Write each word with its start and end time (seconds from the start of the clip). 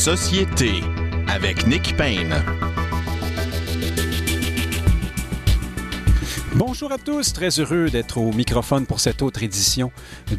Société 0.00 0.80
avec 1.28 1.66
Nick 1.66 1.94
Payne. 1.94 2.42
Bonjour 6.60 6.92
à 6.92 6.98
tous, 6.98 7.32
très 7.32 7.58
heureux 7.58 7.88
d'être 7.88 8.18
au 8.18 8.32
microphone 8.34 8.84
pour 8.84 9.00
cette 9.00 9.22
autre 9.22 9.42
édition 9.42 9.90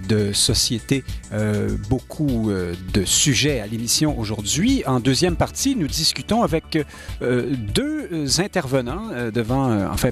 de 0.07 0.33
Société. 0.33 1.03
Euh, 1.33 1.75
beaucoup 1.89 2.51
euh, 2.51 2.75
de 2.93 3.03
sujets 3.05 3.59
à 3.59 3.65
l'émission 3.65 4.19
aujourd'hui. 4.19 4.83
En 4.85 4.99
deuxième 4.99 5.35
partie, 5.35 5.75
nous 5.75 5.87
discutons 5.87 6.43
avec 6.43 6.77
euh, 7.23 7.55
deux 7.55 8.39
intervenants 8.39 9.09
devant, 9.33 9.89
enfin, 9.91 10.11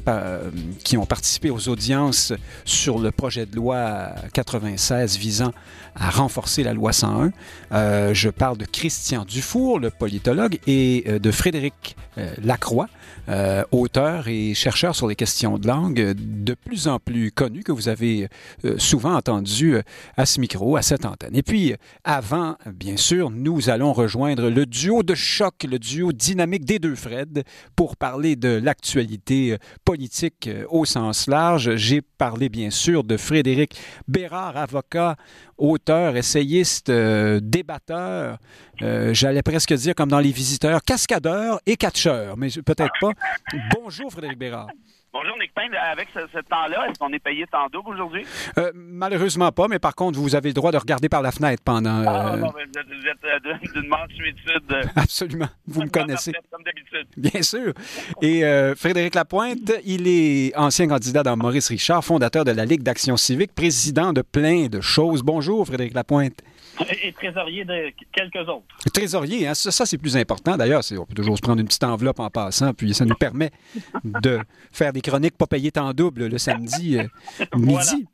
qui 0.83 0.97
ont 0.97 1.05
participé 1.05 1.51
aux 1.51 1.69
audiences 1.69 2.33
sur 2.65 2.97
le 2.97 3.11
projet 3.11 3.45
de 3.45 3.55
loi 3.55 4.09
96 4.33 5.15
visant 5.15 5.51
à 5.95 6.09
renforcer 6.09 6.63
la 6.63 6.73
loi 6.73 6.91
101. 6.91 7.31
Euh, 7.71 8.15
je 8.15 8.31
parle 8.31 8.57
de 8.57 8.65
Christian 8.65 9.25
Dufour, 9.25 9.79
le 9.79 9.91
politologue, 9.91 10.57
et 10.65 11.05
de 11.19 11.31
Frédéric 11.31 11.95
Lacroix, 12.41 12.87
euh, 13.29 13.63
auteur 13.71 14.27
et 14.27 14.55
chercheur 14.55 14.95
sur 14.95 15.07
les 15.07 15.15
questions 15.15 15.59
de 15.59 15.67
langue, 15.67 16.15
de 16.17 16.53
plus 16.55 16.87
en 16.87 16.97
plus 16.97 17.31
connu, 17.31 17.61
que 17.61 17.71
vous 17.71 17.87
avez 17.87 18.27
euh, 18.65 18.75
souvent 18.79 19.13
entendu 19.13 19.75
euh, 19.75 19.81
à 20.17 20.25
ce 20.25 20.39
micro, 20.39 20.77
à 20.77 20.81
cette 20.81 21.05
antenne. 21.05 21.35
Et 21.35 21.43
puis, 21.43 21.75
avant, 22.03 22.55
bien 22.65 22.97
sûr, 22.97 23.29
nous 23.29 23.69
allons 23.69 23.93
rejoindre 23.93 24.49
le 24.49 24.65
duo 24.65 25.03
de 25.03 25.13
choc, 25.13 25.63
le 25.63 25.77
duo 25.77 26.11
dynamique 26.11 26.65
des 26.65 26.79
deux 26.79 26.95
Fred, 26.95 27.43
pour 27.75 27.97
parler 27.97 28.35
de 28.35 28.49
l'actualité 28.49 29.57
politique 29.85 30.49
au 30.69 30.85
sens 30.85 31.27
large. 31.27 31.75
J'ai 31.75 32.01
parlé, 32.01 32.49
bien 32.49 32.71
sûr, 32.71 33.03
de 33.03 33.15
Frédéric 33.15 33.79
Bérard, 34.07 34.57
avocat, 34.57 35.17
auteur, 35.57 36.17
essayiste, 36.17 36.89
débatteur, 36.89 38.37
j'allais 39.11 39.41
presque 39.43 39.73
dire 39.73 39.93
comme 39.93 40.09
dans 40.09 40.19
Les 40.19 40.31
Visiteurs, 40.31 40.81
cascadeur 40.83 41.59
et 41.65 41.75
catcheur, 41.75 42.37
mais 42.37 42.49
peut-être 42.65 42.93
pas. 43.01 43.11
Bonjour 43.75 44.11
Frédéric 44.11 44.37
Bérard. 44.37 44.67
Bonjour 45.11 45.35
Nick 45.39 45.51
Payne, 45.55 45.73
avec 45.73 46.07
ce, 46.13 46.19
ce 46.31 46.37
temps-là, 46.37 46.87
est-ce 46.87 46.99
qu'on 46.99 47.11
est 47.11 47.17
payé 47.19 47.47
temps 47.47 47.65
double 47.73 47.95
aujourd'hui? 47.95 48.23
Euh, 48.59 48.71
malheureusement 48.75 49.51
pas, 49.51 49.67
mais 49.67 49.79
par 49.79 49.95
contre, 49.95 50.19
vous 50.19 50.35
avez 50.35 50.49
le 50.49 50.53
droit 50.53 50.71
de 50.71 50.77
regarder 50.77 51.09
par 51.09 51.23
la 51.23 51.31
fenêtre 51.31 51.63
pendant... 51.65 52.03
Ah, 52.05 52.35
euh, 52.35 52.37
vous 52.37 53.07
êtes, 53.07 53.25
euh, 53.25 53.57
d'une 53.73 53.89
mansuétude. 53.89 54.71
euh, 54.71 54.83
Absolument, 54.95 55.47
vous 55.65 55.81
me 55.81 55.89
connaissez. 55.89 56.31
Comme 56.51 56.61
d'habitude. 56.63 57.07
Bien 57.17 57.41
sûr. 57.41 57.73
Et 58.21 58.43
Frédéric 58.75 59.15
Lapointe, 59.15 59.71
il 59.83 60.07
est 60.07 60.55
ancien 60.55 60.87
candidat 60.87 61.23
dans 61.23 61.35
Maurice 61.35 61.69
Richard, 61.69 62.05
fondateur 62.05 62.45
de 62.45 62.51
la 62.51 62.65
Ligue 62.65 62.83
d'action 62.83 63.17
civique, 63.17 63.55
président 63.55 64.13
de 64.13 64.21
plein 64.21 64.67
de 64.67 64.79
choses. 64.79 65.23
Bonjour, 65.23 65.65
Frédéric 65.65 65.95
Lapointe. 65.95 66.39
Et 67.01 67.11
trésorier 67.13 67.65
de 67.65 67.91
quelques 68.11 68.47
autres. 68.47 68.63
Trésorier, 68.93 69.47
hein, 69.47 69.53
ça, 69.53 69.71
ça, 69.71 69.85
c'est 69.85 69.97
plus 69.97 70.15
important. 70.17 70.57
D'ailleurs, 70.57 70.81
on 70.97 71.05
peut 71.05 71.13
toujours 71.13 71.37
se 71.37 71.41
prendre 71.41 71.59
une 71.59 71.67
petite 71.67 71.83
enveloppe 71.83 72.19
en 72.19 72.29
passant, 72.29 72.73
puis 72.73 72.93
ça 72.93 73.05
nous 73.05 73.15
permet 73.19 73.51
de 74.03 74.39
faire 74.71 74.93
des 74.93 75.01
chroniques 75.01 75.37
pas 75.37 75.47
payées 75.47 75.71
en 75.77 75.93
double 75.93 76.27
le 76.27 76.37
samedi 76.37 76.97
euh, 76.97 77.03
midi. 77.57 78.07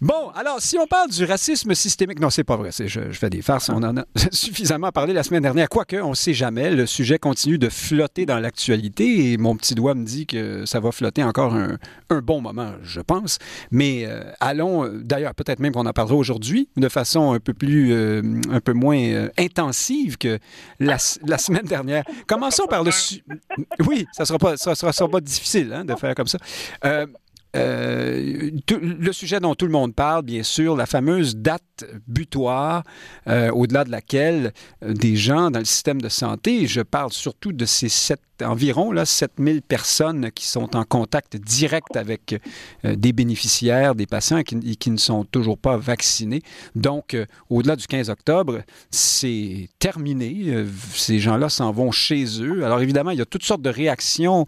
Bon, 0.00 0.30
alors, 0.34 0.60
si 0.60 0.76
on 0.78 0.86
parle 0.86 1.10
du 1.10 1.24
racisme 1.24 1.74
systémique, 1.74 2.20
non, 2.20 2.30
c'est 2.30 2.44
pas 2.44 2.56
vrai, 2.56 2.70
je, 2.72 2.86
je 2.86 3.18
fais 3.18 3.30
des 3.30 3.42
farces, 3.42 3.68
on 3.68 3.82
en 3.82 3.96
a 3.96 4.04
suffisamment 4.32 4.90
parlé 4.90 5.12
la 5.12 5.22
semaine 5.22 5.42
dernière, 5.42 5.68
quoique, 5.68 5.96
on 5.96 6.10
ne 6.10 6.14
sait 6.14 6.34
jamais, 6.34 6.70
le 6.70 6.86
sujet 6.86 7.18
continue 7.18 7.58
de 7.58 7.68
flotter 7.68 8.26
dans 8.26 8.38
l'actualité 8.38 9.32
et 9.32 9.36
mon 9.36 9.56
petit 9.56 9.74
doigt 9.74 9.94
me 9.94 10.04
dit 10.04 10.26
que 10.26 10.66
ça 10.66 10.80
va 10.80 10.92
flotter 10.92 11.22
encore 11.22 11.54
un, 11.54 11.78
un 12.10 12.20
bon 12.20 12.40
moment, 12.40 12.72
je 12.82 13.00
pense. 13.00 13.38
Mais 13.70 14.04
euh, 14.06 14.22
allons, 14.40 14.84
euh, 14.84 15.00
d'ailleurs, 15.02 15.34
peut-être 15.34 15.60
même 15.60 15.72
qu'on 15.72 15.86
en 15.86 15.92
parlera 15.92 16.16
aujourd'hui, 16.16 16.68
de 16.76 16.88
façon 16.88 17.32
un 17.32 17.40
peu 17.40 17.54
plus, 17.54 17.91
euh, 17.92 18.40
un 18.50 18.60
peu 18.60 18.72
moins 18.72 18.98
euh, 18.98 19.28
intensive 19.38 20.18
que 20.18 20.38
la, 20.80 20.96
la 21.26 21.38
semaine 21.38 21.64
dernière. 21.66 22.04
Commençons 22.26 22.66
par 22.66 22.82
le... 22.84 22.90
Oui, 23.86 24.06
ça 24.12 24.24
sera 24.24 24.38
pas, 24.38 24.56
ça 24.56 24.74
sera, 24.74 24.92
ça 24.92 24.98
sera 24.98 25.08
pas 25.08 25.20
difficile 25.20 25.72
hein, 25.72 25.84
de 25.84 25.94
faire 25.94 26.14
comme 26.14 26.26
ça. 26.26 26.38
Euh, 26.84 27.06
euh, 27.54 28.50
tout- 28.66 28.80
le 28.80 29.12
sujet 29.12 29.38
dont 29.38 29.54
tout 29.54 29.66
le 29.66 29.72
monde 29.72 29.94
parle, 29.94 30.22
bien 30.24 30.42
sûr, 30.42 30.74
la 30.74 30.86
fameuse 30.86 31.36
date 31.36 31.84
butoir, 32.06 32.82
euh, 33.28 33.50
au-delà 33.50 33.84
de 33.84 33.90
laquelle 33.90 34.52
euh, 34.82 34.94
des 34.94 35.16
gens 35.16 35.50
dans 35.50 35.58
le 35.58 35.64
système 35.66 36.00
de 36.00 36.08
santé, 36.08 36.66
je 36.66 36.80
parle 36.80 37.12
surtout 37.12 37.52
de 37.52 37.66
ces 37.66 37.90
sept, 37.90 38.20
environ 38.44 38.92
là, 38.92 39.04
7000 39.04 39.62
personnes 39.62 40.30
qui 40.32 40.46
sont 40.46 40.76
en 40.76 40.84
contact 40.84 41.36
direct 41.36 41.96
avec 41.96 42.40
euh, 42.84 42.96
des 42.96 43.12
bénéficiaires, 43.12 43.94
des 43.94 44.06
patients 44.06 44.42
qui, 44.42 44.90
ne 44.90 44.96
sont 44.96 45.24
toujours 45.24 45.58
pas 45.58 45.76
vaccinés. 45.76 46.42
Donc, 46.74 47.14
euh, 47.14 47.26
au-delà 47.50 47.76
du 47.76 47.86
15 47.86 48.10
octobre, 48.10 48.62
c'est 48.90 49.68
terminé. 49.78 50.34
Euh, 50.48 50.66
ces 50.94 51.18
gens-là 51.18 51.48
s'en 51.48 51.72
vont 51.72 51.90
chez 51.90 52.24
eux. 52.42 52.64
Alors, 52.64 52.80
évidemment, 52.80 53.10
il 53.10 53.18
y 53.18 53.22
a 53.22 53.26
toutes 53.26 53.44
sortes 53.44 53.62
de 53.62 53.70
réactions 53.70 54.46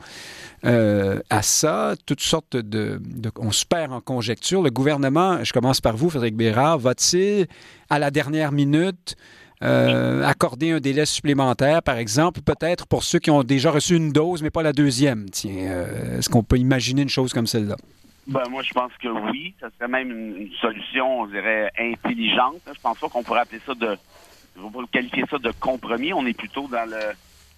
à 0.67 1.43
ça, 1.43 1.95
toutes 2.07 2.23
sortes 2.23 2.57
de, 2.57 2.99
de- 3.05 3.31
On 3.37 3.53
se 3.53 3.67
perd 3.67 3.93
en 3.93 4.01
conjecture. 4.01 4.63
Le 4.63 4.71
gouvernement, 4.71 5.45
je 5.45 5.53
commence 5.53 5.83
par 5.83 5.95
vous, 5.95 6.09
Frédéric 6.09 6.37
Bérard, 6.37 6.79
va-t-il, 6.79 7.47
à 7.91 7.99
la 7.99 8.11
dernière 8.11 8.51
minute, 8.51 9.15
euh, 9.65 10.25
accorder 10.25 10.71
un 10.73 10.81
délai 10.81 11.07
supplémentaire, 11.07 11.83
par 11.83 11.97
exemple, 11.99 12.41
peut-être 12.43 12.87
pour 12.87 13.03
ceux 13.05 13.19
qui 13.19 13.31
ont 13.31 13.43
déjà 13.43 13.71
reçu 13.71 13.97
une 13.97 14.13
dose, 14.13 14.43
mais 14.43 14.51
pas 14.51 14.63
la 14.63 14.73
deuxième? 14.73 15.29
Tiens, 15.31 15.53
euh, 15.57 16.19
est-ce 16.19 16.29
qu'on 16.29 16.43
peut 16.43 16.59
imaginer 16.59 17.03
une 17.03 17.09
chose 17.09 17.33
comme 17.33 17.47
celle-là? 17.47 17.77
Ben, 18.27 18.43
moi, 18.51 18.63
je 18.63 18.73
pense 18.73 18.93
que 19.03 19.09
oui. 19.09 19.55
Ça 19.61 19.69
serait 19.77 19.89
même 19.89 20.11
une, 20.11 20.49
solution, 20.61 21.21
on 21.21 21.27
dirait, 21.27 21.71
intelligente. 21.79 22.61
Je 22.67 22.81
pense 22.81 22.99
pas 22.99 23.09
qu'on 23.09 23.23
pourrait 23.23 23.41
appeler 23.41 23.61
ça 23.67 23.75
de. 23.75 23.97
Vais 24.57 24.71
pas 24.73 24.81
qualifier 24.93 25.25
ça 25.31 25.39
de 25.39 25.51
compromis. 25.61 26.13
On 26.13 26.25
est 26.27 26.37
plutôt 26.37 26.69
dans 26.69 26.89
le. 26.89 27.13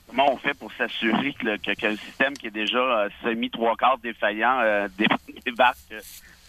Comment 0.09 0.33
on 0.33 0.37
fait 0.37 0.55
pour 0.55 0.73
s'assurer 0.73 1.33
que, 1.35 1.45
le- 1.47 1.97
système 1.97 2.35
qui 2.35 2.47
est 2.47 2.51
déjà 2.53 2.79
euh, 2.79 3.09
semi 3.25 3.51
trois 3.51 3.75
quarts 3.77 3.99
défaillant 3.99 4.87
dé- 4.97 5.07
débarque, 5.45 5.77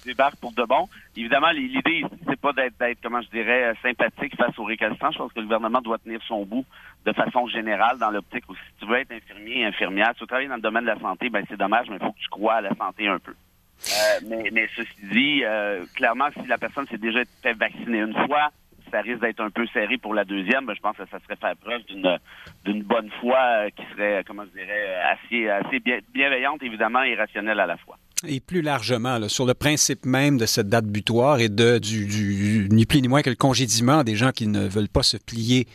débarque 0.08 0.38
pour 0.38 0.54
de 0.54 0.64
bon. 0.64 0.90
Évidemment, 1.16 1.52
l'idée, 1.52 2.00
ici, 2.00 2.06
c'est 2.28 2.40
pas 2.40 2.54
d'être, 2.54 2.76
comment 3.04 3.22
je 3.22 3.30
dirais, 3.30 3.64
euh, 3.66 3.74
sympathique 3.84 4.36
face 4.36 4.58
aux 4.58 4.64
récalcitrants. 4.64 5.12
Je 5.12 5.18
pense 5.20 5.32
que 5.34 5.40
le 5.40 5.46
gouvernement 5.46 5.82
doit 5.82 6.00
tenir 6.00 6.20
son 6.28 6.44
bout 6.46 6.66
de 7.06 7.14
façon 7.14 7.48
générale 7.48 7.98
dans 8.00 8.10
l'optique 8.10 8.44
où 8.50 8.56
si 8.56 8.62
tu 8.80 8.86
veux 8.88 8.98
être 8.98 9.12
infirmier, 9.12 9.66
infirmière, 9.66 10.10
si 10.10 10.16
tu 10.16 10.24
veux 10.24 10.28
travailler 10.28 10.50
dans 10.50 10.56
le 10.56 10.62
domaine 10.62 10.84
de 10.84 10.90
la 10.90 11.00
santé, 11.00 11.30
ben 11.30 11.44
c'est 11.48 11.58
dommage, 11.58 11.88
mais 11.90 11.98
il 12.00 12.06
faut 12.06 12.12
que 12.12 12.20
tu 12.20 12.30
crois 12.30 12.56
à 12.56 12.62
la 12.62 12.74
santé 12.76 13.08
un 13.08 13.20
peu. 13.20 13.32
Euh, 13.34 14.50
mais, 14.52 14.68
ceci 14.76 14.90
dit, 15.04 15.42
euh, 15.44 15.86
clairement, 15.96 16.30
si 16.34 16.48
la 16.48 16.58
personne 16.58 16.88
s'est 16.88 16.98
déjà 16.98 17.20
fait 17.44 17.54
vacciner 17.54 18.00
une 18.00 18.16
fois, 18.26 18.50
ça 18.92 19.02
risque 19.02 19.20
d'être 19.22 19.42
un 19.42 19.50
peu 19.50 19.68
serré 19.68 19.98
pour 19.98 20.14
la 20.14 20.24
deuxième. 20.24 20.66
Ben, 20.66 20.74
je 20.74 20.80
pense 20.82 20.98
que 20.98 21.06
ça 21.12 21.20
serait 21.20 21.36
faire 21.36 21.56
preuve 21.58 21.84
d'une 21.86 22.18
d'une 22.66 22.84
bonne 22.84 23.10
foi 23.20 23.38
euh, 23.38 23.70
qui 23.70 23.84
serait, 23.94 24.24
comment 24.26 24.44
je 24.46 24.60
dirais, 24.60 24.96
assez, 25.12 25.50
assez 25.50 25.80
bien- 25.80 26.00
bienveillante, 26.14 26.64
évidemment, 26.64 27.04
et 27.04 27.16
rationnelle 27.16 27.60
à 27.60 27.66
la 27.66 27.78
fois. 27.78 27.98
Et 28.26 28.40
plus 28.40 28.64
largement, 28.64 29.30
sur 29.30 29.46
le 29.46 29.54
principe 29.54 30.04
même 30.04 30.40
de 30.40 30.48
cette 30.48 30.70
date 30.70 30.86
butoir 30.88 31.40
et 31.40 31.50
de 31.50 31.78
du, 31.78 32.08
du- 32.08 32.68
ni 32.72 32.88
plus 32.88 33.00
ni 33.04 33.08
moins 33.08 33.22
que 33.22 33.30
le 33.30 33.36
congédiement 33.36 34.04
des 34.04 34.16
gens 34.16 34.32
qui 34.32 34.48
ne 34.48 34.68
veulent 34.68 34.90
pas 34.90 35.04
se 35.04 35.18
plier 35.18 35.68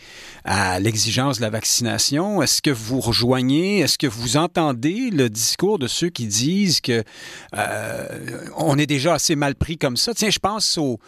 à 0.45 0.81
l'exigence 0.81 1.37
de 1.37 1.43
la 1.43 1.51
vaccination, 1.51 2.43
est-ce 2.43 2.61
que 2.61 2.71
vous 2.71 2.99
rejoignez, 2.99 3.79
est-ce 3.79 3.97
que 3.97 4.09
vous 4.09 4.37
entendez 4.37 5.11
le 5.11 5.31
discours 5.31 5.79
de 5.79 5.87
ceux 5.87 6.09
qui 6.09 6.27
disent 6.27 6.81
que 6.81 7.05
euh, 7.57 8.09
on 8.57 8.77
est 8.77 8.87
déjà 8.87 9.15
assez 9.15 9.37
mal 9.37 9.55
pris 9.55 9.79
comme 9.79 9.97
ça? 9.97 10.13
Tiens, 10.13 10.31
je 10.31 10.41
pense 10.41 10.79
au 10.79 10.99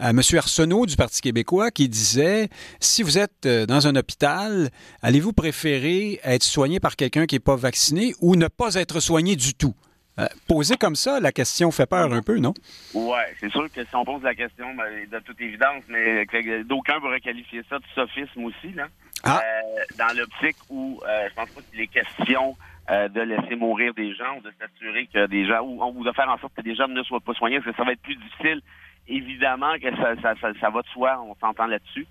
à 0.00 0.10
M. 0.10 0.20
Arsenault 0.38 0.86
du 0.86 0.96
Parti 0.96 1.20
québécois 1.20 1.70
qui 1.70 1.88
disait 1.88 2.48
si 2.80 3.04
vous 3.04 3.16
êtes 3.16 3.46
euh, 3.46 3.64
dans 3.64 3.86
un 3.86 3.94
hôpital, 3.94 4.70
allez-vous 5.02 5.34
préférer 5.34 6.18
être 6.24 6.42
soigné 6.42 6.80
par 6.80 6.96
quelqu'un 6.96 7.26
qui 7.26 7.36
n'est 7.36 7.40
pas 7.40 7.54
vacciné 7.54 8.14
ou 8.20 8.34
ne 8.34 8.48
pas 8.48 8.74
être 8.74 8.98
soigné 8.98 9.36
du 9.36 9.54
tout? 9.54 9.74
Euh, 10.20 10.26
posé 10.46 10.76
comme 10.76 10.96
ça, 10.96 11.18
la 11.20 11.32
question 11.32 11.70
fait 11.70 11.86
peur 11.86 12.12
un 12.12 12.22
peu, 12.22 12.38
non? 12.38 12.52
Ouais, 12.94 13.34
c'est 13.38 13.50
sûr 13.50 13.70
que 13.72 13.82
si 13.84 13.96
on 13.96 14.04
pose 14.04 14.22
la 14.22 14.34
question, 14.34 14.74
ben, 14.74 15.08
de 15.10 15.18
toute 15.20 15.40
évidence, 15.40 15.82
mais 15.88 16.26
d'aucuns 16.64 17.00
pourraient 17.00 17.20
qualifier 17.20 17.62
ça 17.68 17.78
de 17.78 17.84
sophisme 17.94 18.44
aussi, 18.44 18.72
là. 18.74 18.86
Ah. 19.22 19.40
Euh, 19.42 19.84
dans 19.98 20.16
l'optique 20.16 20.56
où 20.70 21.00
euh, 21.06 21.28
je 21.28 21.34
pense 21.34 21.50
pas 21.50 21.60
qu'il 21.70 21.80
est 21.80 21.86
question 21.88 22.56
euh, 22.90 23.08
de 23.08 23.20
laisser 23.20 23.54
mourir 23.54 23.92
des 23.92 24.14
gens 24.14 24.38
ou 24.38 24.40
de 24.40 24.50
s'assurer 24.58 25.08
que 25.12 25.26
des 25.26 25.46
gens 25.46 25.60
ou, 25.60 25.82
ou 25.84 26.04
de 26.04 26.12
faire 26.12 26.28
en 26.30 26.38
sorte 26.38 26.54
que 26.54 26.62
des 26.62 26.74
gens 26.74 26.88
ne 26.88 27.02
soient 27.02 27.20
pas 27.20 27.34
soignés, 27.34 27.60
parce 27.60 27.72
que 27.72 27.76
ça 27.76 27.84
va 27.84 27.92
être 27.92 28.02
plus 28.02 28.16
difficile. 28.16 28.62
Évidemment 29.08 29.74
que 29.74 29.94
ça, 29.96 30.14
ça, 30.22 30.34
ça, 30.40 30.48
ça 30.60 30.70
va 30.70 30.82
de 30.82 30.88
soi, 30.88 31.20
on 31.22 31.34
s'entend 31.34 31.66
là-dessus. 31.66 32.06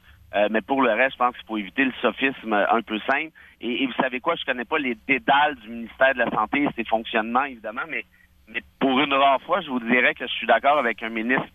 Mais 0.52 0.62
pour 0.62 0.84
le 0.84 0.92
reste, 0.92 1.14
je 1.14 1.18
pense 1.18 1.36
qu'il 1.36 1.46
faut 1.48 1.58
éviter 1.58 1.86
le 1.86 1.94
sophisme 2.02 2.54
un 2.54 2.82
peu 2.84 3.00
simple. 3.00 3.32
Et, 3.62 3.84
et 3.84 3.88
vous 3.88 3.94
savez 3.94 4.20
quoi, 4.20 4.36
je 4.36 4.46
connais 4.46 4.66
pas 4.66 4.78
les 4.80 4.96
dédales 5.08 5.56
du 5.56 5.70
ministère 5.70 6.14
de 6.14 6.20
la 6.20 6.30
Santé 6.32 6.64
et 6.64 6.70
ses 6.76 6.86
fonctionnements, 6.86 7.44
évidemment, 7.44 7.82
mais, 7.90 8.06
mais 8.48 8.62
pour 8.80 9.00
une 9.00 9.14
rare 9.14 9.42
fois, 9.42 9.62
je 9.62 9.70
vous 9.70 9.80
dirais 9.82 10.14
que 10.14 10.26
je 10.28 10.32
suis 10.34 10.48
d'accord 10.48 10.78
avec 10.78 11.04
un 11.04 11.10
ministre 11.10 11.48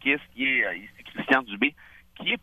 qui 0.00 0.12
est, 0.12 0.20
qui 0.34 0.44
est 0.46 0.64
euh, 0.66 0.74
ici, 0.76 1.04
Christian 1.14 1.42
Dubé, 1.42 1.74
qui 2.16 2.32
est 2.32 2.40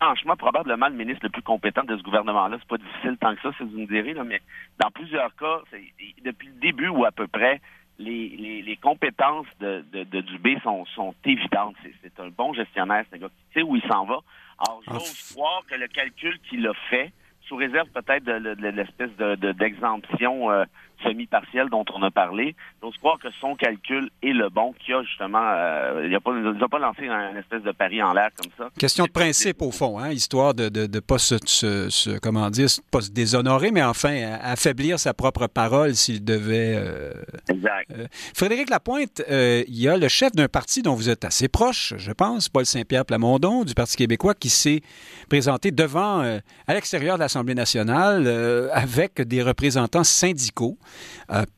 franchement 0.00 0.36
probablement 0.36 0.88
le 0.88 0.94
ministre 0.94 1.24
le 1.24 1.30
plus 1.30 1.42
compétent 1.42 1.82
de 1.82 1.96
ce 1.96 2.02
gouvernement-là. 2.02 2.56
C'est 2.60 2.68
pas 2.68 2.78
difficile 2.78 3.16
tant 3.20 3.34
que 3.34 3.42
ça, 3.42 3.50
si 3.56 3.64
vous 3.64 3.80
me 3.80 3.86
direz, 3.86 4.14
là, 4.14 4.22
mais 4.24 4.40
dans 4.78 4.90
plusieurs 4.90 5.34
cas, 5.34 5.60
c'est- 5.70 5.92
depuis 6.24 6.46
le 6.48 6.60
début 6.60 6.88
ou 6.88 7.04
à 7.04 7.10
peu 7.10 7.26
près, 7.26 7.60
les, 7.98 8.28
les, 8.28 8.62
les 8.62 8.76
compétences 8.76 9.46
de, 9.58 9.84
de, 9.92 10.04
de 10.04 10.20
Dubé 10.20 10.56
sont, 10.62 10.84
sont 10.86 11.12
évidentes. 11.24 11.74
C'est, 11.82 11.92
c'est 12.02 12.20
un 12.20 12.28
bon 12.28 12.52
gestionnaire, 12.54 13.04
c'est 13.10 13.16
un 13.16 13.20
gars 13.22 13.28
qui 13.28 13.54
sait 13.54 13.62
où 13.62 13.74
il 13.74 13.82
s'en 13.90 14.04
va. 14.04 14.20
Alors, 14.60 14.80
j'ose 14.86 15.32
croire 15.34 15.62
que 15.68 15.74
le 15.74 15.88
calcul 15.88 16.38
qu'il 16.48 16.64
a 16.68 16.74
fait 16.90 17.12
sous 17.48 17.56
réserve 17.56 17.88
peut-être 17.88 18.24
de, 18.24 18.68
l'espèce 18.68 19.10
de, 19.16 19.52
d'exemption 19.52 20.50
euh, 20.50 20.64
semi-partielle 21.02 21.68
dont 21.70 21.84
on 21.94 22.02
a 22.02 22.10
parlé. 22.10 22.54
J'ose 22.82 22.96
croire 22.98 23.18
que 23.18 23.28
son 23.40 23.54
calcul 23.54 24.10
est 24.22 24.32
le 24.32 24.48
bon, 24.48 24.72
qu'il 24.72 24.94
a 24.94 25.02
justement, 25.02 25.42
euh, 25.42 26.02
il 26.04 26.10
n'a 26.10 26.20
pas, 26.20 26.68
pas 26.68 26.78
lancé 26.78 27.08
un 27.08 27.36
espèce 27.36 27.62
de 27.62 27.72
pari 27.72 28.02
en 28.02 28.12
l'air 28.12 28.30
comme 28.36 28.52
ça. 28.56 28.70
Question 28.78 29.04
de 29.04 29.10
principe 29.10 29.62
au 29.62 29.70
fond, 29.70 29.98
hein, 29.98 30.10
histoire 30.10 30.54
de 30.54 30.64
ne 30.64 30.86
de, 30.86 31.00
pas 31.00 31.18
se, 31.18 31.36
se, 31.46 32.18
comment 32.18 32.50
dire, 32.50 32.68
pas 32.90 33.00
se 33.00 33.10
déshonorer, 33.10 33.70
mais 33.70 33.82
enfin 33.82 34.38
affaiblir 34.42 34.98
sa 34.98 35.14
propre 35.14 35.46
parole 35.46 35.94
s'il 35.94 36.24
devait. 36.24 36.74
Euh, 36.76 37.12
exact. 37.48 37.92
Frédéric 38.34 38.70
Lapointe, 38.70 39.22
il 39.28 39.78
y 39.78 39.88
a 39.88 39.96
le 39.96 40.08
chef 40.08 40.32
d'un 40.32 40.48
parti 40.48 40.82
dont 40.82 40.94
vous 40.94 41.08
êtes 41.08 41.24
assez 41.24 41.48
proche, 41.48 41.94
je 41.96 42.12
pense, 42.12 42.48
Paul 42.48 42.66
Saint-Pierre 42.66 43.04
Plamondon 43.04 43.64
du 43.64 43.74
Parti 43.74 43.96
québécois, 43.96 44.34
qui 44.34 44.48
s'est 44.48 44.82
présenté 45.28 45.70
devant, 45.70 46.20
à 46.66 46.74
l'extérieur 46.74 47.16
de 47.16 47.20
l'Assemblée 47.20 47.54
nationale, 47.54 48.26
avec 48.72 49.20
des 49.22 49.42
représentants 49.42 50.04
syndicaux 50.04 50.58
euh, 50.58 50.87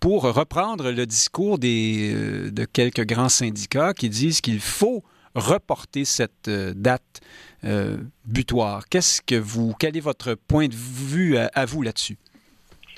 pour 0.01 0.23
reprendre 0.23 0.91
le 0.91 1.07
discours 1.07 1.59
des, 1.59 2.13
euh, 2.15 2.51
de 2.51 2.65
quelques 2.65 3.07
grands 3.07 3.29
syndicats 3.29 3.95
qui 3.95 4.09
disent 4.09 4.41
qu'il 4.41 4.61
faut 4.61 5.03
reporter 5.35 6.05
cette 6.05 6.49
euh, 6.49 6.73
date 6.75 7.21
butoir. 8.25 8.89
Qu'est-ce 8.89 9.21
que 9.21 9.35
vous, 9.35 9.75
quel 9.79 9.95
est 9.95 10.01
votre 10.01 10.35
point 10.35 10.67
de 10.67 10.75
vue 10.75 11.37
à, 11.37 11.67
vous 11.67 11.83
là-dessus? 11.83 12.17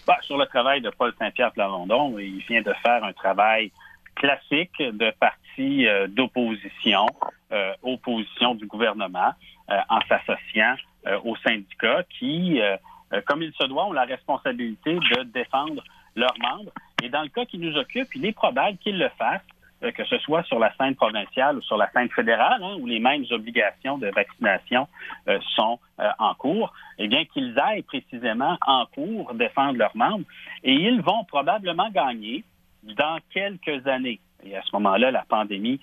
Bah, 0.07 0.17
sur 0.23 0.37
le 0.37 0.47
travail 0.47 0.81
de 0.81 0.91
Paul 0.91 1.13
Saint-Pierre 1.19 1.51
Plamondon, 1.51 2.17
il 2.21 2.39
vient 2.49 2.63
de 2.63 2.73
faire 2.75 3.03
un 3.03 3.13
travail 3.13 3.73
classique 4.15 4.79
de 4.79 5.13
parti 5.19 5.85
d'opposition, 6.11 7.07
opposition 7.83 8.55
du 8.55 8.67
gouvernement, 8.67 9.33
en 9.67 9.99
s'associant 10.09 10.77
aux 11.25 11.35
syndicats 11.39 12.05
qui, 12.17 12.61
comme 13.27 13.43
il 13.43 13.53
se 13.55 13.65
doit, 13.65 13.87
ont 13.87 13.93
la 13.93 14.05
responsabilité 14.05 14.95
de 14.95 15.25
défendre 15.25 15.83
leurs 16.17 16.39
membres. 16.39 16.73
Et 17.03 17.09
dans 17.09 17.23
le 17.23 17.29
cas 17.29 17.45
qui 17.45 17.59
nous 17.59 17.77
occupe, 17.77 18.09
il 18.15 18.25
est 18.25 18.33
probable 18.33 18.79
qu'ils 18.79 18.99
le 18.99 19.09
fassent, 19.19 19.41
euh, 19.83 19.91
que 19.91 20.05
ce 20.05 20.19
soit 20.19 20.45
sur 20.45 20.59
la 20.59 20.73
scène 20.77 20.95
provinciale 20.95 21.57
ou 21.57 21.63
sur 21.63 21.77
la 21.77 21.91
scène 21.91 22.09
fédérale, 22.11 22.63
hein, 22.63 22.77
où 22.79 22.87
les 22.87 23.01
mêmes 23.01 23.25
obligations 23.31 23.99
de 23.99 24.09
vaccination 24.09 24.87
euh, 25.29 25.39
sont 25.57 25.81
euh, 25.99 26.09
en 26.19 26.35
cours, 26.35 26.73
eh 26.99 27.09
bien 27.09 27.25
qu'ils 27.25 27.59
aillent 27.59 27.83
précisément 27.83 28.57
en 28.67 28.87
cours 28.87 29.35
défendre 29.35 29.79
leurs 29.79 29.97
membres. 29.97 30.25
Et 30.63 30.75
ils 30.75 31.01
vont 31.01 31.25
probablement 31.25 31.91
gagner 31.91 32.45
dans 32.85 33.19
quelques 33.33 33.87
années. 33.89 34.21
Et 34.45 34.57
à 34.57 34.63
ce 34.63 34.71
moment-là, 34.75 35.13
la 35.13 35.23
pandémie 35.23 35.79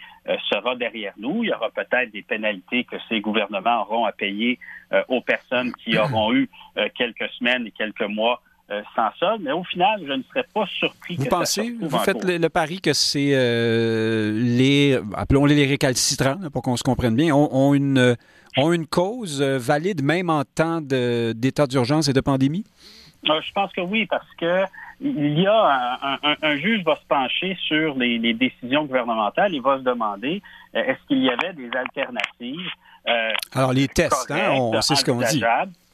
sera 0.49 0.75
derrière 0.75 1.13
nous. 1.17 1.45
Il 1.45 1.49
y 1.49 1.53
aura 1.53 1.69
peut-être 1.69 2.11
des 2.11 2.23
pénalités 2.23 2.83
que 2.83 2.97
ces 3.07 3.21
gouvernements 3.21 3.83
auront 3.83 4.03
à 4.03 4.11
payer 4.11 4.59
aux 5.07 5.21
personnes 5.21 5.71
qui 5.75 5.97
auront 5.97 6.33
eu 6.33 6.49
quelques 6.95 7.29
semaines 7.37 7.67
et 7.67 7.71
quelques 7.71 8.01
mois 8.01 8.41
euh, 8.71 8.83
sans 8.95 9.09
ça, 9.19 9.35
mais 9.39 9.51
au 9.51 9.63
final, 9.63 9.99
je 10.05 10.13
ne 10.13 10.21
serais 10.21 10.45
pas 10.53 10.63
surpris. 10.67 11.15
Vous 11.15 11.25
pensez, 11.25 11.75
vous 11.81 11.97
faites 11.97 12.23
le, 12.23 12.49
pari 12.49 12.79
que 12.79 12.93
c'est 12.93 13.31
euh, 13.33 14.31
les, 14.31 14.99
appelons-les 15.15 15.55
les 15.55 15.65
récalcitrants, 15.65 16.37
pour 16.53 16.61
qu'on 16.61 16.77
se 16.77 16.83
comprenne 16.83 17.15
bien, 17.15 17.33
ont, 17.33 17.73
une, 17.73 18.15
ont 18.57 18.71
une 18.71 18.85
cause 18.85 19.41
valide 19.41 20.03
même 20.03 20.29
en 20.29 20.43
temps 20.43 20.81
d'état 20.81 21.65
d'urgence 21.65 22.09
et 22.09 22.13
de 22.13 22.21
pandémie? 22.21 22.63
Euh, 23.27 23.41
je 23.41 23.51
pense 23.53 23.73
que 23.73 23.81
oui, 23.81 24.05
parce 24.05 24.31
que 24.39 24.65
il 25.01 25.39
y 25.39 25.47
a 25.47 26.19
un, 26.43 26.57
juge 26.57 26.83
va 26.83 26.95
se 26.95 27.05
pencher 27.07 27.57
sur 27.61 27.95
les, 27.95 28.33
décisions 28.33 28.85
gouvernementales, 28.85 29.51
il 29.51 29.63
va 29.63 29.79
se 29.79 29.83
demander 29.83 30.43
est-ce 30.75 30.99
qu'il 31.07 31.23
y 31.23 31.29
avait 31.31 31.53
des 31.53 31.71
alternatives. 31.75 32.69
Alors 33.51 33.73
les 33.73 33.87
tests, 33.87 34.29
hein, 34.29 34.51
on 34.51 34.79
sait 34.81 34.95
ce 34.95 35.03
qu'on 35.03 35.21
dit. 35.21 35.43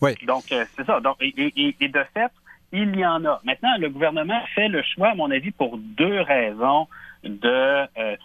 Oui. 0.02 0.12
Donc 0.28 0.44
c'est 0.50 0.86
ça. 0.86 1.00
Donc, 1.00 1.16
et, 1.22 1.74
et, 1.80 1.88
de 1.88 2.04
fait, 2.14 2.32
il 2.72 2.96
y 2.98 3.06
en 3.06 3.24
a. 3.26 3.40
Maintenant, 3.44 3.76
le 3.80 3.90
gouvernement 3.90 4.42
fait 4.54 4.68
le 4.68 4.82
choix, 4.84 5.10
à 5.10 5.16
mon 5.16 5.32
avis, 5.32 5.52
pour 5.52 5.78
deux 5.78 6.22
raisons 6.22 6.88
de 7.24 7.88
euh, 7.98 8.16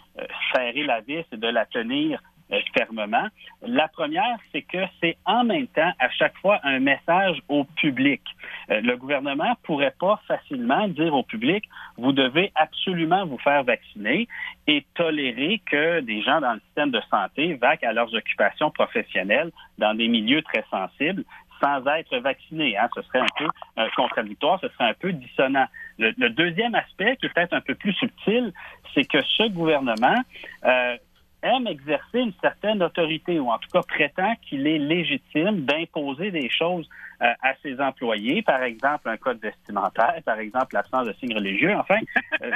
serrer 0.52 0.84
la 0.84 1.00
vis 1.00 1.24
et 1.32 1.36
de 1.36 1.48
la 1.48 1.64
tenir 1.66 2.20
euh, 2.52 2.58
fermement. 2.76 3.28
La 3.62 3.86
première, 3.88 4.36
c'est 4.50 4.62
que 4.62 4.78
c'est 5.00 5.16
en 5.24 5.44
même 5.44 5.68
temps, 5.68 5.92
à 6.00 6.10
chaque 6.10 6.36
fois, 6.38 6.58
un 6.64 6.80
message 6.80 7.40
au 7.48 7.64
public. 7.64 8.22
Euh, 8.70 8.80
le 8.80 8.96
gouvernement 8.96 9.54
pourrait 9.62 9.94
pas 10.00 10.20
facilement 10.26 10.88
dire 10.88 11.14
au 11.14 11.22
public, 11.22 11.64
vous 11.96 12.12
devez 12.12 12.50
absolument 12.56 13.24
vous 13.24 13.38
faire 13.38 13.62
vacciner 13.62 14.26
et 14.66 14.84
tolérer 14.94 15.62
que 15.70 16.00
des 16.00 16.22
gens 16.22 16.40
dans 16.40 16.54
le 16.54 16.60
système 16.60 16.90
de 16.90 17.00
santé 17.08 17.54
vaquent 17.54 17.84
à 17.84 17.92
leurs 17.92 18.12
occupations 18.14 18.72
professionnelles 18.72 19.52
dans 19.78 19.94
des 19.94 20.08
milieux 20.08 20.42
très 20.42 20.64
sensibles 20.70 21.24
sans 21.60 21.86
être 21.86 22.16
vacciné. 22.18 22.76
Hein. 22.76 22.88
Ce 22.94 23.02
serait 23.02 23.20
un 23.20 23.26
peu 23.38 23.46
euh, 23.78 23.88
contradictoire, 23.96 24.58
ce 24.60 24.68
serait 24.68 24.90
un 24.90 24.94
peu 24.94 25.12
dissonant. 25.12 25.66
Le, 25.98 26.30
deuxième 26.30 26.74
aspect, 26.74 27.16
qui 27.16 27.26
est 27.26 27.28
peut-être 27.28 27.52
un 27.52 27.60
peu 27.60 27.74
plus 27.74 27.92
subtil, 27.92 28.52
c'est 28.94 29.04
que 29.04 29.22
ce 29.22 29.48
gouvernement 29.48 30.16
euh, 30.64 30.96
aime 31.42 31.66
exercer 31.66 32.20
une 32.20 32.32
certaine 32.40 32.82
autorité, 32.82 33.38
ou 33.38 33.50
en 33.50 33.58
tout 33.58 33.68
cas 33.72 33.82
prétend 33.82 34.34
qu'il 34.42 34.66
est 34.66 34.78
légitime 34.78 35.64
d'imposer 35.64 36.30
des 36.30 36.48
choses 36.48 36.88
euh, 37.22 37.32
à 37.42 37.54
ses 37.62 37.80
employés, 37.80 38.42
par 38.42 38.62
exemple 38.62 39.08
un 39.08 39.16
code 39.16 39.40
vestimentaire, 39.40 40.20
par 40.24 40.38
exemple 40.38 40.74
l'absence 40.74 41.06
de 41.06 41.12
signes 41.14 41.34
religieux. 41.34 41.74
Enfin, 41.76 41.98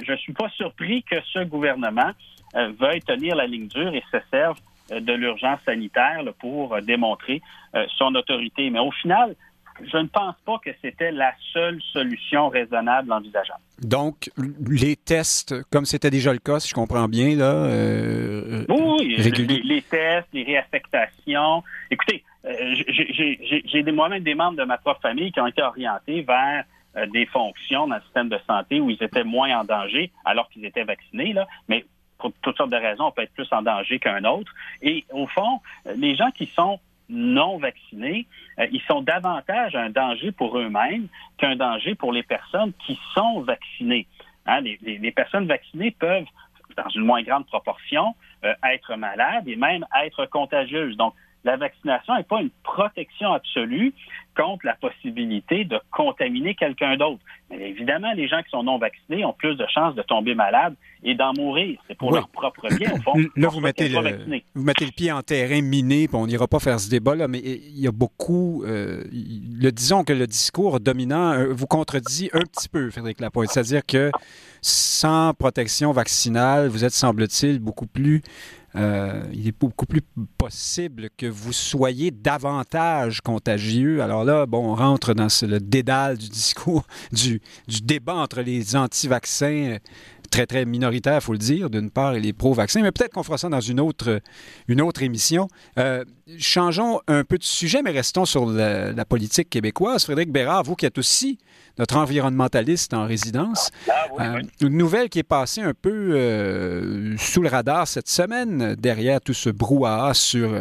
je 0.06 0.12
ne 0.12 0.16
suis 0.16 0.32
pas 0.32 0.48
surpris 0.50 1.02
que 1.02 1.16
ce 1.32 1.44
gouvernement 1.44 2.12
veuille 2.54 3.00
tenir 3.00 3.34
la 3.34 3.46
ligne 3.46 3.66
dure 3.66 3.92
et 3.94 4.04
se 4.12 4.18
serve 4.30 4.56
de 4.90 5.12
l'urgence 5.12 5.60
sanitaire 5.64 6.22
pour 6.38 6.74
euh, 6.74 6.80
démontrer 6.80 7.42
euh, 7.74 7.86
son 7.96 8.14
autorité. 8.14 8.70
Mais 8.70 8.80
au 8.80 8.90
final, 8.90 9.34
je 9.82 9.96
ne 9.96 10.06
pense 10.06 10.36
pas 10.44 10.58
que 10.64 10.70
c'était 10.82 11.10
la 11.10 11.32
seule 11.52 11.80
solution 11.92 12.48
raisonnable 12.48 13.12
envisageable. 13.12 13.60
Donc, 13.82 14.30
les 14.68 14.94
tests, 14.94 15.54
comme 15.70 15.84
c'était 15.84 16.10
déjà 16.10 16.32
le 16.32 16.38
cas, 16.38 16.60
si 16.60 16.68
je 16.68 16.74
comprends 16.74 17.08
bien, 17.08 17.34
là. 17.36 17.66
oui, 18.68 19.16
les, 19.16 19.82
tests, 19.82 20.28
les 20.32 20.44
réaffectations. 20.44 21.64
Écoutez, 21.90 22.22
j'ai 22.44 23.82
moi-même 23.90 24.22
des 24.22 24.36
membres 24.36 24.58
de 24.58 24.64
ma 24.64 24.78
propre 24.78 25.00
famille 25.00 25.32
qui 25.32 25.40
ont 25.40 25.46
été 25.48 25.60
orientés 25.60 26.22
vers 26.22 26.64
des 27.12 27.26
fonctions 27.26 27.88
dans 27.88 27.96
le 27.96 28.02
système 28.02 28.28
de 28.28 28.38
santé 28.46 28.78
où 28.78 28.90
ils 28.90 29.02
étaient 29.02 29.24
moins 29.24 29.58
en 29.58 29.64
danger 29.64 30.12
alors 30.24 30.48
qu'ils 30.50 30.64
étaient 30.64 30.84
vaccinés. 30.84 31.32
Là. 31.32 31.48
Mais 31.66 31.84
pour 32.24 32.32
toutes 32.40 32.56
sortes 32.56 32.70
de 32.70 32.76
raisons, 32.76 33.06
on 33.06 33.10
peut 33.10 33.22
être 33.22 33.34
plus 33.34 33.52
en 33.52 33.60
danger 33.60 33.98
qu'un 33.98 34.24
autre. 34.24 34.50
Et 34.80 35.04
au 35.12 35.26
fond, 35.26 35.60
les 35.96 36.16
gens 36.16 36.30
qui 36.30 36.46
sont 36.46 36.80
non 37.10 37.58
vaccinés, 37.58 38.26
euh, 38.58 38.66
ils 38.72 38.80
sont 38.82 39.02
davantage 39.02 39.76
un 39.76 39.90
danger 39.90 40.32
pour 40.32 40.58
eux-mêmes 40.58 41.08
qu'un 41.36 41.54
danger 41.56 41.94
pour 41.94 42.12
les 42.12 42.22
personnes 42.22 42.72
qui 42.86 42.98
sont 43.14 43.42
vaccinées. 43.42 44.06
Hein, 44.46 44.62
les, 44.62 45.12
personnes 45.12 45.46
vaccinées 45.46 45.90
peuvent, 45.90 46.24
dans 46.76 46.88
une 46.88 47.04
moins 47.04 47.22
grande 47.22 47.46
proportion, 47.46 48.14
euh, 48.44 48.54
être 48.72 48.96
malades 48.96 49.46
et 49.46 49.56
même 49.56 49.84
être 50.02 50.24
contagieuses. 50.26 50.96
Donc, 50.96 51.14
la 51.44 51.56
vaccination 51.56 52.16
n'est 52.16 52.22
pas 52.22 52.40
une 52.40 52.50
protection 52.62 53.32
absolue 53.32 53.92
contre 54.36 54.66
la 54.66 54.74
possibilité 54.74 55.64
de 55.64 55.78
contaminer 55.92 56.54
quelqu'un 56.54 56.96
d'autre. 56.96 57.20
Mais 57.50 57.70
évidemment, 57.70 58.12
les 58.14 58.26
gens 58.26 58.42
qui 58.42 58.50
sont 58.50 58.64
non 58.64 58.78
vaccinés 58.78 59.24
ont 59.24 59.32
plus 59.32 59.54
de 59.54 59.64
chances 59.72 59.94
de 59.94 60.02
tomber 60.02 60.34
malades 60.34 60.74
et 61.04 61.14
d'en 61.14 61.32
mourir. 61.34 61.78
C'est 61.86 61.96
pour 61.96 62.12
leur 62.12 62.28
propre 62.28 62.66
bien, 62.74 62.92
au 62.94 62.96
fond. 62.96 63.12
Là, 63.36 63.48
vous 63.48 63.60
mettez, 63.60 63.88
le, 63.88 64.40
vous 64.54 64.64
mettez 64.64 64.86
le 64.86 64.90
pied 64.90 65.12
en 65.12 65.22
terrain 65.22 65.60
miné, 65.60 66.08
puis 66.08 66.16
on 66.16 66.26
n'ira 66.26 66.48
pas 66.48 66.58
faire 66.58 66.80
ce 66.80 66.90
débat-là, 66.90 67.28
mais 67.28 67.38
il 67.38 67.78
y 67.78 67.86
a 67.86 67.92
beaucoup... 67.92 68.64
Euh, 68.64 69.04
le, 69.12 69.70
disons 69.70 70.02
que 70.02 70.12
le 70.12 70.26
discours 70.26 70.80
dominant 70.80 71.32
euh, 71.34 71.52
vous 71.52 71.66
contredit 71.66 72.30
un 72.32 72.40
petit 72.40 72.68
peu, 72.68 72.90
Frédéric 72.90 73.20
Lapointe. 73.20 73.50
C'est-à-dire 73.50 73.84
que 73.86 74.10
sans 74.62 75.34
protection 75.34 75.92
vaccinale, 75.92 76.68
vous 76.68 76.84
êtes, 76.84 76.92
semble-t-il, 76.92 77.60
beaucoup 77.60 77.86
plus 77.86 78.22
euh, 78.76 79.22
il 79.32 79.46
est 79.46 79.58
beaucoup 79.58 79.86
plus 79.86 80.02
possible 80.36 81.08
que 81.16 81.26
vous 81.26 81.52
soyez 81.52 82.10
davantage 82.10 83.20
contagieux. 83.20 84.02
Alors 84.02 84.24
là, 84.24 84.46
bon, 84.46 84.72
on 84.72 84.74
rentre 84.74 85.14
dans 85.14 85.28
le 85.42 85.58
dédale 85.58 86.18
du 86.18 86.28
discours, 86.28 86.84
du, 87.12 87.40
débat 87.82 88.14
entre 88.14 88.40
les 88.40 88.74
anti-vaccins 88.74 89.78
très, 90.30 90.46
très 90.46 90.64
minoritaire, 90.64 91.16
il 91.16 91.20
faut 91.20 91.32
le 91.32 91.38
dire, 91.38 91.70
d'une 91.70 91.90
part, 91.90 92.14
et 92.14 92.20
les 92.20 92.32
pro-vaccins, 92.32 92.82
mais 92.82 92.90
peut-être 92.90 93.12
qu'on 93.12 93.22
fera 93.22 93.38
ça 93.38 93.48
dans 93.48 93.60
une 93.60 93.78
autre, 93.78 94.20
une 94.66 94.80
autre 94.80 95.02
émission. 95.02 95.48
Euh, 95.78 96.04
changeons 96.38 97.00
un 97.06 97.22
peu 97.22 97.38
de 97.38 97.44
sujet, 97.44 97.82
mais 97.82 97.92
restons 97.92 98.24
sur 98.24 98.46
la, 98.46 99.04
politique 99.04 99.50
québécoise. 99.50 100.04
Frédéric 100.04 100.32
Bérard, 100.32 100.64
vous 100.64 100.74
qui 100.74 100.86
êtes 100.86 100.98
aussi 100.98 101.38
notre 101.78 101.96
environnementaliste 101.96 102.94
en 102.94 103.06
résidence, 103.06 103.70
ah, 103.88 104.36
euh, 104.36 104.42
une 104.60 104.76
nouvelle 104.76 105.08
qui 105.08 105.18
est 105.18 105.22
passée 105.22 105.60
un 105.60 105.74
peu 105.74 105.90
euh, 105.90 107.16
sous 107.18 107.42
le 107.42 107.48
radar 107.48 107.88
cette 107.88 108.08
semaine, 108.08 108.74
derrière 108.76 109.20
tout 109.20 109.34
ce 109.34 109.50
brouhaha 109.50 110.14
sur 110.14 110.52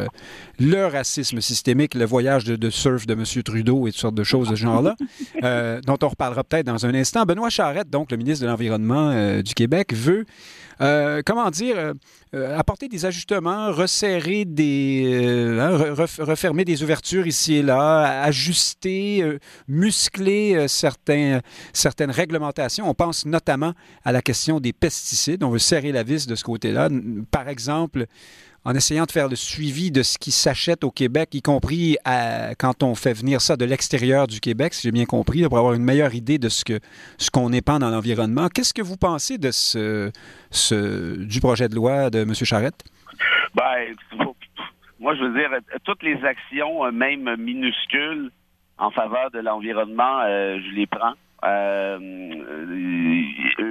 le 0.60 0.86
racisme 0.88 1.42
systémique, 1.42 1.96
le 1.96 2.06
voyage 2.06 2.46
de, 2.46 2.70
surf 2.70 3.06
de 3.06 3.14
M. 3.14 3.24
Trudeau 3.44 3.88
et 3.88 3.92
toutes 3.92 4.00
sortes 4.00 4.16
de 4.16 4.24
choses 4.24 4.50
de 4.50 4.56
ce 4.56 4.62
genre-là, 4.62 4.96
dont 5.86 5.98
on 6.02 6.08
reparlera 6.08 6.44
peut-être 6.44 6.66
dans 6.66 6.86
un 6.86 6.94
instant. 6.94 7.26
Benoît 7.26 7.50
Charette, 7.50 7.90
donc 7.90 8.12
le 8.12 8.18
ministre 8.18 8.46
de 8.46 8.50
l'Environnement 8.50 9.42
du 9.42 9.54
Québec, 9.54 9.94
veut, 9.94 10.26
euh, 10.82 11.22
comment 11.26 11.50
dire, 11.50 11.94
euh, 12.34 12.58
apporter 12.58 12.88
des 12.88 13.06
ajustements, 13.06 13.72
resserrer 13.72 14.46
des, 14.46 15.58
hein, 15.60 15.94
refermer 16.20 16.66
des 16.66 16.84
ouvertures 16.84 17.28
ici 17.28 17.56
et 17.56 17.62
là, 17.62 18.24
ajuster, 18.24 19.38
muscler 19.68 20.68
certaines 20.68 21.42
réglementations. 22.12 22.90
On 22.90 22.94
pense 22.94 23.26
notamment 23.26 23.74
à 24.04 24.12
la 24.12 24.22
question 24.22 24.60
des 24.60 24.74
pesticides. 24.74 25.44
On 25.44 25.50
veut 25.50 25.60
serrer 25.60 25.92
la 25.92 26.04
vis 26.04 26.28
de 26.28 26.36
ce 26.36 26.44
côté-là. 26.44 26.90
Par 27.32 27.48
exemple, 27.50 28.08
en 28.66 28.74
essayant 28.76 29.04
de 29.06 29.12
faire 29.12 29.28
le 29.28 29.36
suivi 29.36 29.92
de 29.92 30.04
ce 30.04 30.18
qui 30.18 30.32
s'achète 30.32 30.84
au 30.84 30.92
Québec, 30.92 31.30
y 31.34 31.42
compris 31.42 31.98
quand 32.60 32.84
on 32.84 32.96
fait 32.96 33.14
venir 33.14 33.42
ça 33.42 33.58
de 33.58 33.66
l'extérieur 33.66 34.28
du 34.28 34.40
Québec, 34.40 34.74
si 34.74 34.88
j'ai 34.88 34.92
bien 34.92 35.06
compris, 35.06 35.44
pour 35.48 35.58
avoir 35.58 35.74
une 35.74 35.84
meilleure 35.84 36.16
idée 36.16 36.38
de 36.38 36.50
ce 36.50 36.64
que 36.64 36.80
ce 37.18 37.30
qu'on 37.30 37.52
épand 37.52 37.80
dans 37.80 37.90
l'environnement. 37.90 38.48
Qu'est-ce 38.48 38.74
que 38.74 38.82
vous 38.82 38.98
pensez 38.98 39.38
de 39.38 39.52
ce, 39.52 40.12
du 41.18 41.40
projet 41.40 41.68
de 41.68 41.76
loi 41.76 42.10
de 42.10 42.20
M. 42.20 42.34
Charette? 42.34 42.84
Ben, 43.56 43.96
moi, 45.00 45.16
je 45.16 45.24
veux 45.24 45.34
dire, 45.34 45.50
toutes 45.84 46.04
les 46.04 46.24
actions, 46.24 46.92
même 46.92 47.36
minuscules, 47.38 48.32
en 48.78 48.92
faveur 48.92 49.32
de 49.32 49.40
l'environnement, 49.40 50.22
euh, 50.22 50.60
je 50.66 50.76
les 50.76 50.88
prends. 50.88 51.14
Euh, 51.46 52.00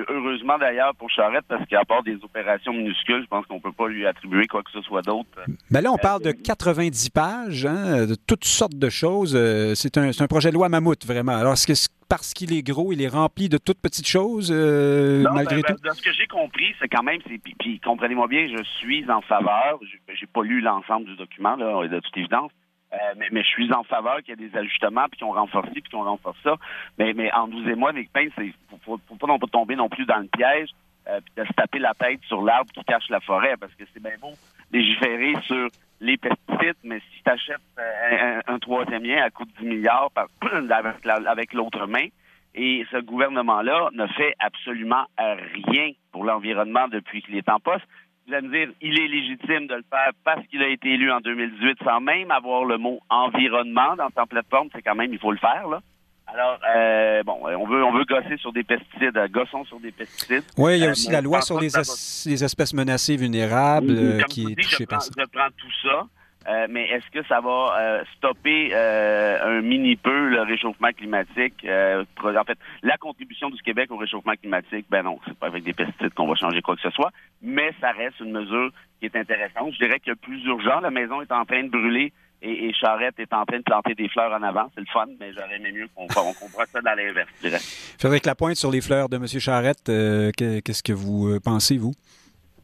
heureusement 0.08 0.58
d'ailleurs 0.58 0.94
pour 0.94 1.10
Charette, 1.10 1.44
parce 1.48 1.66
qu'à 1.66 1.84
part 1.84 2.02
des 2.02 2.16
opérations 2.22 2.72
minuscules, 2.72 3.22
je 3.22 3.28
pense 3.28 3.46
qu'on 3.46 3.56
ne 3.56 3.60
peut 3.60 3.72
pas 3.72 3.88
lui 3.88 4.06
attribuer 4.06 4.46
quoi 4.46 4.62
que 4.62 4.70
ce 4.72 4.82
soit 4.82 5.02
d'autre. 5.02 5.28
Mais 5.70 5.80
là, 5.80 5.90
on 5.92 5.98
parle 5.98 6.22
de 6.22 6.32
90 6.32 7.10
pages, 7.10 7.66
hein, 7.66 8.06
de 8.06 8.14
toutes 8.14 8.44
sortes 8.44 8.76
de 8.76 8.90
choses. 8.90 9.34
Euh, 9.34 9.74
c'est 9.74 9.96
un, 9.96 10.10
un, 10.18 10.26
projet 10.26 10.50
de 10.50 10.54
loi 10.54 10.68
mammouth, 10.68 11.06
vraiment. 11.06 11.36
Alors, 11.36 11.54
est-ce 11.54 11.66
que 11.66 11.72
parce 12.12 12.34
qu'il 12.34 12.52
est 12.52 12.62
gros, 12.62 12.92
il 12.92 13.00
est 13.00 13.08
rempli 13.08 13.48
de 13.48 13.56
toutes 13.56 13.80
petites 13.80 14.06
choses, 14.06 14.52
euh, 14.54 15.24
malgré 15.32 15.62
ben, 15.62 15.74
tout? 15.74 15.82
Ben, 15.82 15.94
ce 15.94 16.02
que 16.02 16.12
j'ai 16.12 16.26
compris, 16.26 16.74
c'est 16.78 16.88
quand 16.88 17.02
même, 17.02 17.20
puis, 17.58 17.80
comprenez-moi 17.80 18.28
bien, 18.28 18.48
je 18.54 18.62
suis 18.80 19.10
en 19.10 19.22
faveur, 19.22 19.80
j'ai 20.12 20.26
pas 20.26 20.42
lu 20.42 20.60
l'ensemble 20.60 21.06
du 21.06 21.16
document, 21.16 21.56
là, 21.56 21.88
de 21.88 22.00
toute 22.00 22.16
évidence, 22.18 22.50
euh, 22.92 23.14
mais, 23.30 23.42
je 23.42 23.48
suis 23.48 23.72
en 23.72 23.84
faveur 23.84 24.18
qu'il 24.18 24.30
y 24.30 24.32
ait 24.32 24.48
des 24.48 24.56
ajustements, 24.56 25.06
puis 25.10 25.20
qu'on 25.20 25.32
renforce 25.32 25.68
puis 25.70 25.82
qu'on 25.90 26.04
renforce 26.04 26.38
ça. 26.42 26.56
Mais, 26.98 27.14
en 27.32 27.48
12 27.48 27.68
et 27.68 27.74
moi, 27.74 27.92
Nick 27.92 28.12
Payne, 28.12 28.30
c'est 28.36 28.52
faut, 28.84 28.98
pas 28.98 29.26
non 29.26 29.38
pas 29.38 29.46
tomber 29.46 29.76
non 29.76 29.88
plus 29.88 30.04
dans 30.04 30.18
le 30.18 30.26
piège, 30.26 30.70
euh, 31.08 31.20
puis 31.24 31.42
de 31.42 31.48
se 31.48 31.52
taper 31.54 31.78
la 31.78 31.94
tête 31.94 32.20
sur 32.24 32.42
l'arbre 32.42 32.70
qui 32.72 32.84
cache 32.84 33.08
la 33.08 33.20
forêt, 33.20 33.56
parce 33.58 33.74
que 33.74 33.84
c'est 33.92 34.02
bien 34.02 34.16
beau 34.20 34.32
légiférer 34.72 35.34
sur 35.44 35.68
les 36.00 36.16
pesticides, 36.16 36.76
mais 36.84 37.00
si 37.00 37.22
tu 37.22 37.30
achètes 37.30 37.56
euh, 37.78 38.40
un, 38.46 38.58
troisième 38.58 39.04
lien 39.04 39.22
à 39.22 39.30
coût 39.30 39.44
de 39.44 39.52
10 39.60 39.66
milliards 39.66 40.10
avec 41.26 41.52
l'autre 41.52 41.86
main, 41.86 42.06
et 42.54 42.84
ce 42.90 42.98
gouvernement-là 42.98 43.88
ne 43.94 44.06
fait 44.08 44.34
absolument 44.38 45.06
rien 45.18 45.92
pour 46.10 46.24
l'environnement 46.24 46.86
depuis 46.88 47.22
qu'il 47.22 47.36
est 47.36 47.48
en 47.48 47.58
poste 47.58 47.86
vous 48.26 48.34
allez 48.34 48.48
me 48.48 48.52
dire, 48.52 48.74
il 48.80 48.98
est 48.98 49.08
légitime 49.08 49.66
de 49.66 49.74
le 49.74 49.84
faire 49.90 50.10
parce 50.24 50.46
qu'il 50.46 50.62
a 50.62 50.68
été 50.68 50.90
élu 50.90 51.10
en 51.10 51.20
2018 51.20 51.78
sans 51.84 52.00
même 52.00 52.30
avoir 52.30 52.64
le 52.64 52.78
mot 52.78 53.00
environnement 53.10 53.96
dans 53.96 54.10
sa 54.14 54.26
plateforme. 54.26 54.68
C'est 54.72 54.82
quand 54.82 54.94
même, 54.94 55.12
il 55.12 55.18
faut 55.18 55.32
le 55.32 55.38
faire, 55.38 55.68
là. 55.68 55.80
Alors, 56.26 56.58
euh, 56.74 57.22
bon, 57.24 57.40
on 57.42 57.66
veut, 57.66 57.84
on 57.84 57.92
veut 57.92 58.04
gosser 58.04 58.38
sur 58.38 58.52
des 58.52 58.62
pesticides, 58.62 59.16
euh, 59.16 59.28
gossons 59.28 59.64
sur 59.64 59.80
des 59.80 59.90
pesticides. 59.92 60.44
Oui, 60.56 60.78
il 60.78 60.80
y 60.80 60.84
a 60.84 60.88
euh, 60.88 60.92
aussi 60.92 61.10
la 61.10 61.20
loi 61.20 61.42
sur 61.42 61.60
les, 61.60 61.76
espèces 61.76 62.72
menacées 62.72 63.16
vulnérables 63.16 64.24
qui 64.28 64.52
est 64.52 64.62
touchée 64.62 64.86
par 64.86 65.02
ça. 65.02 65.10
Je 65.18 65.24
prends 65.24 65.48
tout 65.58 65.72
ça. 65.82 66.06
Euh, 66.48 66.66
mais 66.68 66.88
est-ce 66.88 67.08
que 67.10 67.24
ça 67.26 67.40
va 67.40 67.76
euh, 67.78 68.04
stopper 68.16 68.70
euh, 68.72 69.58
un 69.58 69.62
mini 69.62 69.96
peu 69.96 70.28
le 70.28 70.42
réchauffement 70.42 70.92
climatique? 70.92 71.64
en 71.64 72.44
fait, 72.44 72.58
la 72.82 72.96
contribution 72.96 73.50
du 73.50 73.62
Québec 73.62 73.90
au 73.90 73.96
réchauffement 73.96 74.34
climatique, 74.34 74.86
ben 74.90 75.02
non, 75.02 75.20
c'est 75.26 75.38
pas 75.38 75.46
avec 75.46 75.64
des 75.64 75.72
pesticides 75.72 76.14
qu'on 76.14 76.26
va 76.26 76.34
changer 76.34 76.62
quoi 76.62 76.76
que 76.76 76.82
ce 76.82 76.90
soit, 76.90 77.10
mais 77.42 77.72
ça 77.80 77.92
reste 77.92 78.20
une 78.20 78.32
mesure 78.32 78.70
qui 78.98 79.06
est 79.06 79.16
intéressante. 79.16 79.72
Je 79.72 79.84
dirais 79.84 80.00
qu'il 80.00 80.10
y 80.10 80.12
a 80.12 80.16
plus 80.16 80.44
urgent. 80.44 80.80
La 80.80 80.90
maison 80.90 81.20
est 81.22 81.32
en 81.32 81.44
train 81.44 81.62
de 81.62 81.68
brûler 81.68 82.12
et, 82.40 82.66
et, 82.66 82.72
Charette 82.72 83.18
est 83.18 83.32
en 83.32 83.44
train 83.44 83.58
de 83.58 83.62
planter 83.62 83.94
des 83.94 84.08
fleurs 84.08 84.32
en 84.32 84.42
avant. 84.42 84.68
C'est 84.74 84.80
le 84.80 84.86
fun, 84.92 85.06
mais 85.20 85.32
j'aurais 85.32 85.56
aimé 85.56 85.70
mieux 85.72 85.88
qu'on 85.94 86.06
comprenne 86.08 86.66
ça 86.66 86.80
dans 86.80 86.94
l'inverse, 86.94 87.28
je 87.36 87.48
dirais. 87.48 87.60
Frédéric 87.98 88.26
Lapointe, 88.26 88.56
sur 88.56 88.72
les 88.72 88.80
fleurs 88.80 89.08
de 89.08 89.16
M. 89.16 89.26
Charette, 89.26 89.84
qu'est-ce 89.84 90.82
que 90.82 90.92
vous 90.92 91.38
pensez, 91.44 91.78
vous? 91.78 91.92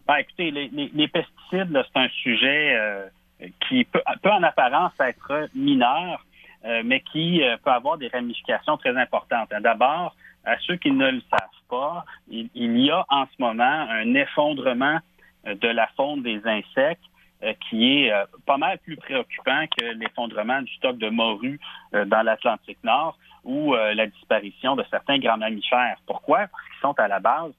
Ben, 0.08 0.16
écoutez, 0.16 0.50
les, 0.50 0.68
les 0.72 1.08
pesticides, 1.08 1.84
c'est 1.92 2.00
un 2.00 2.08
sujet 2.08 3.10
qui 3.68 3.84
peut, 3.84 4.02
en 4.24 4.42
apparence 4.42 4.92
être 5.00 5.48
mineur, 5.54 6.24
euh, 6.64 6.82
mais 6.84 7.00
qui 7.00 7.42
euh, 7.42 7.56
peut 7.62 7.70
avoir 7.70 7.98
des 7.98 8.08
ramifications 8.08 8.76
très 8.76 8.96
importantes. 8.96 9.50
D'abord, 9.60 10.16
à 10.44 10.58
ceux 10.60 10.76
qui 10.76 10.90
ne 10.90 11.10
le 11.10 11.20
savent 11.30 11.48
pas, 11.68 12.04
il, 12.28 12.48
y 12.54 12.90
a 12.90 13.04
en 13.08 13.26
ce 13.26 13.34
moment 13.38 13.86
un 13.90 14.14
effondrement 14.14 14.98
euh, 15.46 15.54
de 15.54 15.68
la 15.68 15.86
faune 15.96 16.22
des 16.22 16.40
insectes 16.44 17.02
qui 17.70 18.02
est 18.02 18.12
pas 18.46 18.56
mal 18.56 18.78
plus 18.78 18.96
préoccupant 18.96 19.64
que 19.78 19.84
l'effondrement 19.92 20.60
du 20.60 20.74
stock 20.74 20.98
de 20.98 21.08
morue 21.08 21.60
dans 21.92 22.22
l'Atlantique 22.22 22.82
Nord 22.82 23.16
ou 23.44 23.76
la 23.76 24.08
disparition 24.08 24.74
de 24.74 24.84
certains 24.90 25.20
grands 25.20 25.36
mammifères. 25.36 25.98
Pourquoi? 26.04 26.48
Parce 26.48 26.64
qu'ils 26.64 26.80
sont 26.80 26.98
à 26.98 27.06
la 27.06 27.20
base, 27.20 27.52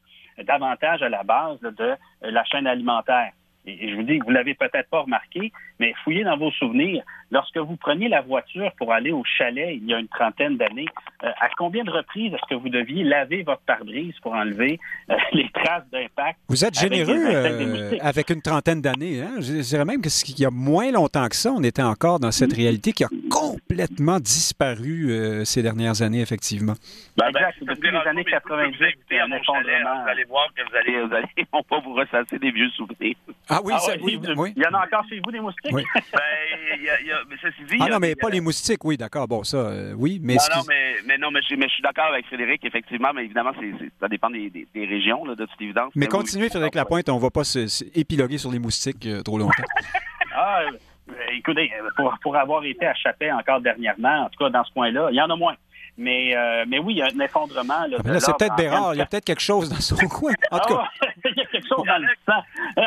davantage 0.43 1.01
à 1.01 1.07
la 1.07 1.23
base 1.23 1.61
de 1.61 1.95
la 2.23 2.43
chaîne 2.43 2.67
alimentaire. 2.67 3.31
Et 3.65 3.89
je 3.89 3.95
vous 3.95 4.03
dis, 4.03 4.19
vous 4.19 4.31
l'avez 4.31 4.55
peut-être 4.55 4.89
pas 4.89 5.01
remarqué, 5.01 5.51
mais 5.79 5.93
fouillez 6.03 6.23
dans 6.23 6.37
vos 6.37 6.51
souvenirs. 6.51 7.03
Lorsque 7.31 7.57
vous 7.57 7.75
preniez 7.75 8.09
la 8.09 8.21
voiture 8.21 8.71
pour 8.77 8.91
aller 8.91 9.11
au 9.11 9.23
chalet 9.23 9.75
il 9.75 9.85
y 9.85 9.93
a 9.93 9.99
une 9.99 10.07
trentaine 10.07 10.57
d'années, 10.57 10.87
euh, 11.23 11.29
à 11.39 11.49
combien 11.57 11.83
de 11.83 11.91
reprises 11.91 12.33
est-ce 12.33 12.47
que 12.49 12.55
vous 12.55 12.69
deviez 12.69 13.03
laver 13.03 13.43
votre 13.43 13.61
pare-brise 13.61 14.13
pour 14.21 14.33
enlever 14.33 14.79
euh, 15.09 15.15
les 15.33 15.49
traces 15.53 15.83
d'impact? 15.91 16.39
Vous 16.47 16.65
êtes 16.65 16.79
généreux 16.79 17.25
euh, 17.25 17.97
avec 18.01 18.29
une 18.29 18.41
trentaine 18.41 18.81
d'années. 18.81 19.21
Hein? 19.21 19.35
Je 19.39 19.61
dirais 19.61 19.85
même 19.85 20.01
qu'il 20.01 20.39
y 20.39 20.45
a 20.45 20.49
moins 20.49 20.91
longtemps 20.91 21.27
que 21.27 21.35
ça, 21.35 21.51
on 21.51 21.63
était 21.63 21.83
encore 21.83 22.19
dans 22.19 22.31
cette 22.31 22.53
réalité 22.53 22.93
qui 22.93 23.03
a 23.03 23.09
complètement 23.29 24.19
disparu 24.19 25.45
ces 25.45 25.61
dernières 25.61 26.01
années, 26.01 26.21
effectivement. 26.21 26.73
Ben, 27.17 27.31
ben, 27.31 27.41
depuis 27.61 27.91
les 27.91 27.97
années 27.97 28.23
90, 28.23 28.77
c'est 29.09 29.19
un 29.19 29.31
effondrement. 29.31 30.03
Vous 30.03 30.09
allez 30.09 30.23
voir 30.25 30.47
que 30.55 30.61
vous 30.63 30.75
allez, 30.75 31.05
vous 31.05 31.13
allez 31.13 31.27
on 31.53 31.61
va 31.69 31.81
vous 31.81 31.93
ressasser 31.93 32.39
des 32.39 32.51
vieux 32.51 32.69
souvenirs. 32.69 33.15
Ah 33.49 33.59
oui, 33.63 33.73
ah, 33.75 33.91
oui, 34.01 34.19
oui, 34.37 34.53
Il 34.55 34.63
y 34.63 34.67
en 34.67 34.73
a 34.73 34.85
encore 34.85 35.03
chez 35.09 35.19
vous 35.23 35.31
des 35.31 35.39
moustiques? 35.39 35.71
Oui. 35.73 35.83
ben, 35.95 36.81
y 36.81 36.89
a, 36.89 37.01
y 37.01 37.11
a, 37.11 37.18
mais 37.29 37.35
ça, 37.41 37.49
dit, 37.49 37.77
ah 37.79 37.89
non, 37.89 37.99
mais 37.99 38.15
pas 38.15 38.29
les 38.29 38.41
moustiques, 38.41 38.83
oui, 38.85 38.97
d'accord. 38.97 39.27
Bon, 39.27 39.43
ça, 39.43 39.57
euh, 39.57 39.93
oui, 39.97 40.19
mais... 40.21 40.35
Non, 40.35 40.57
non, 40.57 40.61
mais, 40.67 40.95
mais, 41.05 41.17
non, 41.17 41.31
mais 41.31 41.41
je, 41.47 41.55
mais 41.55 41.67
je 41.67 41.73
suis 41.73 41.83
d'accord 41.83 42.05
avec 42.05 42.25
Frédéric, 42.27 42.63
effectivement, 42.65 43.09
mais 43.13 43.25
évidemment, 43.25 43.51
c'est, 43.59 43.71
ça 43.99 44.07
dépend 44.07 44.29
des, 44.29 44.49
des, 44.49 44.67
des 44.73 44.85
régions, 44.85 45.25
là, 45.25 45.35
de 45.35 45.45
toute 45.45 45.61
évidence. 45.61 45.91
Mais, 45.95 46.07
continuez, 46.07 46.49
Frédéric 46.49 46.75
Lapointe, 46.75 47.09
on 47.09 47.15
ne 47.15 47.21
va 47.21 47.29
pas 47.29 47.43
se, 47.43 47.83
épiloguer 47.97 48.37
sur 48.37 48.51
les 48.51 48.59
moustiques 48.59 49.05
euh, 49.05 49.21
trop 49.21 49.37
longtemps. 49.37 49.63
ah, 50.35 50.61
euh, 51.09 51.13
écoutez, 51.33 51.71
pour, 51.95 52.15
pour 52.21 52.35
avoir 52.35 52.63
été 52.63 52.85
à 52.85 52.93
Chapet 52.93 53.31
encore 53.31 53.61
dernièrement, 53.61 54.25
en 54.25 54.29
tout 54.29 54.43
cas 54.43 54.49
dans 54.49 54.63
ce 54.63 54.73
coin-là, 54.73 55.09
il 55.11 55.15
y 55.15 55.21
en 55.21 55.29
a 55.29 55.35
moins. 55.35 55.55
Mais, 55.99 56.33
euh, 56.33 56.63
mais 56.65 56.79
oui, 56.79 56.93
il 56.93 56.97
y 56.99 57.01
a 57.01 57.07
un 57.07 57.19
effondrement. 57.19 57.85
Là, 57.85 57.97
là 58.03 58.19
c'est 58.21 58.31
peut-être 58.37 58.55
Bérard. 58.55 58.95
Il 58.95 58.99
y 58.99 59.01
a 59.01 59.05
peut-être 59.05 59.25
quelque 59.25 59.41
chose 59.41 59.69
dans 59.69 59.81
son 59.81 59.97
coin. 60.07 60.31
En 60.49 60.59
tout 60.59 60.73
cas. 60.73 60.87
il 61.25 61.37
y 61.37 61.41
a 61.41 61.45
quelque 61.45 61.67
chose 61.67 61.85
dans 61.85 61.97
le 61.97 62.07
sang. 62.25 62.41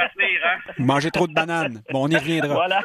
Hein. 0.00 0.72
Mangez 0.78 1.10
trop 1.10 1.26
de 1.26 1.32
bananes. 1.32 1.82
Bon, 1.90 2.04
on 2.04 2.08
y 2.08 2.16
reviendra. 2.16 2.54
Voilà. 2.54 2.80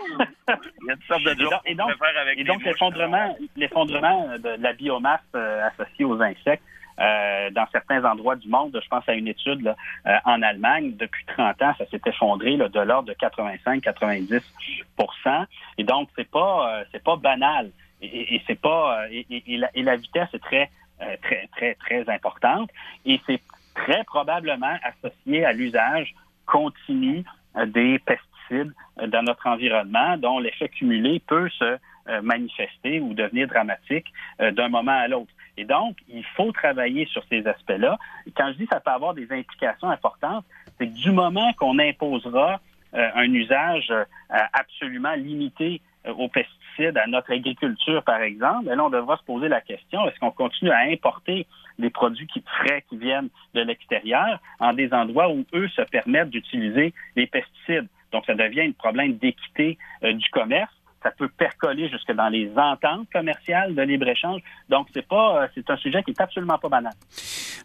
Il 0.48 0.88
y 0.88 0.92
a 0.92 0.96
toutes 0.96 1.06
sortes 1.06 1.24
de 1.24 1.40
jokes 1.40 1.54
et 1.66 1.76
donc, 1.76 1.92
et 2.36 2.44
donc 2.44 2.64
l'effondrement, 2.64 3.38
l'effondrement 3.56 4.30
de 4.40 4.62
la 4.62 4.74
biomasse 4.74 5.22
euh, 5.36 5.68
associée 5.68 6.06
aux 6.06 6.20
insectes, 6.22 6.64
euh, 7.00 7.50
dans 7.50 7.66
certains 7.72 8.06
endroits 8.06 8.36
du 8.36 8.48
monde. 8.48 8.80
Je 8.80 8.88
pense 8.88 9.10
à 9.10 9.14
une 9.14 9.28
étude 9.28 9.62
là, 9.62 9.76
euh, 10.06 10.16
en 10.26 10.44
Allemagne. 10.44 10.96
Depuis 10.96 11.26
30 11.26 11.60
ans, 11.64 11.74
ça 11.76 11.88
s'est 11.90 12.02
effondré 12.06 12.56
là, 12.56 12.70
de 12.70 12.80
l'ordre 12.82 13.10
de 13.10 13.14
85-90% 13.14 15.48
Et 15.80 15.84
donc, 15.84 16.10
c'est 16.16 16.30
pas 16.30 16.70
euh, 16.70 16.84
c'est 16.92 17.04
pas 17.04 17.16
banal 17.16 17.72
et, 18.04 18.42
c'est 18.48 18.60
pas 18.60 19.04
euh, 19.04 19.24
et, 19.30 19.82
la, 19.84 19.96
vitesse 19.96 20.30
est 20.34 20.40
très 20.40 20.70
euh, 21.02 21.16
très 21.22 21.48
très 21.56 21.76
très 21.76 22.10
importante 22.10 22.70
et 23.06 23.20
c'est 23.26 23.42
très 23.76 24.04
probablement 24.04 24.78
associé 24.84 25.46
à 25.46 25.54
l'usage 25.54 26.14
continu 26.46 27.24
euh, 27.56 27.66
des 27.66 28.00
pesticides 28.00 28.74
dans 29.08 29.24
notre 29.24 29.48
environnement, 29.48 30.18
dont 30.18 30.38
l'effet 30.38 30.68
cumulé 30.68 31.22
peut 31.26 31.50
se 31.58 31.78
manifester 32.22 33.00
ou 33.00 33.14
devenir 33.14 33.48
dramatique 33.48 34.06
d'un 34.38 34.68
moment 34.68 34.92
à 34.92 35.08
l'autre. 35.08 35.32
Et 35.56 35.64
donc, 35.64 35.96
il 36.10 36.26
faut 36.36 36.52
travailler 36.52 37.06
sur 37.06 37.24
ces 37.30 37.48
aspects-là. 37.48 37.98
Quand 38.36 38.52
je 38.52 38.58
dis 38.58 38.68
ça 38.70 38.82
peut 38.82 38.92
avoir 38.92 39.14
des 39.14 39.32
implications 39.32 39.90
importantes, 39.90 40.44
c'est 40.78 40.88
que 40.88 40.94
du 40.94 41.12
moment 41.12 41.54
qu'on 41.54 41.80
imposera 41.80 42.60
un 42.92 43.34
usage 43.34 43.92
absolument 44.30 45.14
limité 45.14 45.82
aux 46.06 46.28
pesticides, 46.28 46.63
à 46.80 47.08
notre 47.08 47.32
agriculture, 47.32 48.04
par 48.04 48.22
exemple, 48.22 48.66
là, 48.70 48.84
on 48.84 48.90
devra 48.90 49.18
se 49.18 49.24
poser 49.24 49.48
la 49.48 49.62
question, 49.62 50.08
est-ce 50.08 50.20
qu'on 50.20 50.32
continue 50.32 50.72
à 50.72 50.80
importer 50.80 51.46
des 51.80 51.90
produits 51.90 52.28
qui, 52.28 52.44
frais 52.46 52.84
qui 52.90 52.98
viennent 52.98 53.30
de 53.54 53.62
l'extérieur 53.62 54.40
en 54.60 54.74
des 54.74 54.92
endroits 54.94 55.30
où 55.30 55.46
eux 55.54 55.68
se 55.70 55.82
permettent 55.84 56.30
d'utiliser 56.30 56.94
les 57.16 57.28
pesticides? 57.28 57.88
Donc, 58.12 58.26
ça 58.26 58.36
devient 58.36 58.62
un 58.62 58.72
problème 58.72 59.18
d'équité 59.18 59.78
euh, 60.04 60.14
du 60.14 60.30
commerce 60.30 60.74
ça 61.04 61.12
peut 61.12 61.30
percoler 61.30 61.90
jusque 61.90 62.12
dans 62.14 62.30
les 62.30 62.52
ententes 62.56 63.08
commerciales 63.12 63.76
de 63.76 63.82
libre-échange. 63.82 64.42
Donc, 64.70 64.88
c'est 64.94 65.08
pas, 65.08 65.48
c'est 65.54 65.70
un 65.70 65.78
sujet 65.78 66.02
qui 66.04 66.12
est 66.12 66.22
absolument 66.22 66.58
pas 66.58 66.70
banal. 66.70 66.94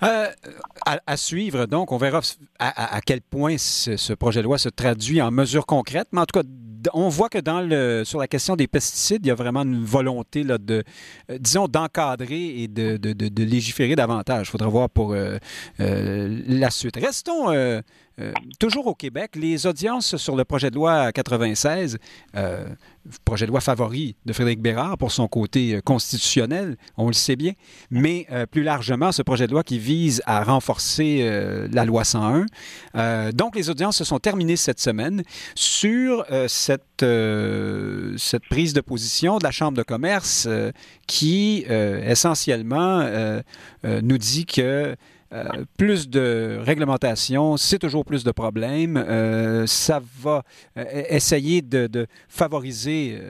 à, 0.00 1.16
suivre, 1.16 1.66
donc, 1.66 1.92
on 1.92 1.97
verra 1.97 2.21
à, 2.59 3.00
quel 3.00 3.21
point 3.21 3.57
ce, 3.57 4.12
projet 4.14 4.40
de 4.40 4.45
loi 4.45 4.59
se 4.59 4.68
traduit 4.68 5.23
en 5.23 5.30
mesures 5.30 5.66
concrètes, 5.66 6.09
mais 6.12 6.21
en 6.21 6.26
tout 6.26 6.40
cas, 6.40 6.47
on 6.92 7.09
voit 7.09 7.28
que 7.28 7.38
dans 7.38 7.59
sur 8.04 8.18
la 8.18 8.28
question 8.28 8.57
des 8.57 8.66
pesticides, 8.66 9.25
il 9.25 9.28
y 9.28 9.30
a 9.30 9.35
vraiment 9.35 9.62
une 9.62 9.85
volonté 9.85 10.45
de, 10.45 10.85
euh, 11.30 11.38
disons, 11.38 11.66
d'encadrer 11.66 12.62
et 12.62 12.68
de, 12.68 12.99
légiférer 13.42 13.97
davantage. 13.97 14.49
Il 14.49 14.50
faudra 14.50 14.68
voir 14.68 14.90
pour 14.90 15.12
euh, 15.12 15.38
euh, 15.80 16.42
la 16.47 16.71
suite. 16.71 16.97
Restons 16.97 17.49
toujours 18.59 18.87
au 18.87 18.95
Québec. 18.95 19.37
Les 19.37 19.67
audiences 19.67 20.17
sur 20.17 20.37
le 20.37 20.45
projet 20.45 20.71
de 20.71 20.75
loi 20.75 21.13
96 21.13 21.99
projet 23.25 23.47
de 23.47 23.51
loi 23.51 23.61
favori 23.61 24.17
de 24.27 24.33
Frédéric 24.33 24.61
Bérard 24.61 24.99
pour 24.99 25.13
son 25.13 25.29
côté 25.29 25.75
euh, 25.75 25.81
constitutionnel, 25.81 26.77
on 26.97 27.07
le 27.07 27.13
sait 27.13 27.37
bien, 27.37 27.53
mais 27.91 28.27
euh, 28.31 28.47
plus 28.47 28.63
largement, 28.63 29.13
ce 29.13 29.23
projet 29.23 29.47
de 29.47 29.53
loi 29.53 29.63
qui 29.63 29.79
vise 29.79 30.23
à 30.27 30.43
renforcer 30.43 31.21
euh, 31.23 31.69
la 31.73 31.85
loi 31.85 32.05
101. 32.05 33.33
donc, 33.33 33.57
les 33.57 33.71
audiences 33.71 33.97
se 33.97 34.05
sont 34.05 34.19
terminées 34.19 34.57
cette 34.57 34.81
semaine 34.81 35.23
sur 35.55 36.25
cette 36.49 37.05
prise 38.51 38.73
de 38.73 38.81
position 38.81 39.39
de 39.39 39.45
la 39.45 39.51
Chambre 39.51 39.77
de 39.77 39.83
commerce 39.83 40.49
qui, 41.07 41.65
essentiellement, 41.69 43.09
nous 43.85 44.19
dit 44.19 44.47
que 44.47 44.97
euh, 45.30 45.44
plus 45.76 46.08
de 46.08 46.58
réglementation, 46.62 47.58
c'est 47.58 47.78
toujours 47.78 48.06
plus 48.06 48.25
de 48.25 48.30
problèmes. 48.30 48.97
Euh, 48.97 49.66
ça 49.66 50.00
va 50.20 50.42
euh, 50.78 50.85
essayer 51.11 51.61
de, 51.61 52.06
favoriser 52.28 53.20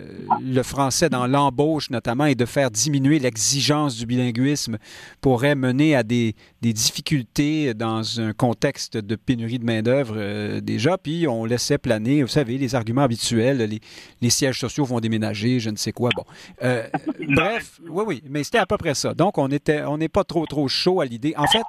le 0.40 0.62
français 0.62 1.08
dans 1.08 1.26
l'embauche 1.26 1.90
notamment 1.90 2.26
et 2.26 2.34
de 2.34 2.44
faire 2.44 2.70
diminuer 2.70 3.18
l'exigence 3.18 3.96
du 3.96 4.06
bilinguisme 4.06 4.78
pourrait 5.20 5.56
mener 5.56 5.96
à 5.96 6.02
des, 6.02 6.34
difficultés 6.60 7.74
dans 7.74 8.20
un 8.20 8.32
contexte 8.32 8.96
de 8.96 9.16
pénurie 9.16 9.58
de 9.58 9.64
main-d'œuvre 9.64 10.60
déjà. 10.60 10.98
Puis 10.98 11.26
on 11.26 11.44
laissait 11.44 11.78
planer, 11.78 12.22
vous 12.22 12.28
savez, 12.28 12.58
les 12.58 12.74
arguments 12.74 13.02
habituels, 13.02 13.58
les, 13.58 13.80
les 14.20 14.30
sièges 14.30 14.60
sociaux 14.60 14.84
vont 14.84 15.00
déménager, 15.00 15.58
je 15.58 15.70
ne 15.70 15.76
sais 15.76 15.92
quoi. 15.92 16.10
Bon. 16.14 16.24
bref, 17.34 17.80
oui, 17.88 18.04
oui, 18.06 18.22
mais 18.28 18.44
c'était 18.44 18.58
à 18.58 18.66
peu 18.66 18.76
près 18.76 18.94
ça. 18.94 19.14
Donc 19.14 19.38
on 19.38 19.48
était, 19.48 19.82
on 19.82 19.98
n'est 19.98 20.08
pas 20.08 20.24
trop, 20.24 20.46
trop 20.46 20.68
chaud 20.68 21.00
à 21.00 21.04
l'idée. 21.04 21.34
En 21.36 21.46
fait, 21.46 21.62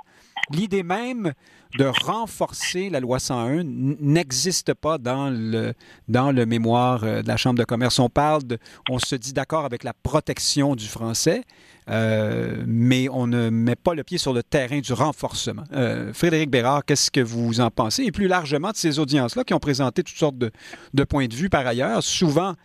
l'idée 0.51 0.83
même 0.83 1.33
de 1.77 1.85
renforcer 1.85 2.89
la 2.89 2.99
loi 2.99 3.19
101 3.19 3.63
n'existe 3.63 4.73
pas 4.73 4.97
dans 4.97 5.29
le, 5.29 5.73
dans 6.07 6.31
le 6.31 6.45
mémoire 6.45 7.03
euh, 7.03 7.21
de 7.21 7.27
la 7.27 7.37
Chambre 7.37 7.59
de 7.59 7.63
commerce. 7.63 7.99
On 7.99 8.09
parle 8.09 8.43
de, 8.43 8.57
on 8.89 8.97
se 8.97 9.15
dit 9.15 9.33
d'accord 9.33 9.65
avec 9.65 9.83
la 9.83 9.93
protection 9.93 10.75
du 10.75 10.87
français, 10.87 11.43
euh, 11.89 12.63
mais 12.65 13.07
on 13.09 13.27
ne 13.27 13.49
met 13.49 13.75
pas 13.75 13.93
le 13.93 14.03
pied 14.03 14.17
sur 14.17 14.33
le 14.33 14.41
terrain 14.41 14.79
du 14.79 14.93
renforcement. 14.93 15.63
Euh, 15.73 16.11
Frédéric 16.11 16.49
Bérard, 16.49 16.83
qu'est-ce 16.85 17.11
que 17.11 17.21
vous 17.21 17.59
en 17.59 17.69
pensez? 17.69 18.03
Et 18.03 18.11
plus 18.11 18.27
largement 18.27 18.71
de 18.71 18.77
ces 18.77 18.97
audiences-là 18.97 19.43
qui 19.43 19.53
ont 19.53 19.59
présenté 19.59 20.03
toutes 20.03 20.17
sortes 20.17 20.37
de, 20.37 20.51
de 20.95 21.03
points 21.03 21.27
de 21.27 21.35
vue 21.35 21.49
par 21.49 21.67
ailleurs, 21.67 22.01
souvent 22.01 22.55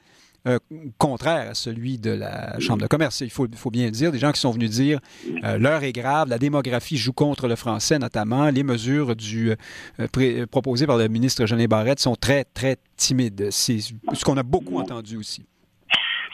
euh, 0.47 0.59
contraire 0.99 1.51
à 1.51 1.55
celui 1.55 1.99
de 1.99 2.11
la 2.11 2.59
Chambre 2.61 2.83
de 2.83 2.87
commerce. 2.87 3.21
Il 3.23 3.31
faut, 3.31 3.47
bien 3.71 3.87
le 3.87 3.91
dire, 3.91 4.13
des 4.13 4.19
gens 4.19 4.31
qui 4.31 4.41
sont 4.41 4.51
venus 4.51 4.71
dire 4.71 5.01
euh, 5.43 5.57
l'heure 5.59 5.83
est 5.83 5.93
grave, 5.93 6.29
la 6.29 6.39
démographie 6.39 6.99
joue 6.99 7.15
contre 7.15 7.49
le 7.49 7.57
français 7.57 7.99
notamment, 7.99 8.51
les 8.51 8.63
mesures 8.63 9.17
du, 9.17 9.53
euh, 10.01 10.47
proposées 10.47 10.87
par 10.87 10.99
le 10.99 11.09
ministre 11.09 11.47
Jean 11.47 11.57
Barrette 11.67 12.01
sont 12.01 12.15
très, 12.15 12.45
très 12.45 12.77
timides. 12.97 13.49
C'est 13.51 13.79
ce 13.79 14.25
qu'on 14.25 14.37
a 14.37 14.43
beaucoup 14.43 14.79
entendu 14.79 15.17
aussi. 15.17 15.47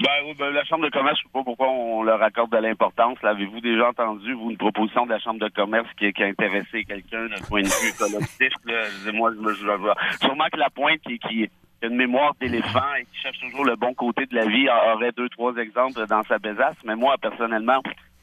Ben, 0.00 0.08
ben, 0.38 0.50
la 0.50 0.64
Chambre 0.64 0.84
de 0.84 0.90
commerce, 0.90 1.18
je 1.18 1.24
ne 1.24 1.28
sais 1.28 1.32
pas 1.32 1.44
pourquoi 1.44 1.68
on 1.68 2.02
leur 2.02 2.22
accorde 2.22 2.50
de 2.50 2.56
l'importance. 2.56 3.18
L'avez-vous 3.22 3.60
déjà 3.60 3.90
entendu, 3.90 4.32
vous, 4.32 4.50
une 4.50 4.56
proposition 4.56 5.04
de 5.04 5.10
la 5.10 5.18
Chambre 5.18 5.40
de 5.40 5.48
commerce 5.54 5.88
qui, 5.98 6.06
a 6.06 6.26
intéressé 6.26 6.84
quelqu'un 6.84 7.26
d'un 7.26 7.42
point 7.46 7.62
de 7.62 7.66
vue 7.66 7.92
collectif? 7.98 8.52
Moi, 9.12 9.32
je, 9.34 9.54
je, 9.54 10.24
sûrement 10.24 10.46
que 10.50 10.58
la 10.58 10.70
pointe 10.70 11.00
qui, 11.06 11.18
qui, 11.18 11.50
une 11.82 11.96
mémoire 11.96 12.34
d'éléphant 12.40 12.94
et 12.98 13.04
qui 13.04 13.20
cherche 13.20 13.38
toujours 13.38 13.64
le 13.64 13.76
bon 13.76 13.94
côté 13.94 14.26
de 14.26 14.34
la 14.34 14.46
vie 14.46 14.68
aurait 14.68 15.12
deux, 15.12 15.28
trois 15.30 15.54
exemples 15.56 16.06
dans 16.06 16.22
sa 16.24 16.38
besace. 16.38 16.76
Mais 16.84 16.96
moi, 16.96 17.16
personnellement, 17.18 17.82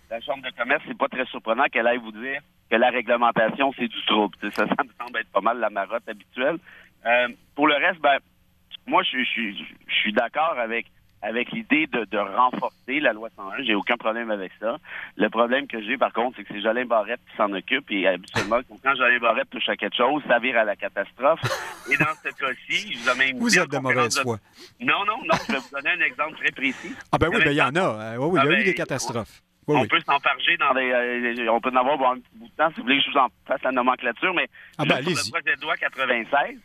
la 0.10 0.22
Chambre 0.22 0.43
de 0.43 0.52
commerce, 0.56 0.84
c'est 0.88 0.98
pas 0.98 1.08
très 1.08 1.26
surprenant 1.26 1.65
qu'elle 1.65 1.88
aille 1.88 1.98
vous 1.98 2.12
dire 2.12 2.41
que 2.70 2.76
la 2.76 2.89
réglementation, 2.89 3.74
c'est 3.78 3.88
du 3.88 4.06
trouble. 4.06 4.36
Ça, 4.54 4.65
me 4.65 5.06
semble 5.06 5.20
être 5.20 5.32
pas 5.32 5.41
mal 5.41 5.60
la 5.60 5.70
marotte 5.70 6.08
habituelle. 6.08 6.58
Euh, 7.06 7.30
pour 7.56 7.67
le 7.67 7.76
reste, 7.76 8.00
ben, 8.02 8.17
moi, 8.86 9.04
je, 9.04 9.17
je, 9.17 9.63
je 9.88 9.93
suis 9.93 10.13
d'accord 10.13 10.56
avec 10.60 10.86
avec 11.28 11.52
l'idée 11.52 11.88
de, 11.88 12.06
de, 12.06 12.18
renforcer 12.18 13.00
la 13.00 13.12
loi 13.12 13.30
101. 13.36 13.63
J'ai 13.63 13.76
aucun 13.76 13.98
problème 13.98 14.32
avec 14.32 14.52
ça. 14.60 14.78
Le 15.18 15.30
problème 15.30 15.68
que 15.68 15.82
j'ai, 15.82 15.98
par 15.98 16.13
contre, 16.13 16.38
c'est 16.38 16.44
que 16.44 16.54
c'est 16.54 16.62
Jolin 16.62 16.86
Barrette 16.86 17.20
qui 17.30 17.36
s'en 17.36 17.52
occupe 17.52 17.92
et 17.92 18.08
habituellement, 18.08 18.60
quand 18.84 18.96
Jolin 18.96 19.20
Barrette 19.20 19.50
touche 19.50 19.68
à 19.68 19.76
quelque 19.76 19.98
chose, 19.98 20.24
ça 20.28 20.40
vire 20.40 20.58
à 20.58 20.63
la 20.63 20.76
catastrophe. 20.76 21.42
Et 21.92 21.98
dans 21.98 22.06
ce 22.24 22.30
cas-ci, 22.30 22.94
je 22.94 23.00
vous 23.00 23.10
ai 23.10 23.18
même 23.18 23.40
Vous 23.40 23.60
êtes 23.60 23.70
de 23.70 23.78
mauvaise 23.78 24.20
foi. 24.22 24.38
Non, 24.80 25.06
non, 25.06 25.18
non. 25.26 25.36
Je 25.48 25.54
vais 25.54 25.60
vous 25.60 25.70
donner 25.76 26.02
un 26.02 26.06
exemple 26.06 26.38
très 26.38 26.52
précis. 26.52 26.96
Ah 27.12 27.18
ben 27.18 27.30
oui, 27.30 27.44
ben 27.44 27.52
il 27.52 27.58
y 27.58 27.62
en 27.62 27.76
a. 27.76 27.80
Euh, 27.80 28.18
oui, 28.18 28.30
oui, 28.32 28.40
il 28.44 28.52
y 28.52 28.56
a 28.56 28.60
eu 28.60 28.63
des 28.63 28.74
catastrophes. 28.74 29.42
on 29.68 29.86
peut 29.86 30.00
s'enfarger 30.00 30.56
dans 30.58 30.74
des. 30.74 30.92
Euh, 30.92 31.52
on 31.52 31.60
peut 31.60 31.72
en 31.72 31.76
avoir 31.76 32.12
un 32.12 32.20
petit 32.20 32.30
bout 32.36 32.48
de 32.48 32.56
temps 32.56 32.70
si 32.70 32.78
vous 32.78 32.84
voulez 32.84 33.00
que 33.00 33.06
je 33.06 33.12
vous 33.12 33.18
en 33.18 33.28
fasse 33.46 33.62
la 33.63 33.72
nomenclature, 33.72 34.34
mais 34.34 34.48
ah 34.78 34.86
ben, 34.86 35.00
le 35.00 35.32
projet 35.32 35.56
de 35.56 35.62
loi 35.62 35.76
96, 35.76 36.58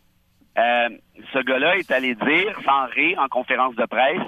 euh, 0.58 0.88
ce 1.32 1.38
gars-là 1.38 1.76
est 1.76 1.90
allé 1.90 2.14
dire, 2.14 2.58
sans 2.64 2.86
rire, 2.86 3.18
en 3.18 3.28
conférence 3.28 3.74
de 3.74 3.86
presse, 3.86 4.20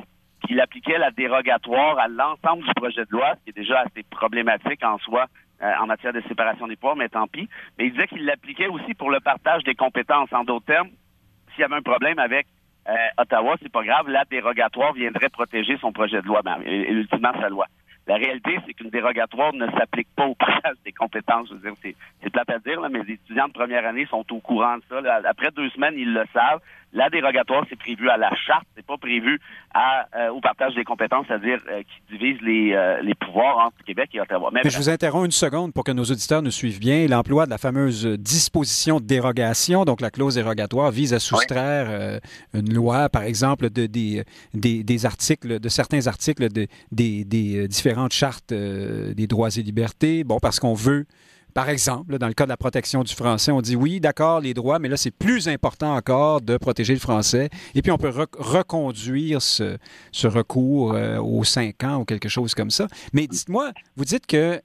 qu'il 0.46 0.60
appliquait 0.60 0.98
la 0.98 1.10
dérogatoire 1.10 1.98
à 1.98 2.08
l'ensemble 2.08 2.64
du 2.64 2.74
projet 2.74 3.04
de 3.04 3.10
loi, 3.10 3.34
ce 3.38 3.44
qui 3.44 3.50
est 3.50 3.62
déjà 3.62 3.80
assez 3.80 4.02
problématique 4.10 4.84
en 4.84 4.98
soi 4.98 5.26
euh, 5.62 5.72
en 5.80 5.86
matière 5.86 6.12
de 6.12 6.20
séparation 6.22 6.66
des 6.66 6.76
pouvoirs, 6.76 6.96
mais 6.96 7.08
tant 7.08 7.26
pis. 7.26 7.48
Mais 7.78 7.86
il 7.86 7.92
disait 7.92 8.08
qu'il 8.08 8.24
l'appliquait 8.24 8.66
aussi 8.66 8.94
pour 8.94 9.10
le 9.10 9.20
partage 9.20 9.62
des 9.64 9.74
compétences. 9.74 10.32
En 10.32 10.44
d'autres 10.44 10.66
termes, 10.66 10.88
s'il 11.52 11.60
y 11.60 11.64
avait 11.64 11.76
un 11.76 11.82
problème 11.82 12.18
avec 12.18 12.46
euh, 12.88 12.92
Ottawa, 13.18 13.56
c'est 13.62 13.72
pas 13.72 13.84
grave, 13.84 14.08
la 14.08 14.24
dérogatoire 14.24 14.92
viendrait 14.92 15.30
protéger 15.30 15.78
son 15.78 15.92
projet 15.92 16.20
de 16.20 16.26
loi, 16.26 16.42
ben, 16.42 16.58
et, 16.66 16.90
ultimement 16.90 17.32
sa 17.40 17.48
loi. 17.48 17.66
La 18.06 18.16
réalité, 18.16 18.58
c'est 18.66 18.74
qu'une 18.74 18.90
dérogatoire 18.90 19.54
ne 19.54 19.66
s'applique 19.70 20.08
pas 20.14 20.26
au 20.26 20.34
partage 20.34 20.76
des 20.84 20.92
compétences. 20.92 21.48
Je 21.48 21.54
veux 21.54 21.60
dire, 21.60 21.94
c'est, 22.20 22.30
plate 22.30 22.50
à 22.50 22.58
dire, 22.58 22.80
là, 22.80 22.88
mais 22.90 23.02
les 23.02 23.14
étudiants 23.14 23.48
de 23.48 23.52
première 23.52 23.86
année 23.86 24.06
sont 24.06 24.26
au 24.30 24.40
courant 24.40 24.76
de 24.76 24.82
ça. 24.90 25.00
Après 25.24 25.50
deux 25.52 25.70
semaines, 25.70 25.94
ils 25.96 26.12
le 26.12 26.24
savent. 26.34 26.60
La 26.94 27.10
dérogatoire, 27.10 27.64
c'est 27.68 27.78
prévu 27.78 28.08
à 28.08 28.16
la 28.16 28.30
charte, 28.46 28.64
c'est 28.76 28.86
pas 28.86 28.96
prévu 28.96 29.40
euh, 30.16 30.28
au 30.28 30.40
partage 30.40 30.76
des 30.76 30.84
compétences, 30.84 31.26
c'est-à-dire 31.26 31.58
euh, 31.68 31.82
qui 31.82 32.16
divise 32.16 32.40
les, 32.40 32.72
euh, 32.72 33.02
les, 33.02 33.16
pouvoirs 33.16 33.58
entre 33.66 33.84
Québec 33.84 34.10
et 34.14 34.20
Ottawa. 34.20 34.50
Mais, 34.52 34.60
je 34.64 34.76
vous 34.76 34.88
interromps 34.88 35.24
une 35.24 35.32
seconde 35.32 35.74
pour 35.74 35.82
que 35.82 35.90
nos 35.90 36.04
auditeurs 36.04 36.40
nous 36.40 36.52
suivent 36.52 36.78
bien. 36.78 37.08
L'emploi 37.08 37.46
de 37.46 37.50
la 37.50 37.58
fameuse 37.58 38.06
disposition 38.06 39.00
de 39.00 39.06
dérogation, 39.06 39.84
donc 39.84 40.00
la 40.00 40.12
clause 40.12 40.36
dérogatoire, 40.36 40.92
vise 40.92 41.12
à 41.12 41.18
soustraire 41.18 42.20
une 42.52 42.72
loi, 42.72 43.08
par 43.08 43.24
exemple, 43.24 43.70
de, 43.70 43.86
des, 43.86 44.24
des, 44.54 45.06
articles, 45.06 45.58
de 45.58 45.68
certains 45.68 46.06
articles 46.06 46.48
de, 46.48 46.68
des, 46.92 47.24
des 47.24 47.66
différentes 47.66 48.12
chartes 48.12 48.54
des 48.54 49.26
droits 49.26 49.48
et 49.48 49.62
libertés. 49.62 50.22
Bon, 50.22 50.38
parce 50.38 50.60
qu'on 50.60 50.74
veut 50.74 51.06
par 51.54 51.68
exemple, 51.68 52.18
dans 52.18 52.26
le 52.26 52.34
cas 52.34 52.44
de 52.44 52.48
la 52.48 52.56
protection 52.56 53.04
du 53.04 53.14
français, 53.14 53.52
on 53.52 53.60
dit 53.60 53.76
oui, 53.76 54.00
d'accord, 54.00 54.40
les 54.40 54.54
droits, 54.54 54.80
mais 54.80 54.88
là, 54.88 54.96
c'est 54.96 55.12
plus 55.12 55.48
important 55.48 55.94
encore 55.94 56.40
de 56.40 56.56
protéger 56.56 56.92
le 56.92 56.98
français. 56.98 57.48
Et 57.76 57.82
puis, 57.82 57.92
on 57.92 57.96
peut 57.96 58.12
reconduire 58.36 59.40
ce, 59.40 59.78
recours 60.24 60.94
euh, 60.94 61.18
aux 61.18 61.44
cinq 61.44 61.84
ans 61.84 62.00
ou 62.00 62.04
quelque 62.04 62.28
chose 62.28 62.54
comme 62.54 62.70
ça. 62.70 62.88
Mais 63.12 63.28
dites-moi, 63.28 63.70
vous 63.96 64.04
dites 64.04 64.26
que 64.26 64.36
euh, 64.36 64.60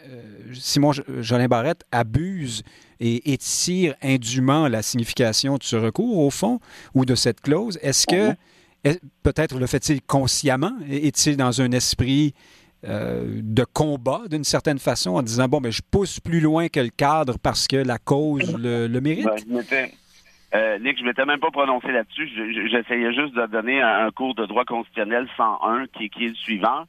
Simon 0.53 0.91
Jolin 1.19 1.47
Barrette 1.47 1.83
abuse 1.91 2.63
et 2.99 3.33
étire 3.33 3.93
indûment 4.01 4.67
la 4.67 4.81
signification 4.81 5.57
de 5.57 5.63
ce 5.63 5.75
recours, 5.75 6.17
au 6.17 6.31
fond, 6.31 6.59
ou 6.95 7.05
de 7.05 7.13
cette 7.13 7.41
clause. 7.41 7.77
Est-ce 7.83 8.07
que, 8.07 8.35
peut-être 9.21 9.59
le 9.59 9.67
fait-il 9.67 10.01
consciemment? 10.01 10.73
Est-il 10.89 11.37
dans 11.37 11.61
un 11.61 11.71
esprit 11.71 12.33
euh, 12.85 13.41
de 13.43 13.65
combat 13.65 14.21
d'une 14.29 14.45
certaine 14.45 14.79
façon 14.79 15.15
en 15.15 15.21
disant 15.21 15.49
bon 15.49 15.59
mais 15.59 15.71
je 15.71 15.81
pousse 15.91 16.21
plus 16.21 16.39
loin 16.39 16.69
que 16.69 16.79
le 16.79 16.87
cadre 16.87 17.37
parce 17.37 17.67
que 17.67 17.75
la 17.75 17.97
cause 17.97 18.55
le, 18.57 18.87
mérite? 19.01 19.27
Ben, 19.49 19.89
euh, 20.55 20.79
Nick, 20.79 20.97
je 20.97 21.03
m'étais 21.03 21.25
même 21.25 21.41
pas 21.41 21.51
prononcé 21.51 21.91
là-dessus. 21.91 22.29
J'essayais 22.71 23.13
juste 23.13 23.35
de 23.35 23.45
donner 23.47 23.81
un, 23.81 24.09
cours 24.11 24.33
de 24.33 24.45
droit 24.45 24.63
constitutionnel 24.63 25.27
101 25.35 25.87
qui, 25.87 26.09
qui 26.09 26.25
est 26.25 26.29
le 26.29 26.35
suivant. 26.35 26.85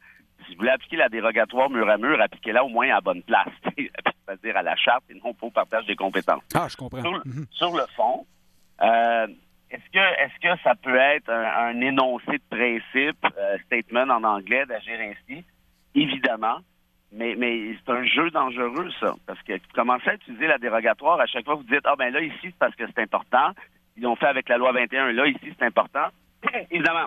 Si 0.47 0.55
vous 0.55 0.61
voulez 0.61 0.71
appliquer 0.71 0.97
la 0.97 1.09
dérogatoire 1.09 1.69
mur 1.69 1.91
à 1.91 1.99
mur, 1.99 2.21
appliquez-la 2.21 2.65
au 2.65 2.69
moins 2.69 2.89
à 2.95 3.01
bonne 3.01 3.23
place, 3.23 3.49
c'est-à-dire 3.77 4.57
à 4.57 4.63
la 4.63 4.77
charte 4.77 5.03
et 5.11 5.15
non 5.15 5.35
pas 5.35 5.49
au 5.49 5.51
partage 5.51 5.87
des 5.87 5.97
compétences. 5.97 6.43
Ah, 6.55 6.69
je 6.71 6.77
comprends. 6.77 7.03
Sur, 7.51 7.73
le 7.77 7.83
mhm. 7.83 7.89
fond, 7.97 8.27
euh, 8.81 9.27
est-ce 9.73 9.91
que 9.93 9.99
est-ce 9.99 10.41
que 10.41 10.63
ça 10.63 10.77
peut 10.77 10.97
être 10.97 11.31
un, 11.31 11.79
énoncé 11.81 12.39
de 12.39 12.43
principe, 12.49 13.27
statement 13.67 14.15
en 14.15 14.23
anglais, 14.23 14.65
d'agir 14.67 14.99
ainsi? 15.01 15.45
Évidemment, 15.95 16.59
mais, 17.13 17.35
c'est 17.85 17.93
un 17.93 18.05
jeu 18.05 18.31
dangereux, 18.31 18.89
ça. 19.01 19.15
Parce 19.27 19.43
que 19.43 19.55
vous 19.55 19.75
commencez 19.75 20.11
à 20.11 20.15
utiliser 20.15 20.47
la 20.47 20.59
dérogatoire, 20.59 21.21
à 21.21 21.27
chaque 21.27 21.45
fois 21.45 21.57
vous 21.57 21.65
dites 21.65 21.81
Ah 21.85 21.97
ben 21.97 22.13
là, 22.13 22.21
ici, 22.21 22.39
c'est 22.43 22.59
parce 22.59 22.75
que 22.77 22.85
c'est 22.87 23.03
important. 23.03 23.51
Ils 23.97 24.05
l'ont 24.05 24.17
fait 24.17 24.27
avec 24.27 24.49
la 24.49 24.59
loi 24.59 24.73
21, 24.73 25.13
là, 25.13 25.27
ici, 25.27 25.53
c'est 25.59 25.65
important. 25.65 26.07
évidemment, 26.71 27.07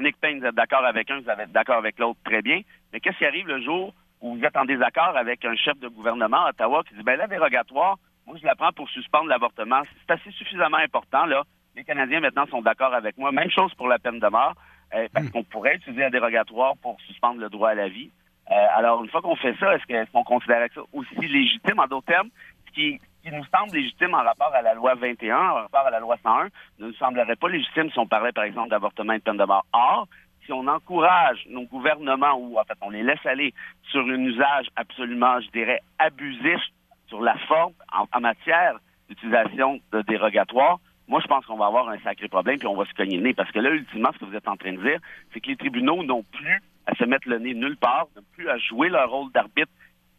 Nick 0.00 0.16
Payne, 0.20 0.40
vous 0.40 0.46
êtes 0.46 0.54
d'accord 0.54 0.84
avec 0.84 1.10
un, 1.10 1.20
vous 1.20 1.30
êtes 1.30 1.52
d'accord 1.52 1.76
avec 1.76 1.98
l'autre, 1.98 2.18
très 2.24 2.42
bien. 2.42 2.60
Mais 2.92 3.00
qu'est-ce 3.00 3.18
qui 3.18 3.26
arrive 3.26 3.46
le 3.46 3.62
jour 3.62 3.94
où 4.20 4.36
vous 4.36 4.44
êtes 4.44 4.56
en 4.56 4.64
désaccord 4.64 5.16
avec 5.16 5.44
un 5.44 5.54
chef 5.54 5.78
de 5.78 5.88
gouvernement 5.88 6.46
à 6.46 6.50
Ottawa 6.50 6.82
qui 6.84 6.94
dit, 6.94 7.02
ben 7.02 7.16
là, 7.16 7.28
dérogatoire, 7.28 7.96
moi, 8.26 8.36
je 8.40 8.44
la 8.44 8.54
prends 8.54 8.72
pour 8.72 8.88
suspendre 8.90 9.28
l'avortement. 9.28 9.82
C'est 10.06 10.14
assez 10.14 10.30
suffisamment 10.32 10.76
important, 10.78 11.24
là. 11.24 11.44
Les 11.76 11.84
Canadiens, 11.84 12.20
maintenant, 12.20 12.46
sont 12.46 12.60
d'accord 12.60 12.92
avec 12.92 13.16
moi. 13.16 13.30
Même 13.32 13.50
chose 13.50 13.72
pour 13.74 13.88
la 13.88 13.98
peine 13.98 14.18
de 14.18 14.26
mort, 14.26 14.54
parce 14.90 15.26
hmm. 15.26 15.30
qu'on 15.30 15.44
pourrait 15.44 15.76
utiliser 15.76 16.04
un 16.04 16.10
dérogatoire 16.10 16.76
pour 16.78 17.00
suspendre 17.06 17.40
le 17.40 17.48
droit 17.48 17.70
à 17.70 17.74
la 17.74 17.88
vie. 17.88 18.10
Euh, 18.50 18.66
alors, 18.74 19.02
une 19.04 19.10
fois 19.10 19.20
qu'on 19.20 19.36
fait 19.36 19.54
ça, 19.60 19.74
est-ce 19.74 20.10
qu'on 20.10 20.24
considère 20.24 20.66
ça 20.74 20.80
aussi 20.92 21.26
légitime? 21.26 21.78
En 21.78 21.86
d'autres 21.86 22.06
termes, 22.06 22.30
ce 22.66 22.72
qui, 22.72 23.00
qui 23.22 23.30
nous 23.30 23.44
semble 23.54 23.74
légitime 23.74 24.14
en 24.14 24.22
rapport 24.22 24.52
à 24.54 24.62
la 24.62 24.74
loi 24.74 24.94
21, 24.94 25.36
en 25.36 25.54
rapport 25.54 25.86
à 25.86 25.90
la 25.90 26.00
loi 26.00 26.16
101, 26.22 26.48
ne 26.78 26.86
nous 26.86 26.94
semblerait 26.94 27.36
pas 27.36 27.48
légitime 27.48 27.90
si 27.90 27.98
on 27.98 28.06
parlait, 28.06 28.32
par 28.32 28.44
exemple, 28.44 28.70
d'avortement 28.70 29.12
et 29.12 29.18
de 29.18 29.22
peine 29.22 29.36
de 29.36 29.44
mort. 29.44 29.66
Or, 29.72 30.08
si 30.48 30.52
on 30.52 30.66
encourage 30.66 31.44
nos 31.50 31.64
gouvernements 31.64 32.34
ou 32.38 32.58
en 32.58 32.64
fait 32.64 32.78
on 32.80 32.88
les 32.88 33.02
laisse 33.02 33.24
aller 33.26 33.52
sur 33.90 34.00
un 34.00 34.18
usage 34.24 34.68
absolument, 34.76 35.38
je 35.40 35.50
dirais, 35.50 35.82
abusif 35.98 36.60
sur 37.08 37.20
la 37.20 37.36
forme 37.46 37.74
en, 37.92 38.20
matière 38.20 38.78
d'utilisation 39.10 39.78
de 39.92 40.00
dérogatoires, 40.02 40.78
moi, 41.08 41.20
je 41.20 41.26
pense 41.26 41.44
qu'on 41.46 41.56
va 41.56 41.66
avoir 41.66 41.88
un 41.88 41.98
sacré 42.00 42.28
problème, 42.28 42.58
puis 42.58 42.68
on 42.68 42.76
va 42.76 42.84
se 42.84 42.92
cogner 42.92 43.16
le 43.16 43.22
nez. 43.22 43.34
Parce 43.34 43.50
que 43.50 43.58
là, 43.58 43.70
ultimement, 43.70 44.10
ce 44.12 44.18
que 44.18 44.24
vous 44.26 44.36
êtes 44.36 44.48
en 44.48 44.56
train 44.56 44.72
de 44.72 44.82
dire, 44.82 45.00
c'est 45.32 45.40
que 45.40 45.48
les 45.48 45.56
tribunaux 45.56 46.04
n'ont 46.04 46.22
plus 46.22 46.62
à 46.86 46.94
se 46.94 47.04
mettre 47.04 47.28
le 47.28 47.38
nez 47.38 47.54
nulle 47.54 47.76
part, 47.76 48.08
n'ont 48.14 48.22
plus 48.34 48.48
à 48.48 48.58
jouer 48.58 48.88
leur 48.88 49.10
rôle 49.10 49.32
d'arbitre 49.32 49.72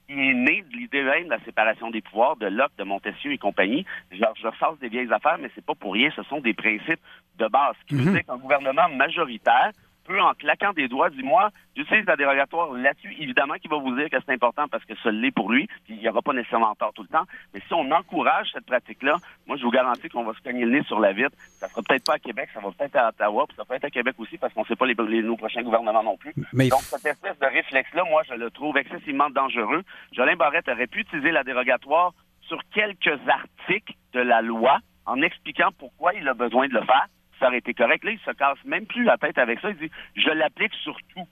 qui 0.08 0.14
est 0.14 0.34
né 0.34 0.64
de 0.72 0.76
l'idée 0.76 1.04
même 1.04 1.26
de 1.26 1.30
la 1.30 1.40
séparation 1.42 1.92
des 1.92 2.02
pouvoirs, 2.02 2.36
de 2.38 2.48
Locke, 2.48 2.76
de 2.80 2.84
Montesquieu 2.84 3.32
et 3.32 3.38
compagnie. 3.38 3.86
Je, 4.12 4.18
je 4.18 4.48
ressasse 4.48 4.80
des 4.80 4.90
vieilles 4.90 5.14
affaires, 5.14 5.38
mais 5.40 5.52
c'est 5.54 5.64
pas 5.64 5.76
pour 5.76 5.94
rien. 5.94 6.10
Ce 6.16 6.24
sont 6.24 6.40
des 6.40 6.56
principes 6.56 7.00
de 7.38 7.48
base. 7.48 7.76
Ce 7.82 7.86
qui 7.86 7.96
veut 7.96 8.06
mhm. 8.06 8.14
dire 8.14 8.26
qu'un 8.26 8.38
gouvernement 8.38 8.90
majoritaire 8.90 9.72
en 10.18 10.34
claquant 10.34 10.74
des 10.74 10.88
doigts, 10.88 11.10
dis-moi, 11.10 11.50
j'utilise 11.76 12.06
la 12.06 12.16
dérogatoire 12.16 12.72
là-dessus, 12.74 13.16
évidemment 13.20 13.56
qu'il 13.56 13.70
va 13.70 13.78
vous 13.78 13.96
dire 13.96 14.10
que 14.10 14.18
c'est 14.26 14.34
important 14.34 14.68
parce 14.68 14.84
que 14.86 14.96
ça 15.04 15.12
l'est 15.12 15.32
pour 15.32 15.52
lui, 15.52 15.68
puis 15.86 15.96
il 15.96 16.00
n'y 16.00 16.10
aura 16.10 16.22
pas 16.22 16.34
nécessairement 16.34 16.74
tort 16.76 16.94
tout 16.94 17.04
le 17.04 17.10
temps. 17.10 17.26
Mais 17.54 17.60
si 17.60 17.74
on 17.74 17.92
encourage 17.92 18.50
cette 18.54 18.66
pratique-là, 18.66 19.18
moi, 19.46 19.58
je 19.58 19.64
vous 19.64 19.72
garantis 19.72 20.10
qu'on 20.10 20.24
va 20.24 20.34
se 20.34 20.42
cogner 20.42 20.66
le 20.66 20.72
nez 20.72 20.84
sur 20.84 21.00
la 21.00 21.14
vitre. 21.14 21.36
Ça 21.60 21.68
sera 21.68 21.82
peut-être 21.84 22.06
pas 22.06 22.16
à 22.16 22.20
Québec, 22.20 22.50
ça 22.54 22.60
va 22.60 22.72
peut-être 22.72 22.96
à 22.96 23.10
Ottawa, 23.10 23.46
puis 23.48 23.56
ça 23.56 23.66
peut 23.66 23.76
être 23.76 23.86
à 23.86 23.90
Québec 23.90 24.16
aussi 24.18 24.38
parce 24.38 24.54
qu'on 24.54 24.62
ne 24.62 24.66
sait 24.66 24.76
pas 24.76 24.86
les, 24.86 25.22
nos 25.22 25.38
prochains 25.38 25.62
gouvernements 25.62 26.04
non 26.04 26.18
plus. 26.18 26.34
Donc, 26.54 26.82
cette 26.82 27.06
espèce 27.06 27.38
de 27.40 27.46
réflexe-là, 27.46 28.04
moi, 28.06 28.24
je 28.28 28.34
le 28.34 28.50
trouve 28.50 28.78
excessivement 28.78 29.30
dangereux. 29.30 29.84
Jolin 30.12 30.36
Barrette 30.36 30.68
aurait 30.70 30.88
pu 30.88 31.02
utiliser 31.02 31.32
la 31.32 31.44
dérogatoire 31.44 32.14
sur 32.42 32.60
quelques 32.74 33.20
articles 33.28 33.94
de 34.14 34.22
la 34.22 34.42
loi 34.42 34.80
en 35.06 35.22
expliquant 35.22 35.70
pourquoi 35.78 36.14
il 36.14 36.28
a 36.28 36.34
besoin 36.34 36.68
de 36.68 36.74
le 36.74 36.82
faire 36.82 37.08
ça 37.40 37.48
aurait 37.48 37.60
été 37.60 37.74
correct. 37.74 38.04
Là, 38.04 38.12
il 38.12 38.20
se 38.20 38.32
casse 38.32 38.58
même 38.66 38.86
plus 38.86 39.04
la 39.04 39.18
tête 39.18 39.38
avec 39.38 39.60
ça. 39.60 39.70
Il 39.70 39.78
dit 39.78 39.92
Je 40.16 40.30
l'applique 40.30 40.74
sur 40.84 40.98
tout. 41.14 41.28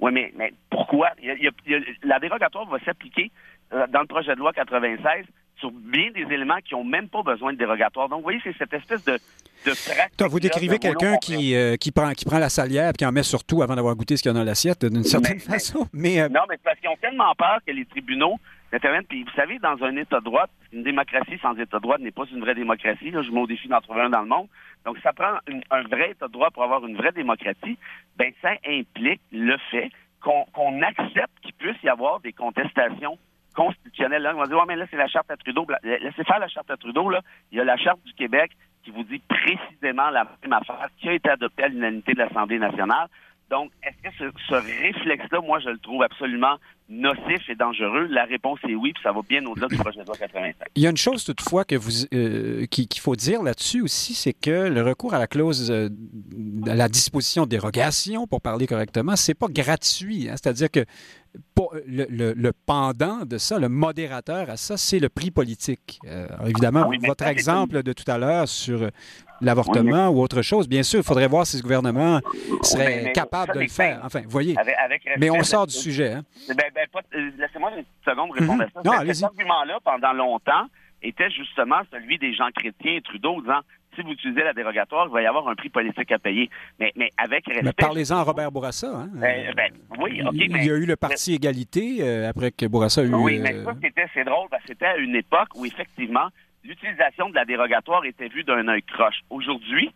Oui, 0.00 0.12
mais, 0.12 0.32
mais 0.36 0.52
pourquoi? 0.70 1.10
la 2.04 2.18
dérogatoire 2.20 2.66
va 2.66 2.78
s'appliquer 2.80 3.32
euh, 3.72 3.86
dans 3.88 4.00
le 4.00 4.06
projet 4.06 4.34
de 4.34 4.38
loi 4.38 4.52
96 4.52 5.24
sur 5.58 5.70
bien 5.72 6.10
des 6.12 6.22
éléments 6.32 6.58
qui 6.64 6.74
n'ont 6.74 6.84
même 6.84 7.08
pas 7.08 7.22
besoin 7.22 7.52
de 7.52 7.58
dérogatoire. 7.58 8.08
Donc, 8.08 8.18
vous 8.18 8.22
voyez, 8.24 8.40
c'est 8.44 8.56
cette 8.56 8.72
espèce 8.72 9.04
de, 9.04 9.18
de 9.66 10.24
Vous 10.28 10.40
décrivez 10.40 10.78
quelqu'un 10.78 11.16
qui, 11.16 11.54
euh, 11.56 11.76
qui, 11.76 11.90
prend, 11.90 12.12
qui 12.12 12.24
prend 12.24 12.38
la 12.38 12.48
salière 12.48 12.90
et 12.90 12.92
qui 12.92 13.04
en 13.04 13.12
met 13.12 13.24
sur 13.24 13.42
tout 13.44 13.62
avant 13.62 13.74
d'avoir 13.74 13.96
goûté 13.96 14.16
ce 14.16 14.22
qu'il 14.22 14.30
y 14.30 14.34
a 14.34 14.38
dans 14.38 14.44
l'assiette, 14.44 14.84
d'une 14.84 15.02
certaine 15.02 15.40
façon. 15.40 15.88
Mais, 15.92 16.20
euh, 16.20 16.28
Non, 16.28 16.42
mais 16.48 16.56
parce 16.62 16.78
qu'ils 16.78 16.88
ont 16.88 16.96
tellement 17.00 17.34
peur 17.34 17.58
que 17.66 17.72
les 17.72 17.84
tribunaux 17.84 18.36
puis 19.08 19.24
vous 19.24 19.30
savez, 19.34 19.58
dans 19.58 19.82
un 19.82 19.96
État 19.96 20.20
de 20.20 20.24
droit, 20.24 20.46
une 20.72 20.82
démocratie 20.82 21.38
sans 21.40 21.54
État 21.54 21.78
de 21.78 21.82
droit 21.82 21.98
n'est 21.98 22.10
pas 22.10 22.24
une 22.30 22.40
vraie 22.40 22.54
démocratie. 22.54 23.12
Je 23.12 23.30
au 23.30 23.46
défi 23.46 23.68
d'en 23.68 23.80
trouver 23.80 24.02
un 24.02 24.10
dans 24.10 24.22
le 24.22 24.28
monde. 24.28 24.48
Donc, 24.84 24.98
ça 25.02 25.12
prend 25.12 25.38
un 25.70 25.82
vrai 25.82 26.10
État 26.12 26.28
de 26.28 26.32
droit 26.32 26.50
pour 26.50 26.62
avoir 26.62 26.84
une 26.86 26.96
vraie 26.96 27.12
démocratie. 27.12 27.78
Ben, 28.16 28.32
ça 28.42 28.50
implique 28.66 29.20
le 29.32 29.56
fait 29.70 29.90
qu'on 30.20 30.82
accepte 30.82 31.40
qu'il 31.42 31.54
puisse 31.54 31.82
y 31.82 31.88
avoir 31.88 32.20
des 32.20 32.32
contestations 32.32 33.18
constitutionnelles. 33.54 34.22
Là, 34.22 34.32
on 34.34 34.38
va 34.38 34.46
dire, 34.46 34.56
ouais, 34.56 34.64
mais 34.68 34.76
là, 34.76 34.86
c'est 34.90 34.96
la 34.96 35.08
charte 35.08 35.30
à 35.30 35.36
Trudeau. 35.36 35.66
Laissez 35.82 36.24
faire 36.24 36.38
la 36.38 36.48
charte 36.48 36.70
à 36.70 36.76
Trudeau. 36.76 37.08
Là. 37.08 37.22
Il 37.50 37.58
y 37.58 37.60
a 37.60 37.64
la 37.64 37.76
charte 37.76 38.02
du 38.04 38.12
Québec 38.12 38.52
qui 38.84 38.90
vous 38.90 39.02
dit 39.02 39.20
précisément 39.28 40.10
la 40.10 40.24
même 40.42 40.52
affaire 40.52 40.88
qui 40.98 41.08
a 41.08 41.12
été 41.12 41.28
adoptée 41.28 41.64
à 41.64 41.68
l'unanimité 41.68 42.14
de 42.14 42.18
l'Assemblée 42.18 42.58
nationale. 42.58 43.08
Donc, 43.50 43.70
est-ce 43.82 44.24
que 44.24 44.32
ce, 44.48 44.54
réflexe-là, 44.54 45.40
moi, 45.40 45.58
je 45.60 45.70
le 45.70 45.78
trouve 45.78 46.02
absolument 46.02 46.56
nocif 46.90 47.48
et 47.48 47.54
dangereux? 47.54 48.06
La 48.10 48.24
réponse 48.24 48.58
est 48.68 48.74
oui, 48.74 48.92
puis 48.92 49.02
ça 49.02 49.12
va 49.12 49.20
bien 49.26 49.44
au-delà 49.46 49.68
du 49.68 49.76
projet 49.76 50.00
de 50.00 50.06
loi 50.06 50.16
85. 50.16 50.68
Il 50.74 50.82
y 50.82 50.86
a 50.86 50.90
une 50.90 50.98
chose 50.98 51.24
toutefois 51.24 51.64
que 51.64 51.74
vous 51.74 52.04
euh, 52.12 52.66
qu'il 52.66 53.00
faut 53.00 53.16
dire 53.16 53.42
là-dessus 53.42 53.80
aussi, 53.80 54.12
c'est 54.12 54.34
que 54.34 54.68
le 54.68 54.82
recours 54.82 55.14
à 55.14 55.18
la 55.18 55.26
clause 55.26 55.70
euh, 55.70 55.88
à 56.66 56.74
la 56.74 56.88
disposition 56.88 57.44
de 57.44 57.48
dérogation, 57.48 58.26
pour 58.26 58.42
parler 58.42 58.66
correctement, 58.66 59.16
c'est 59.16 59.34
pas 59.34 59.48
gratuit. 59.48 60.28
Hein. 60.28 60.34
C'est-à-dire 60.36 60.70
que 60.70 60.84
le, 61.86 62.50
pendant 62.66 63.24
de 63.24 63.38
ça, 63.38 63.58
le 63.58 63.68
modérateur 63.68 64.50
à 64.50 64.56
ça, 64.56 64.76
c'est 64.76 64.98
le 64.98 65.08
prix 65.08 65.30
politique. 65.30 66.00
Euh, 66.06 66.26
évidemment, 66.46 66.90
ah 66.92 67.06
votre 67.06 67.24
exemple 67.24 67.82
de 67.82 67.92
tout 67.92 68.10
à 68.10 68.18
l'heure 68.18 68.48
sur 68.48 68.90
l'avortement 69.40 70.08
ou 70.08 70.20
autre 70.20 70.42
chose. 70.42 70.68
Bien 70.68 70.82
sûr, 70.82 71.00
il 71.00 71.04
faudrait 71.04 71.28
voir 71.28 71.46
si 71.46 71.58
ce 71.58 71.62
gouvernement 71.62 72.20
serait 72.62 73.12
capable 73.12 73.54
de 73.54 73.60
le 73.60 73.68
faire. 73.68 74.00
Enfin, 74.04 74.22
voyez. 74.28 74.56
mais 75.18 75.30
on 75.30 75.42
sort 75.42 75.66
du 75.66 75.74
sujet. 75.74 76.12
Hein? 76.12 76.22
Ben, 76.48 76.56
ben, 76.74 76.86
euh, 77.14 77.30
laissez-moi 77.38 77.72
une 77.76 77.84
seconde 78.04 78.30
répondre 78.32 78.62
à 78.62 78.66
ça. 78.66 78.82
Non, 78.84 79.12
Cet 79.12 79.24
argument-là, 79.24 79.78
pendant 79.84 80.12
longtemps, 80.12 80.66
était 81.02 81.30
justement 81.30 81.80
celui 81.92 82.18
des 82.18 82.34
gens 82.34 82.48
chrétiens 82.54 82.96
et 82.96 83.00
Trudeau 83.00 83.40
disant 83.40 83.60
si 83.98 84.02
vous 84.02 84.12
utilisez 84.12 84.42
la 84.42 84.52
dérogatoire, 84.52 85.06
il 85.08 85.12
va 85.12 85.22
y 85.22 85.26
avoir 85.26 85.48
un 85.48 85.54
prix 85.54 85.70
politique 85.70 86.12
à 86.12 86.18
payer. 86.18 86.48
Mais, 86.78 86.92
mais 86.94 87.10
avec 87.16 87.46
respect. 87.46 87.72
Parlez-en 87.76 88.18
à 88.18 88.22
Robert 88.22 88.52
Bourassa. 88.52 88.88
Hein? 88.88 89.08
Ben, 89.14 89.52
ben, 89.56 89.72
oui, 89.98 90.22
OK. 90.24 90.34
Il 90.34 90.64
y 90.64 90.70
a 90.70 90.74
eu 90.74 90.86
le 90.86 90.96
Parti 90.96 91.34
Égalité 91.34 91.98
euh, 92.00 92.28
après 92.28 92.52
que 92.52 92.66
Bourassa 92.66 93.00
a 93.00 93.04
eu. 93.04 93.14
Oui, 93.14 93.38
mais 93.40 93.64
ça, 93.64 93.74
c'était, 93.82 94.06
c'est 94.14 94.24
drôle, 94.24 94.48
parce 94.50 94.62
que 94.62 94.68
c'était 94.68 94.86
à 94.86 94.96
une 94.96 95.16
époque 95.16 95.48
où, 95.56 95.66
effectivement, 95.66 96.28
l'utilisation 96.64 97.28
de 97.30 97.34
la 97.34 97.44
dérogatoire 97.44 98.04
était 98.04 98.28
vue 98.28 98.44
d'un 98.44 98.68
œil 98.68 98.82
croche. 98.82 99.20
Aujourd'hui, 99.30 99.90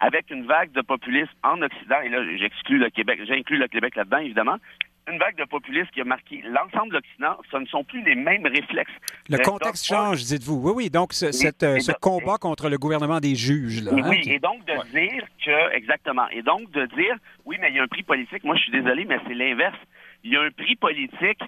avec 0.00 0.30
une 0.30 0.46
vague 0.46 0.72
de 0.72 0.82
populisme 0.82 1.32
en 1.42 1.60
Occident, 1.62 2.00
et 2.04 2.08
là, 2.08 2.18
j'exclus 2.36 2.78
le 2.78 2.90
Québec, 2.90 3.20
j'inclus 3.26 3.58
le 3.58 3.68
Québec 3.68 3.96
là-dedans, 3.96 4.18
évidemment, 4.18 4.56
une 5.10 5.18
vague 5.18 5.36
de 5.36 5.44
populisme 5.44 5.88
qui 5.92 6.00
a 6.00 6.04
marqué 6.04 6.42
l'ensemble 6.42 6.90
de 6.90 6.94
l'Occident, 6.96 7.36
ce 7.50 7.56
ne 7.56 7.66
sont 7.66 7.82
plus 7.82 8.02
les 8.02 8.14
mêmes 8.14 8.46
réflexes. 8.46 8.92
Le 9.28 9.38
contexte 9.38 9.86
change, 9.86 10.24
dites-vous. 10.24 10.60
Oui, 10.62 10.72
oui. 10.76 10.90
Donc, 10.90 11.12
ce, 11.14 11.26
euh, 11.64 11.94
combat 12.00 12.36
contre 12.36 12.68
le 12.68 12.76
gouvernement 12.76 13.18
des 13.18 13.34
juges. 13.34 13.82
Là, 13.82 13.92
oui, 13.94 14.02
hein, 14.04 14.20
et 14.26 14.38
donc 14.38 14.64
de 14.66 14.90
dire 14.90 15.24
que, 15.44 15.74
exactement, 15.74 16.28
et 16.28 16.42
donc 16.42 16.70
de 16.72 16.84
dire, 16.94 17.16
oui, 17.46 17.56
mais 17.60 17.70
il 17.70 17.76
y 17.76 17.80
a 17.80 17.82
un 17.82 17.88
prix 17.88 18.02
politique. 18.02 18.44
Moi, 18.44 18.56
je 18.56 18.62
suis 18.62 18.72
désolé, 18.72 19.04
mais 19.06 19.18
c'est 19.26 19.34
l'inverse. 19.34 19.78
Il 20.24 20.32
y 20.32 20.36
a 20.36 20.42
un 20.42 20.50
prix 20.50 20.76
politique 20.76 21.40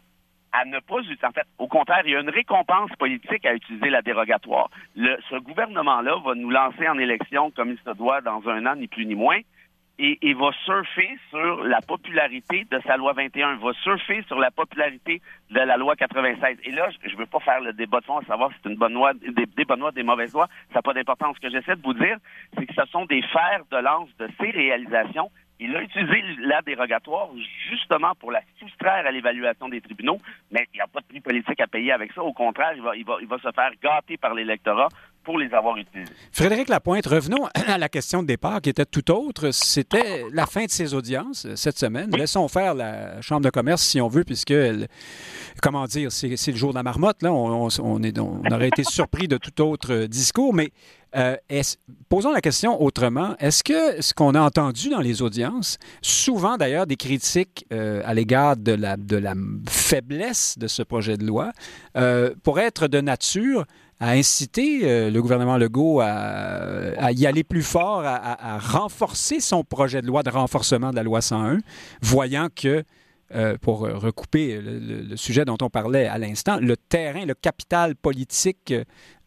à 0.53 0.65
ne 0.65 0.79
pas 0.81 0.99
utiliser. 0.99 1.25
En 1.25 1.33
fait, 1.33 1.47
au 1.59 1.69
contraire, 1.69 2.03
il 2.05 2.13
y 2.13 2.17
a 2.17 2.21
une 2.21 2.31
récompense 2.31 2.91
politique 2.99 3.45
à 3.47 3.55
utiliser 3.55 3.91
la 3.91 4.03
dérogatoire. 4.03 4.71
Ce 4.97 5.39
gouvernement-là 5.39 6.17
va 6.25 6.35
nous 6.35 6.51
lancer 6.51 6.89
en 6.89 6.99
élection 6.99 7.51
comme 7.51 7.71
il 7.71 7.79
se 7.79 7.97
doit 7.97 8.21
dans 8.21 8.47
un 8.49 8.67
an, 8.67 8.77
ni 8.77 8.89
plus 8.89 9.07
ni 9.07 9.15
moins, 9.15 9.41
et, 10.01 10.35
va 10.35 10.51
surfer 10.65 11.19
sur 11.29 11.63
la 11.65 11.81
popularité 11.83 12.67
de 12.71 12.81
sa 12.87 12.97
loi 12.97 13.13
21, 13.13 13.57
va 13.57 13.73
surfer 13.83 14.23
sur 14.27 14.39
la 14.39 14.51
popularité 14.51 15.21
de 15.51 15.61
la 15.61 15.77
loi 15.77 15.95
96. 15.95 16.59
Et 16.65 16.71
là, 16.71 16.89
je 17.05 17.13
ne 17.13 17.19
veux 17.19 17.27
pas 17.27 17.41
faire 17.41 17.61
le 17.61 17.73
débat 17.73 18.01
de 18.01 18.07
fond 18.07 18.19
à 18.19 18.25
savoir 18.25 18.51
si 18.51 18.57
c'est 18.63 18.71
une 18.71 18.79
bonne 18.79 18.95
loi, 18.95 19.13
des 19.15 19.65
bonnes 19.65 19.81
lois, 19.81 19.93
des 19.93 20.03
mauvaises 20.03 20.33
lois. 20.33 20.49
Ça 20.69 20.77
n'a 20.77 20.83
pas 20.83 20.95
d'importance. 20.95 21.37
Ce 21.37 21.41
que 21.41 21.51
j'essaie 21.51 21.77
de 21.77 21.83
vous 21.83 21.95
dire, 21.95 22.17
c'est 22.57 22.67
que 22.67 22.75
ce 22.75 22.87
sont 22.91 23.05
des 23.07 23.23
fers 23.23 23.63
de 23.71 23.77
lance 23.77 24.09
de 24.19 24.29
ces 24.41 24.51
réalisations 24.51 25.31
il 25.61 25.77
a 25.77 25.83
utilisé 25.83 26.23
la 26.39 26.63
dérogatoire 26.63 27.29
justement 27.69 28.15
pour 28.15 28.33
la 28.33 28.41
soustraire 28.59 29.07
à 29.07 29.11
l'évaluation 29.11 29.69
des 29.69 29.81
tribunaux, 29.81 30.19
mais 30.51 30.67
il 30.73 30.79
n'y 30.79 30.81
a 30.81 30.87
pas 30.87 31.01
de 31.01 31.07
prix 31.07 31.21
politique 31.21 31.61
à 31.61 31.67
payer 31.67 31.93
avec 31.93 32.13
ça. 32.13 32.23
Au 32.23 32.33
contraire, 32.33 32.73
il 32.75 33.05
va, 33.05 33.39
se 33.39 33.53
faire 33.53 33.71
gâter 33.83 34.17
par 34.17 34.35
l'électorat 34.35 34.89
pour 35.25 35.39
les 35.39 35.53
avoir 35.53 35.77
utilisés. 35.77 36.13
Frédéric 36.33 36.69
Lapointe, 36.69 37.07
revenons 37.07 37.47
à 37.55 37.79
la 37.79 37.89
question 37.89 38.23
de 38.23 38.27
départ 38.27 38.61
qui 38.61 38.71
était 38.71 38.85
tout 38.85 39.11
autre. 39.11 39.51
C'était 39.51 40.25
la 40.33 40.47
fin 40.47 40.65
de 40.65 40.71
ses 40.71 40.95
audiences 40.95 41.47
cette 41.55 41.79
semaine. 41.79 42.11
Laissons 42.17 42.49
faire 42.49 42.75
la 42.75 43.21
Chambre 43.21 43.43
de 43.43 43.51
commerce 43.51 43.83
si 43.83 44.01
on 44.01 44.09
veut, 44.09 44.25
puisque, 44.25 44.55
comment 45.63 45.87
dire, 45.87 46.11
c'est 46.13 46.29
le 46.29 46.57
jour 46.57 46.71
de 46.71 46.77
la 46.77 46.83
marmotte. 46.83 47.23
Là. 47.23 47.33
On, 47.33 47.69
on, 47.83 48.03
est, 48.03 48.19
on 48.19 48.43
aurait 48.51 48.69
été 48.69 48.85
surpris 48.91 49.29
de 49.29 49.37
tout 49.37 49.63
autre 49.63 50.07
discours, 50.07 50.55
mais 50.55 50.73
euh, 51.17 51.37
posons 52.09 52.33
la 52.33 52.41
question 52.41 52.81
autrement. 52.83 53.37
Est-ce 53.39 53.65
que 53.65 54.01
ce 54.01 54.15
qu'on 54.15 54.35
a 54.35 54.41
entendu 54.41 54.91
dans 54.91 55.01
les 55.01 55.23
audiences, 55.23 55.79
souvent 56.03 56.57
d'ailleurs 56.57 56.87
des 56.87 56.97
critiques 56.97 57.67
euh, 57.73 58.03
à 58.05 58.15
l'égard 58.15 58.57
de 58.57 58.73
la, 58.73 58.97
de 58.97 59.17
la 59.17 59.35
faiblesse 59.69 60.57
de 60.59 60.69
ce 60.69 60.83
projet 60.83 61.17
de 61.17 61.27
loi, 61.27 61.53
euh, 61.97 62.35
pourrait 62.43 62.67
être 62.67 62.87
de 62.87 63.01
nature 63.01 63.65
à 64.01 64.13
inciter 64.13 65.11
le 65.11 65.21
gouvernement 65.21 65.59
Legault 65.59 66.01
à, 66.01 67.13
y 67.13 67.27
aller 67.27 67.45
plus 67.45 67.63
fort, 67.63 68.03
à, 68.05 68.59
renforcer 68.59 69.41
son 69.41 69.63
projet 69.63 70.01
de 70.01 70.07
loi 70.07 70.23
de 70.23 70.31
renforcement 70.31 70.91
de 70.91 70.97
la 70.97 71.03
loi 71.03 71.21
101, 71.21 71.59
voyant 72.01 72.49
que 72.55 72.83
euh, 73.33 73.57
pour 73.63 73.83
recouper 73.83 74.61
le, 74.61 75.17
sujet 75.17 75.45
dont 75.45 75.57
on 75.63 75.71
parlait 75.71 76.09
à 76.09 76.19
l'instant, 76.19 76.59
le 76.61 76.77
terrain, 76.77 77.25
le 77.25 77.35
capital 77.35 77.95
politique, 77.95 78.75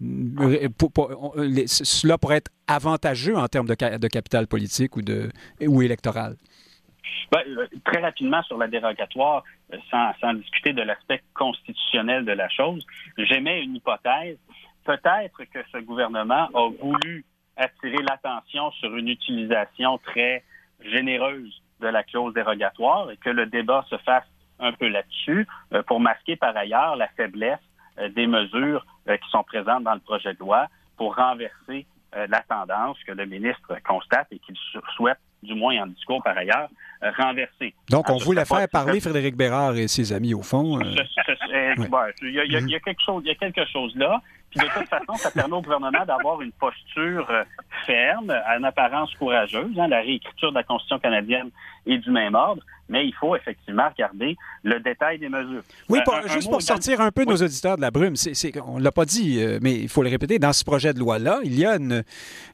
cela 0.02 2.18
pourrait 2.18 2.38
être 2.38 2.52
avantageux 2.68 3.38
en 3.38 3.48
termes 3.48 3.68
de, 3.68 3.76
capital 3.76 4.48
politique 4.48 4.98
ou, 4.98 5.02
de, 5.02 5.30
ou 5.66 5.82
électoral? 5.82 6.36
Ben, 7.32 7.40
très 7.86 8.02
rapidement 8.02 8.44
sur 8.44 8.58
la 8.58 8.68
dérogatoire, 8.68 9.46
sans, 9.90 10.12
sans 10.20 10.34
discuter 10.34 10.74
de 10.74 10.82
l'aspect 10.82 11.22
constitutionnel 11.34 12.26
de 12.26 12.34
la 12.34 12.50
chose, 12.50 12.86
j'émets 13.18 13.64
une 13.64 13.78
hypothèse. 13.78 14.38
Peut-être 14.84 15.43
que 15.46 15.60
ce 15.72 15.78
gouvernement 15.78 16.50
a 16.54 16.69
voulu 16.82 17.26
attirer 17.56 18.02
l'attention 18.04 18.72
sur 18.72 18.96
une 18.96 19.08
utilisation 19.08 19.98
très 20.00 20.43
généreuse 20.82 21.62
de 21.80 21.88
la 21.88 22.04
clause 22.04 22.34
dérogatoire 22.34 23.12
et 23.12 23.17
que 23.17 23.30
le 23.30 23.46
débat 23.46 23.86
se 23.89 23.98
fasse 23.98 24.26
un 24.60 24.72
peu 24.74 24.88
là-dessus 24.88 25.48
euh, 25.74 25.84
pour 25.84 26.00
masquer 26.00 26.36
par 26.36 26.56
ailleurs 26.56 26.96
la 26.96 27.08
faiblesse 27.10 27.60
euh, 28.00 28.10
des 28.10 28.28
mesures 28.28 28.86
euh, 29.08 29.17
qui 29.17 29.30
sont 29.30 29.43
présentes 29.43 29.84
dans 29.84 29.93
le 29.93 30.00
projet 30.00 30.34
de 30.34 30.39
loi 30.39 30.67
pour 30.98 31.15
renverser 31.15 31.86
la 32.30 32.41
tendance 32.41 33.04
que 33.08 33.12
le 33.12 33.26
ministre 33.26 33.76
constate 33.84 34.28
et 34.30 34.38
qu'il 34.38 34.56
souhaite, 34.96 35.17
du 35.43 35.53
moins 35.53 35.84
en 35.84 35.88
discours 35.88 36.21
par 36.23 36.38
ailleurs, 36.38 36.69
renverser. 37.17 37.73
Donc, 37.89 38.10
on 38.10 38.17
voulait 38.17 38.45
faire 38.45 38.67
parler 38.69 38.99
Frédéric 38.99 39.36
Bérard 39.36 39.75
et 39.75 39.88
ses 39.88 40.13
amis, 40.13 40.34
au 40.34 40.41
fond. 40.41 40.79
Il 40.79 42.32
y, 42.32 42.75
a 42.75 42.79
quelque 42.79 43.01
chose, 43.03 43.23
il 43.25 43.27
y 43.27 43.32
a 43.32 43.36
quelque 43.36 43.65
chose 43.65 43.95
là. 43.95 44.21
Puis 44.56 44.67
de 44.67 44.71
toute 44.71 44.88
façon, 44.88 45.15
ça 45.15 45.32
permet 45.32 45.56
au 45.56 45.62
gouvernement 45.62 46.06
d'avoir 46.06 46.41
une 46.41 46.51
posture 46.51 47.27
euh, 47.32 47.43
ferme, 47.88 48.32
en 48.32 48.63
apparence 48.63 49.12
courageuse. 49.15 49.79
Hein. 49.79 49.88
La 49.88 50.01
réécriture 50.01 50.51
de 50.51 50.56
la 50.56 50.63
Constitution 50.63 50.99
canadienne 50.99 51.49
est 51.88 51.97
du 51.97 52.12
même 52.12 52.36
ordre 52.36 52.62
mais 52.93 53.08
il 53.08 53.13
faut 53.15 53.36
effectivement 53.36 53.89
regarder 53.89 54.38
le 54.62 54.79
détail 54.79 55.17
des 55.17 55.27
mesures. 55.27 55.63
Oui, 55.89 55.99
euh, 56.08 56.27
juste 56.27 56.49
pour 56.49 56.62
sortir 56.62 57.01
un 57.01 57.10
peu 57.10 57.25
nos 57.25 57.36
auditeurs 57.36 57.75
de 57.75 57.82
la 57.82 57.89
brume, 57.89 58.13
on 58.67 58.77
ne 58.77 58.84
l'a 58.84 58.91
pas 58.91 59.06
dit, 59.06 59.41
euh, 59.41 59.58
mais 59.63 59.73
il 59.73 59.89
faut 59.89 60.03
le 60.03 60.10
répéter, 60.10 60.38
dans 60.38 60.53
ce 60.53 60.63
projet 60.63 60.93
de 60.93 60.99
loi-là, 60.99 61.39
il 61.43 61.58
y 61.58 61.65
a 61.65 61.79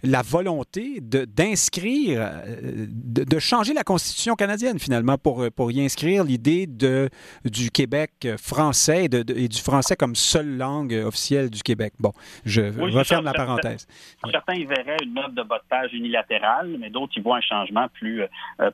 la 0.04 0.21
volonté 0.21 1.02
d'inscrire, 1.02 2.21
euh, 2.21 2.88
de, 2.88 3.25
de, 3.25 3.39
changer 3.39 3.73
la 3.73 3.84
Constitution 3.84 4.36
canadienne 4.36 4.80
finalement 4.80 5.17
pour, 5.17 5.45
pour 5.52 5.73
y 5.73 5.84
inscrire 5.84 6.23
l'idée 6.23 6.67
du 6.67 7.69
Québec 7.71 8.30
français 8.41 9.06
et, 9.06 9.43
et, 9.43 9.47
du 9.49 9.60
français 9.60 9.97
comme 9.97 10.15
seule 10.15 10.56
langue 10.56 10.93
officielle 11.06 11.49
du 11.49 11.63
Québec. 11.63 11.93
Bon, 11.99 12.13
je 12.45 12.62
referme 12.95 13.25
la 13.25 13.34
parenthèse. 13.34 13.88
Certains 14.32 14.54
y 14.54 14.63
verraient 14.63 15.04
une 15.04 15.15
note 15.15 15.34
de 15.34 15.43
bas 15.43 15.58
de 15.58 15.67
page 15.69 15.91
unilatérale, 15.91 16.78
mais 16.80 16.89
d'autres 16.89 17.17
y 17.17 17.19
voient 17.19 17.38
un 17.38 17.41
changement 17.41 17.88
plus, 17.93 18.23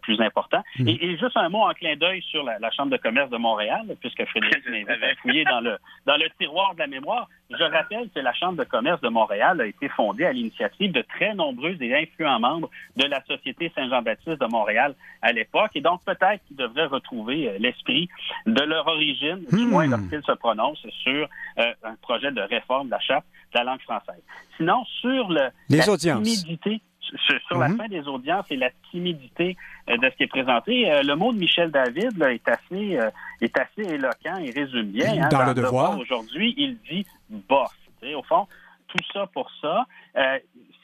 plus 0.04 0.22
important. 0.22 0.62
Hmm. 0.78 0.88
Et, 0.88 1.04
et, 1.04 1.18
juste 1.18 1.38
un 1.38 1.50
mot 1.50 1.55
en 1.64 1.74
clin 1.74 1.96
d'œil 1.96 2.22
sur 2.24 2.44
la, 2.44 2.72
Chambre 2.72 2.92
de 2.92 2.98
commerce 2.98 3.30
de 3.30 3.38
Montréal, 3.38 3.84
puisque 4.00 4.26
Frédéric 4.26 4.68
m'invite 4.68 4.90
à 4.90 5.16
fouiller 5.22 5.44
dans 5.46 5.60
le, 5.62 5.78
dans 6.06 6.18
le 6.18 6.28
tiroir 6.40 6.74
de 6.74 6.80
la 6.80 6.88
mémoire. 6.88 7.30
Je 7.50 7.64
rappelle 7.64 8.10
que 8.14 8.20
la 8.20 8.34
Chambre 8.34 8.58
de 8.58 8.64
commerce 8.64 9.02
de 9.02 9.10
Montréal 9.10 9.62
a 9.62 9.66
été 9.66 9.88
fondée 9.90 10.26
à 10.26 10.34
l'initiative 10.34 10.92
de 10.92 11.02
très 11.02 11.34
nombreux 11.36 11.78
et 11.80 11.96
influents 11.96 12.40
membres 12.40 12.70
de 12.96 13.06
la 13.06 13.24
Société 13.26 13.72
Saint-Jean-Baptiste 13.76 14.42
de 14.42 14.48
Montréal 14.48 14.96
à 15.22 15.32
l'époque. 15.32 15.72
Et 15.76 15.82
donc, 15.82 16.04
peut-être 16.04 16.44
qu'ils 16.48 16.58
devraient 16.58 16.88
retrouver 16.88 17.50
euh, 17.50 17.58
l'esprit 17.60 18.10
de 18.46 18.62
leur 18.62 18.88
origine, 18.88 19.46
du 19.52 19.66
hmm. 19.66 19.70
moins 19.70 19.88
lorsqu'ils 19.88 20.24
se 20.24 20.32
prononcent 20.34 20.88
sur 21.04 21.28
euh, 21.60 21.74
un 21.84 21.96
projet 22.02 22.32
de 22.32 22.42
réforme 22.42 22.88
de 22.88 22.92
la 22.92 23.00
Charte 23.00 23.26
de 23.54 23.60
la 23.60 23.64
langue 23.64 23.82
française. 23.82 24.22
Sinon, 24.58 24.84
sur 25.02 25.30
le, 25.30 25.50
Les 25.70 25.78
la 25.78 25.90
audiences. 25.90 26.24
timidité 26.24 26.82
sur, 27.48 27.58
la 27.58 27.70
mhm. 27.70 27.78
fin 27.78 27.88
des 27.88 28.08
audiences 28.08 28.46
et 28.50 28.56
la 28.56 28.70
timidité 28.92 29.56
euh, 29.90 29.98
de 29.98 30.10
ce 30.10 30.16
qui 30.16 30.24
est 30.24 30.28
présenté. 30.28 30.92
Euh, 30.92 31.04
le 31.04 31.16
mot 31.16 31.32
de 31.32 31.38
Michel 31.38 31.72
David 31.72 32.22
est 32.22 32.48
assez 32.48 32.98
euh, 32.98 33.10
est 33.42 33.58
assez 33.58 33.82
éloquent 33.82 34.38
et 34.38 34.52
résume 34.52 34.88
bien. 34.88 35.24
Hein, 35.24 35.30
dans, 35.30 35.46
le 35.46 35.54
devoir. 35.54 35.98
Aujourd'hui, 36.00 36.54
il 36.58 36.78
dit 36.90 37.06
boss. 37.30 37.70
Au 38.16 38.22
fond, 38.22 38.48
tout 38.88 39.04
ça 39.14 39.28
pour 39.28 39.50
ça. 39.62 39.86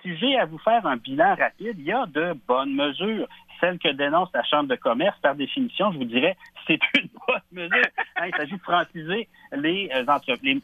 si 0.01 0.17
j'ai 0.17 0.37
à 0.37 0.45
vous 0.45 0.59
faire 0.59 0.85
un 0.85 0.97
bilan 0.97 1.35
rapide, 1.35 1.75
il 1.77 1.85
y 1.85 1.91
a 1.91 2.05
de 2.05 2.33
bonnes 2.47 2.73
mesures. 2.73 3.27
Celle 3.59 3.77
que 3.77 3.89
dénonce 3.89 4.29
la 4.33 4.43
Chambre 4.43 4.69
de 4.69 4.75
commerce, 4.75 5.17
par 5.21 5.35
définition, 5.35 5.91
je 5.91 5.99
vous 5.99 6.05
dirais, 6.05 6.35
c'est 6.65 6.79
une 6.95 7.09
bonne 7.27 7.41
mesure. 7.51 7.85
Hein, 8.15 8.27
il 8.27 8.35
s'agit 8.35 8.55
de 8.55 8.61
franciser 8.61 9.27
les, 9.53 9.91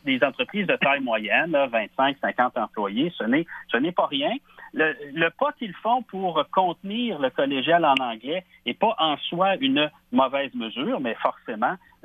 les, 0.05 0.23
entreprises 0.23 0.65
de 0.65 0.75
taille 0.77 1.01
moyenne, 1.01 1.51
25-50 1.51 2.59
employés. 2.59 3.13
Ce 3.15 3.23
n'est, 3.23 3.91
pas 3.91 4.07
rien 4.07 4.31
le, 4.73 5.29
pas 5.29 5.51
qu'ils 5.53 5.73
font 5.75 6.01
pour 6.03 6.43
contenir 6.51 7.19
le 7.19 7.29
collégial 7.29 7.85
en 7.85 7.95
anglais 7.99 8.43
n'est 8.65 8.73
pas 8.73 8.95
en 8.99 9.17
soi 9.17 9.55
une 9.57 9.89
mauvaise 10.11 10.53
mesure, 10.53 10.99
mais 10.99 11.15
forcément, 11.15 11.73
euh, 11.73 11.96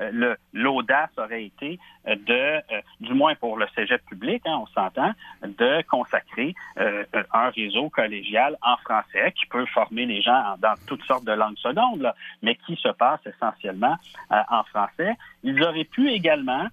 l'audace 0.53 1.11
aurait 1.17 1.45
été 1.45 1.79
euh, 2.09 2.17
de, 2.17 2.33
euh, 2.33 2.81
du 3.01 3.15
moins 3.15 3.35
pour 3.35 3.57
le 3.57 3.67
cégep 3.75 4.05
public, 4.07 4.43
hein, 4.47 4.59
on 4.63 4.67
s'entend, 4.67 5.13
de 5.43 5.83
consacrer 5.83 6.55
un 6.77 7.51
réseau 7.51 7.91
collégial 7.91 8.57
en 8.63 8.77
français 8.79 9.33
qui 9.33 9.47
peut 9.47 9.67
former 9.67 10.07
les 10.07 10.23
gens 10.23 10.57
dans 10.59 10.75
toutes 10.87 11.03
sortes 11.05 11.25
de 11.25 11.33
langues 11.33 11.59
secondes, 11.59 12.13
mais 12.43 12.57
qui 12.67 12.77
se 12.77 12.89
passe 12.89 13.21
essentiellement 13.27 13.97
en 14.31 14.63
français. 14.65 15.15
Ils 15.43 15.63
auraient 15.63 15.85
pu 15.85 16.11
également, 16.11 16.67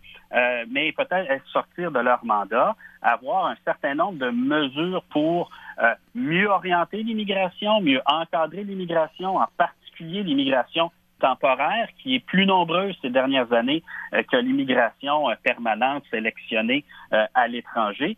mais 0.69 0.91
peut-être 0.93 1.45
sortir 1.47 1.91
de 1.91 1.99
leur 1.99 2.23
mandat, 2.23 2.75
avoir 3.01 3.47
un 3.47 3.55
certain 3.65 3.95
nombre 3.95 4.19
de 4.19 4.29
mesures 4.29 5.03
pour 5.09 5.51
mieux 6.15 6.47
orienter 6.47 7.03
l'immigration, 7.03 7.81
mieux 7.81 8.01
encadrer 8.05 8.63
l'immigration, 8.63 9.37
en 9.37 9.47
particulier 9.57 10.23
l'immigration 10.23 10.91
temporaire 11.19 11.87
qui 11.97 12.15
est 12.15 12.25
plus 12.25 12.45
nombreuse 12.45 12.97
ces 13.01 13.09
dernières 13.09 13.51
années 13.53 13.83
euh, 14.13 14.23
que 14.23 14.37
l'immigration 14.37 15.29
euh, 15.29 15.35
permanente 15.43 16.03
sélectionnée 16.09 16.83
euh, 17.13 17.25
à 17.33 17.47
l'étranger. 17.47 18.17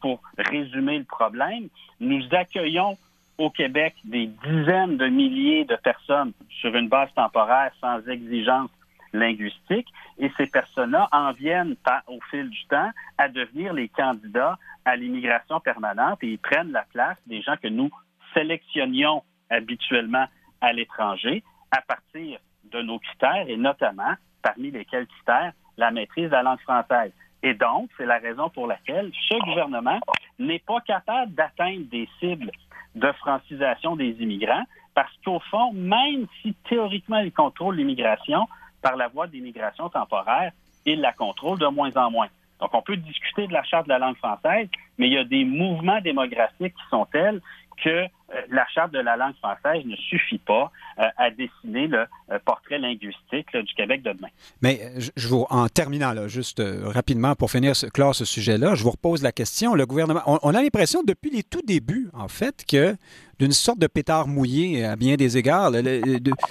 pour 0.00 0.20
résumer 0.38 0.98
le 0.98 1.04
problème, 1.04 1.68
nous 1.98 2.22
accueillons 2.30 2.96
au 3.38 3.50
Québec 3.50 3.94
des 4.04 4.26
dizaines 4.46 4.96
de 4.96 5.08
milliers 5.08 5.64
de 5.64 5.74
personnes 5.74 6.32
sur 6.60 6.76
une 6.76 6.88
base 6.88 7.08
temporaire 7.16 7.72
sans 7.80 7.98
exigence 8.08 8.70
linguistique 9.12 9.88
et 10.18 10.30
ces 10.36 10.46
personnes-là 10.46 11.08
en 11.10 11.32
viennent 11.32 11.74
au 12.06 12.20
fil 12.30 12.48
du 12.50 12.64
temps 12.66 12.90
à 13.18 13.28
devenir 13.28 13.72
les 13.72 13.88
candidats 13.88 14.56
à 14.84 14.94
l'immigration 14.94 15.58
permanente 15.58 16.18
et 16.22 16.28
ils 16.28 16.38
prennent 16.38 16.70
la 16.70 16.84
place 16.92 17.16
des 17.26 17.42
gens 17.42 17.56
que 17.60 17.68
nous 17.68 17.90
sélectionnions 18.34 19.24
habituellement 19.50 20.26
à 20.60 20.72
l'étranger 20.72 21.42
à 21.74 21.82
partir 21.82 22.38
de 22.70 22.82
nos 22.82 22.98
critères 22.98 23.48
et 23.48 23.56
notamment 23.56 24.14
parmi 24.42 24.70
lesquels 24.70 25.06
critères 25.06 25.52
la 25.76 25.90
maîtrise 25.90 26.26
de 26.26 26.30
la 26.30 26.42
langue 26.42 26.60
française. 26.60 27.12
Et 27.42 27.54
donc, 27.54 27.90
c'est 27.96 28.06
la 28.06 28.18
raison 28.18 28.48
pour 28.48 28.66
laquelle 28.66 29.10
ce 29.28 29.36
gouvernement 29.44 29.98
n'est 30.38 30.60
pas 30.60 30.80
capable 30.80 31.34
d'atteindre 31.34 31.84
des 31.90 32.08
cibles 32.20 32.50
de 32.94 33.12
francisation 33.12 33.96
des 33.96 34.10
immigrants 34.20 34.64
parce 34.94 35.12
qu'au 35.24 35.40
fond, 35.50 35.72
même 35.72 36.26
si 36.40 36.54
théoriquement 36.68 37.18
il 37.18 37.32
contrôle 37.32 37.76
l'immigration 37.76 38.46
par 38.80 38.96
la 38.96 39.08
voie 39.08 39.26
d'immigration 39.26 39.88
temporaire, 39.88 40.52
il 40.86 41.00
la 41.00 41.12
contrôle 41.12 41.58
de 41.58 41.66
moins 41.66 41.94
en 41.96 42.10
moins. 42.10 42.28
Donc, 42.60 42.72
on 42.72 42.82
peut 42.82 42.96
discuter 42.96 43.48
de 43.48 43.52
la 43.52 43.64
charte 43.64 43.86
de 43.86 43.92
la 43.92 43.98
langue 43.98 44.16
française, 44.16 44.68
mais 44.96 45.08
il 45.08 45.14
y 45.14 45.18
a 45.18 45.24
des 45.24 45.44
mouvements 45.44 46.00
démographiques 46.00 46.74
qui 46.74 46.88
sont 46.88 47.06
tels 47.06 47.40
que 47.82 48.06
la 48.50 48.66
charte 48.74 48.92
de 48.92 48.98
la 48.98 49.16
langue 49.16 49.34
française 49.36 49.84
ne 49.84 49.96
suffit 49.96 50.38
pas 50.38 50.70
euh, 50.98 51.04
à 51.16 51.30
dessiner 51.30 51.86
le 51.86 52.06
euh, 52.30 52.38
portrait 52.44 52.78
linguistique 52.78 53.52
du 53.52 53.74
Québec 53.74 54.02
de 54.02 54.12
demain. 54.12 54.28
Mais 54.62 54.92
je 55.16 55.28
vous, 55.28 55.46
en 55.50 55.68
terminant, 55.68 56.12
là, 56.12 56.28
juste 56.28 56.62
rapidement 56.84 57.34
pour 57.34 57.50
finir 57.50 57.76
ce, 57.76 57.86
clore 57.86 58.14
ce 58.14 58.24
sujet-là, 58.24 58.74
je 58.74 58.82
vous 58.82 58.90
repose 58.90 59.22
la 59.22 59.32
question. 59.32 59.74
Le 59.74 59.86
gouvernement, 59.86 60.22
on, 60.26 60.54
a 60.54 60.62
l'impression 60.62 61.02
depuis 61.02 61.30
les 61.30 61.42
tout 61.42 61.62
débuts, 61.62 62.08
en 62.12 62.28
fait, 62.28 62.64
que 62.66 62.96
d'une 63.40 63.50
sorte 63.50 63.80
de 63.80 63.88
pétard 63.88 64.28
mouillé 64.28 64.84
à 64.84 64.94
bien 64.94 65.16
des 65.16 65.36
égards. 65.36 65.72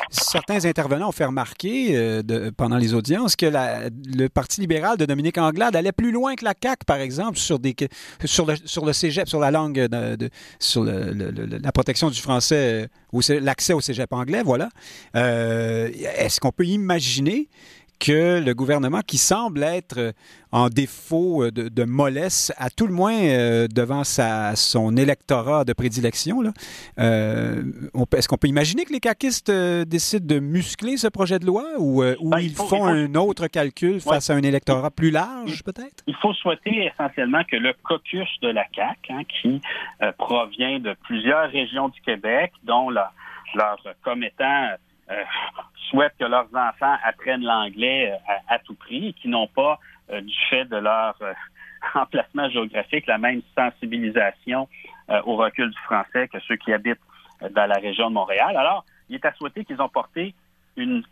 certains 0.09 0.65
intervenants 0.65 1.07
ont 1.07 1.13
fait 1.13 1.23
remarquer 1.23 2.21
pendant 2.57 2.75
les 2.75 2.93
audiences 2.93 3.37
que 3.37 3.45
le 3.45 4.27
Parti 4.27 4.59
libéral 4.59 4.97
de 4.97 5.05
Dominique 5.05 5.37
Anglade 5.37 5.77
allait 5.77 5.93
plus 5.93 6.11
loin 6.11 6.35
que 6.35 6.43
la 6.43 6.53
CAQ, 6.61 6.83
par 6.85 6.97
exemple, 6.97 7.37
sur, 7.37 7.59
des, 7.59 7.73
sur, 8.25 8.45
le, 8.45 8.55
sur 8.65 8.85
le 8.85 8.91
cégep, 8.91 9.29
sur 9.29 9.39
la 9.39 9.51
langue, 9.51 9.79
de, 9.79 10.29
sur 10.59 10.83
le, 10.83 11.13
la 11.63 11.71
protection 11.71 12.09
du 12.09 12.21
français 12.21 12.89
ou 13.11 13.21
l'accès 13.41 13.73
au 13.73 13.81
cégep 13.81 14.11
anglais, 14.11 14.43
voilà. 14.43 14.69
Euh, 15.15 15.89
est-ce 16.17 16.39
qu'on 16.39 16.51
peut 16.51 16.65
imaginer 16.65 17.47
que 18.03 18.43
le 18.43 18.53
gouvernement, 18.53 18.99
qui 18.99 19.17
semble 19.17 19.63
être 19.63 20.13
en 20.51 20.67
défaut 20.67 21.49
de, 21.49 21.83
mollesse, 21.85 22.51
à 22.57 22.69
tout 22.69 22.85
le 22.85 22.93
moins 22.93 23.15
euh, 23.15 23.67
devant 23.73 24.03
sa, 24.03 24.57
son 24.57 24.97
électorat 24.97 25.63
de 25.63 25.71
prédilection, 25.71 26.43
euh, 26.99 27.63
est-ce 28.13 28.27
qu'on 28.27 28.35
peut 28.35 28.49
imaginer 28.49 28.83
que 28.83 28.91
les 28.91 28.99
caquistes 28.99 29.49
décident 29.49 30.35
de 30.35 30.39
muscler 30.41 30.97
ce 30.97 31.07
projet 31.07 31.39
de 31.39 31.45
loi 31.45 31.63
ou, 31.79 32.03
ben, 32.03 32.39
ils 32.39 32.53
font 32.53 32.85
un 32.85 33.15
autre 33.15 33.47
calcul 33.47 34.01
face 34.01 34.29
à 34.29 34.33
un 34.33 34.43
électorat 34.43 34.91
plus 34.91 35.09
large, 35.09 35.63
peut-être? 35.63 36.03
Il 36.05 36.15
faut 36.15 36.33
souhaiter 36.33 36.91
essentiellement 36.91 37.45
que 37.45 37.55
le 37.55 37.73
caucus 37.83 38.27
de 38.41 38.49
la 38.49 38.65
CAQ, 38.75 39.13
hein, 39.13 39.23
qui 39.23 39.61
provient 40.17 40.79
de 40.79 40.93
plusieurs 41.03 41.49
régions 41.49 41.87
du 41.87 42.01
Québec, 42.01 42.51
dont 42.63 42.89
la, 42.89 43.13
leur 43.55 43.77
commettant 44.03 44.71
souhaitent 45.93 46.15
que 46.19 46.25
leurs 46.25 46.47
enfants 46.55 46.97
apprennent 47.03 47.43
l'anglais 47.43 48.17
à, 48.47 48.57
tout 48.59 48.73
prix 48.73 49.09
et 49.09 49.13
qui 49.13 49.27
n'ont 49.27 49.47
pas, 49.47 49.79
du 50.09 50.35
fait 50.49 50.65
de 50.65 50.77
leur 50.77 51.15
emplacement 51.95 52.49
géographique, 52.49 53.05
la 53.07 53.17
même 53.17 53.41
sensibilisation 53.55 54.67
au 55.25 55.35
recul 55.35 55.69
du 55.69 55.79
français 55.81 56.27
que 56.27 56.39
ceux 56.41 56.55
qui 56.55 56.73
habitent 56.73 56.99
dans 57.51 57.67
la 57.67 57.75
région 57.75 58.09
de 58.09 58.13
Montréal. 58.15 58.57
Alors, 58.57 58.85
il 59.09 59.15
est 59.15 59.25
à 59.25 59.33
souhaiter 59.33 59.65
qu'ils 59.65 59.81
ont 59.81 59.89
porté 59.89 60.33
une 60.77 61.03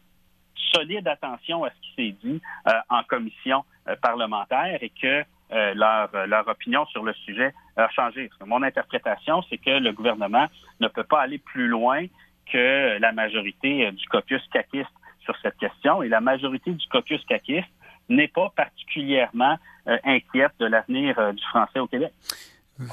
solide 0.74 1.08
attention 1.08 1.64
à 1.64 1.70
ce 1.70 1.76
qui 1.82 1.94
s'est 1.96 2.28
dit 2.28 2.42
en 2.90 3.04
commission 3.04 3.64
parlementaire 4.02 4.80
et 4.82 4.90
que 4.90 5.24
euh, 5.54 5.74
leur 5.74 6.48
opinion 6.48 6.86
sur 6.86 7.04
le 7.04 7.14
sujet 7.14 7.54
a 7.76 7.90
changé. 7.90 8.30
Mon 8.46 8.64
interprétation, 8.64 9.42
c'est 9.50 9.58
que 9.58 9.72
le 9.72 9.92
gouvernement 9.92 10.48
ne 10.80 10.88
peut 10.88 11.04
pas 11.04 11.22
aller 11.22 11.40
plus 11.40 11.68
loin 11.68 12.06
que 12.52 13.00
la 13.00 13.12
majorité 13.12 13.88
euh, 13.88 13.92
du 13.92 14.06
caucus 14.08 14.42
caquiste 14.52 14.90
sur 15.24 15.36
cette 15.42 15.58
question. 15.58 16.04
Et 16.04 16.10
la 16.10 16.22
majorité 16.22 16.72
du 16.72 16.88
caucus 16.90 17.22
caquiste 17.28 17.68
n'est 18.10 18.28
pas 18.28 18.52
particulièrement 18.56 19.58
euh, 19.88 19.98
inquiète 20.04 20.52
de 20.60 20.66
l'avenir 20.66 21.34
du 21.34 21.44
français 21.44 21.80
au 21.80 21.88
Québec. 21.88 22.12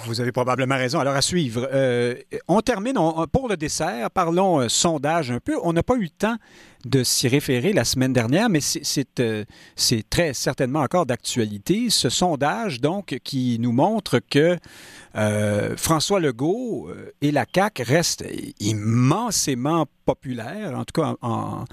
Vous 0.04 0.20
avez 0.20 0.32
probablement 0.32 0.76
raison. 0.76 1.00
Alors, 1.00 1.14
à 1.14 1.22
suivre. 1.22 1.66
on 2.46 2.60
termine 2.60 2.98
pour 3.32 3.48
le 3.48 3.56
dessert. 3.56 4.10
Parlons 4.10 4.68
sondage 4.68 5.30
un 5.30 5.40
peu. 5.40 5.56
On 5.62 5.72
n'a 5.72 5.82
pas 5.82 5.94
eu 5.94 6.02
le 6.02 6.08
temps 6.10 6.36
de 6.84 7.02
s'y 7.02 7.28
référer 7.28 7.72
la 7.72 7.84
semaine 7.84 8.12
dernière, 8.12 8.48
mais 8.48 8.60
euh, 9.20 9.44
c'est 9.76 10.10
très 10.10 10.32
certainement 10.32 10.80
encore 10.80 11.06
d'actualité. 11.06 11.90
Ce 11.90 12.08
sondage, 12.08 12.80
donc, 12.80 13.18
qui 13.24 13.58
nous 13.60 13.72
montre 13.72 14.20
que 14.30 14.56
euh, 15.16 15.76
François 15.76 16.20
Legault 16.20 16.88
euh, 16.88 17.12
et 17.20 17.32
la 17.32 17.44
CAQ 17.52 17.82
restent 17.82 18.24
immensément 18.60 19.86
populaires, 20.04 20.78
en 20.78 20.84
tout 20.84 21.02
cas 21.02 21.16
en, 21.20 21.64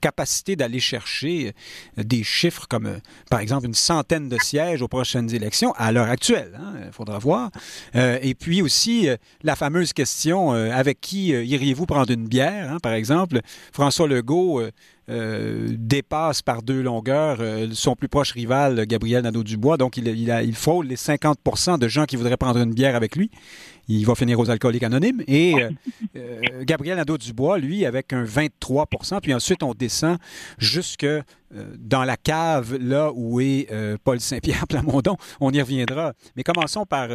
capacité 0.00 0.56
d'aller 0.56 0.80
chercher 0.80 1.54
des 1.96 2.24
chiffres 2.24 2.66
comme, 2.68 2.98
par 3.30 3.38
exemple, 3.38 3.66
une 3.66 3.74
centaine 3.74 4.28
de 4.28 4.36
sièges 4.42 4.82
aux 4.82 4.88
prochaines 4.88 5.32
élections 5.32 5.72
à 5.76 5.92
l'heure 5.92 6.08
actuelle. 6.08 6.50
Il 6.54 6.86
hein, 6.86 6.90
faudra 6.90 7.20
voir. 7.20 7.50
et 7.94 8.34
puis 8.34 8.62
aussi, 8.62 9.08
la 9.44 9.54
fameuse 9.54 9.92
question, 9.92 10.50
avec 10.50 11.00
qui 11.00 11.28
iriez-vous 11.28 11.86
prendre 11.86 12.10
une 12.10 12.26
bière, 12.26 12.72
hein, 12.72 12.78
par 12.82 12.94
exemple? 12.94 13.40
François 13.72 14.08
Legault 14.08 14.53
euh, 14.60 14.70
euh, 15.10 15.68
dépasse 15.78 16.40
par 16.40 16.62
deux 16.62 16.80
longueurs 16.80 17.36
euh, 17.40 17.68
son 17.74 17.94
plus 17.94 18.08
proche 18.08 18.32
rival, 18.32 18.86
Gabriel 18.86 19.22
Nadeau-Dubois. 19.22 19.76
Donc, 19.76 19.98
il, 19.98 20.08
il, 20.08 20.34
il 20.44 20.54
frôle 20.54 20.86
les 20.86 20.96
50% 20.96 21.78
de 21.78 21.88
gens 21.88 22.06
qui 22.06 22.16
voudraient 22.16 22.38
prendre 22.38 22.58
une 22.58 22.72
bière 22.72 22.96
avec 22.96 23.14
lui. 23.14 23.30
Il 23.86 24.06
va 24.06 24.14
finir 24.14 24.40
aux 24.40 24.48
alcooliques 24.48 24.82
anonymes. 24.82 25.22
Et 25.28 25.56
Gabriel 26.62 26.96
Nadeau-Dubois, 26.96 27.58
lui, 27.58 27.84
avec 27.84 28.14
un 28.14 28.24
23% 28.24 29.20
Puis 29.20 29.34
ensuite, 29.34 29.62
on 29.62 29.74
descend 29.74 30.16
jusque 30.56 31.06
dans 31.78 32.04
la 32.04 32.16
cave, 32.16 32.78
là 32.80 33.12
où 33.14 33.40
est 33.40 33.68
Paul 34.02 34.20
Saint-Pierre 34.20 34.66
Plamondon. 34.66 35.18
On 35.38 35.52
y 35.52 35.60
reviendra. 35.60 36.14
Mais 36.34 36.42
commençons 36.42 36.86
par, 36.86 37.10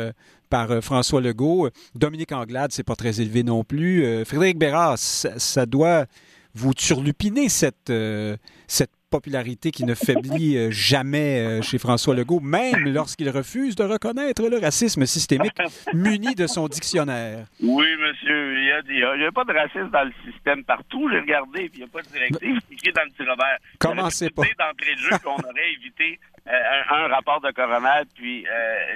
par 0.52 0.84
François 0.84 1.22
Legault. 1.22 1.70
Dominique 1.96 2.34
Anglade, 2.34 2.72
c'est 2.72 2.84
pas 2.84 2.96
très 2.96 3.20
élevé 3.20 3.42
non 3.42 3.64
plus. 3.64 4.24
Frédéric 4.26 4.60
Bérard, 4.60 5.00
ça 5.00 5.66
doit 5.66 6.06
vous 6.56 6.74
turlupinez 6.74 7.50
cette, 7.50 7.90
euh, 7.90 8.36
cette 8.68 8.92
popularité 9.12 9.72
qui 9.72 9.86
ne 9.86 9.96
faiblit 9.96 10.56
euh, 10.56 10.70
jamais 10.72 11.40
euh, 11.40 11.62
chez 11.62 11.80
François 11.80 12.16
Legault, 12.16 12.40
même 12.40 12.88
lorsqu'il 12.94 13.30
refuse 13.30 13.76
de 13.76 13.84
reconnaître 13.84 14.48
le 14.48 14.60
racisme 14.60 15.06
systémique 15.06 15.58
muni 15.94 16.36
de 16.36 16.48
son 16.48 16.68
dictionnaire. 16.68 17.46
Oui, 17.62 17.88
monsieur. 18.00 18.60
Il 18.60 18.96
n'y 18.96 19.04
a, 19.04 19.28
a, 19.28 19.32
pas 19.32 19.46
de 19.46 19.54
racisme 19.54 19.90
dans 19.90 20.04
le 20.04 20.14
système 20.32 20.64
partout. 20.64 21.10
J'ai 21.12 21.20
regardé, 21.20 21.70
puis 21.70 21.72
il 21.76 21.80
n'y 21.80 21.84
a 21.84 21.88
pas 21.88 22.02
de 22.02 22.08
directive 22.08 22.94
dans 22.94 23.04
le 23.04 23.10
petit 23.10 23.30
Robert. 23.30 23.58
Comment 23.80 24.10
c'est 24.10 24.34
pas? 24.34 24.44
d'entrée 24.44 24.96
de 24.96 25.00
jeu 25.00 25.18
qu'on 25.24 25.36
aurait 25.36 25.72
évité 25.74 26.20
un, 26.46 27.08
rapport 27.08 27.42
de 27.42 27.52
coroner 27.52 28.04
puis 28.16 28.46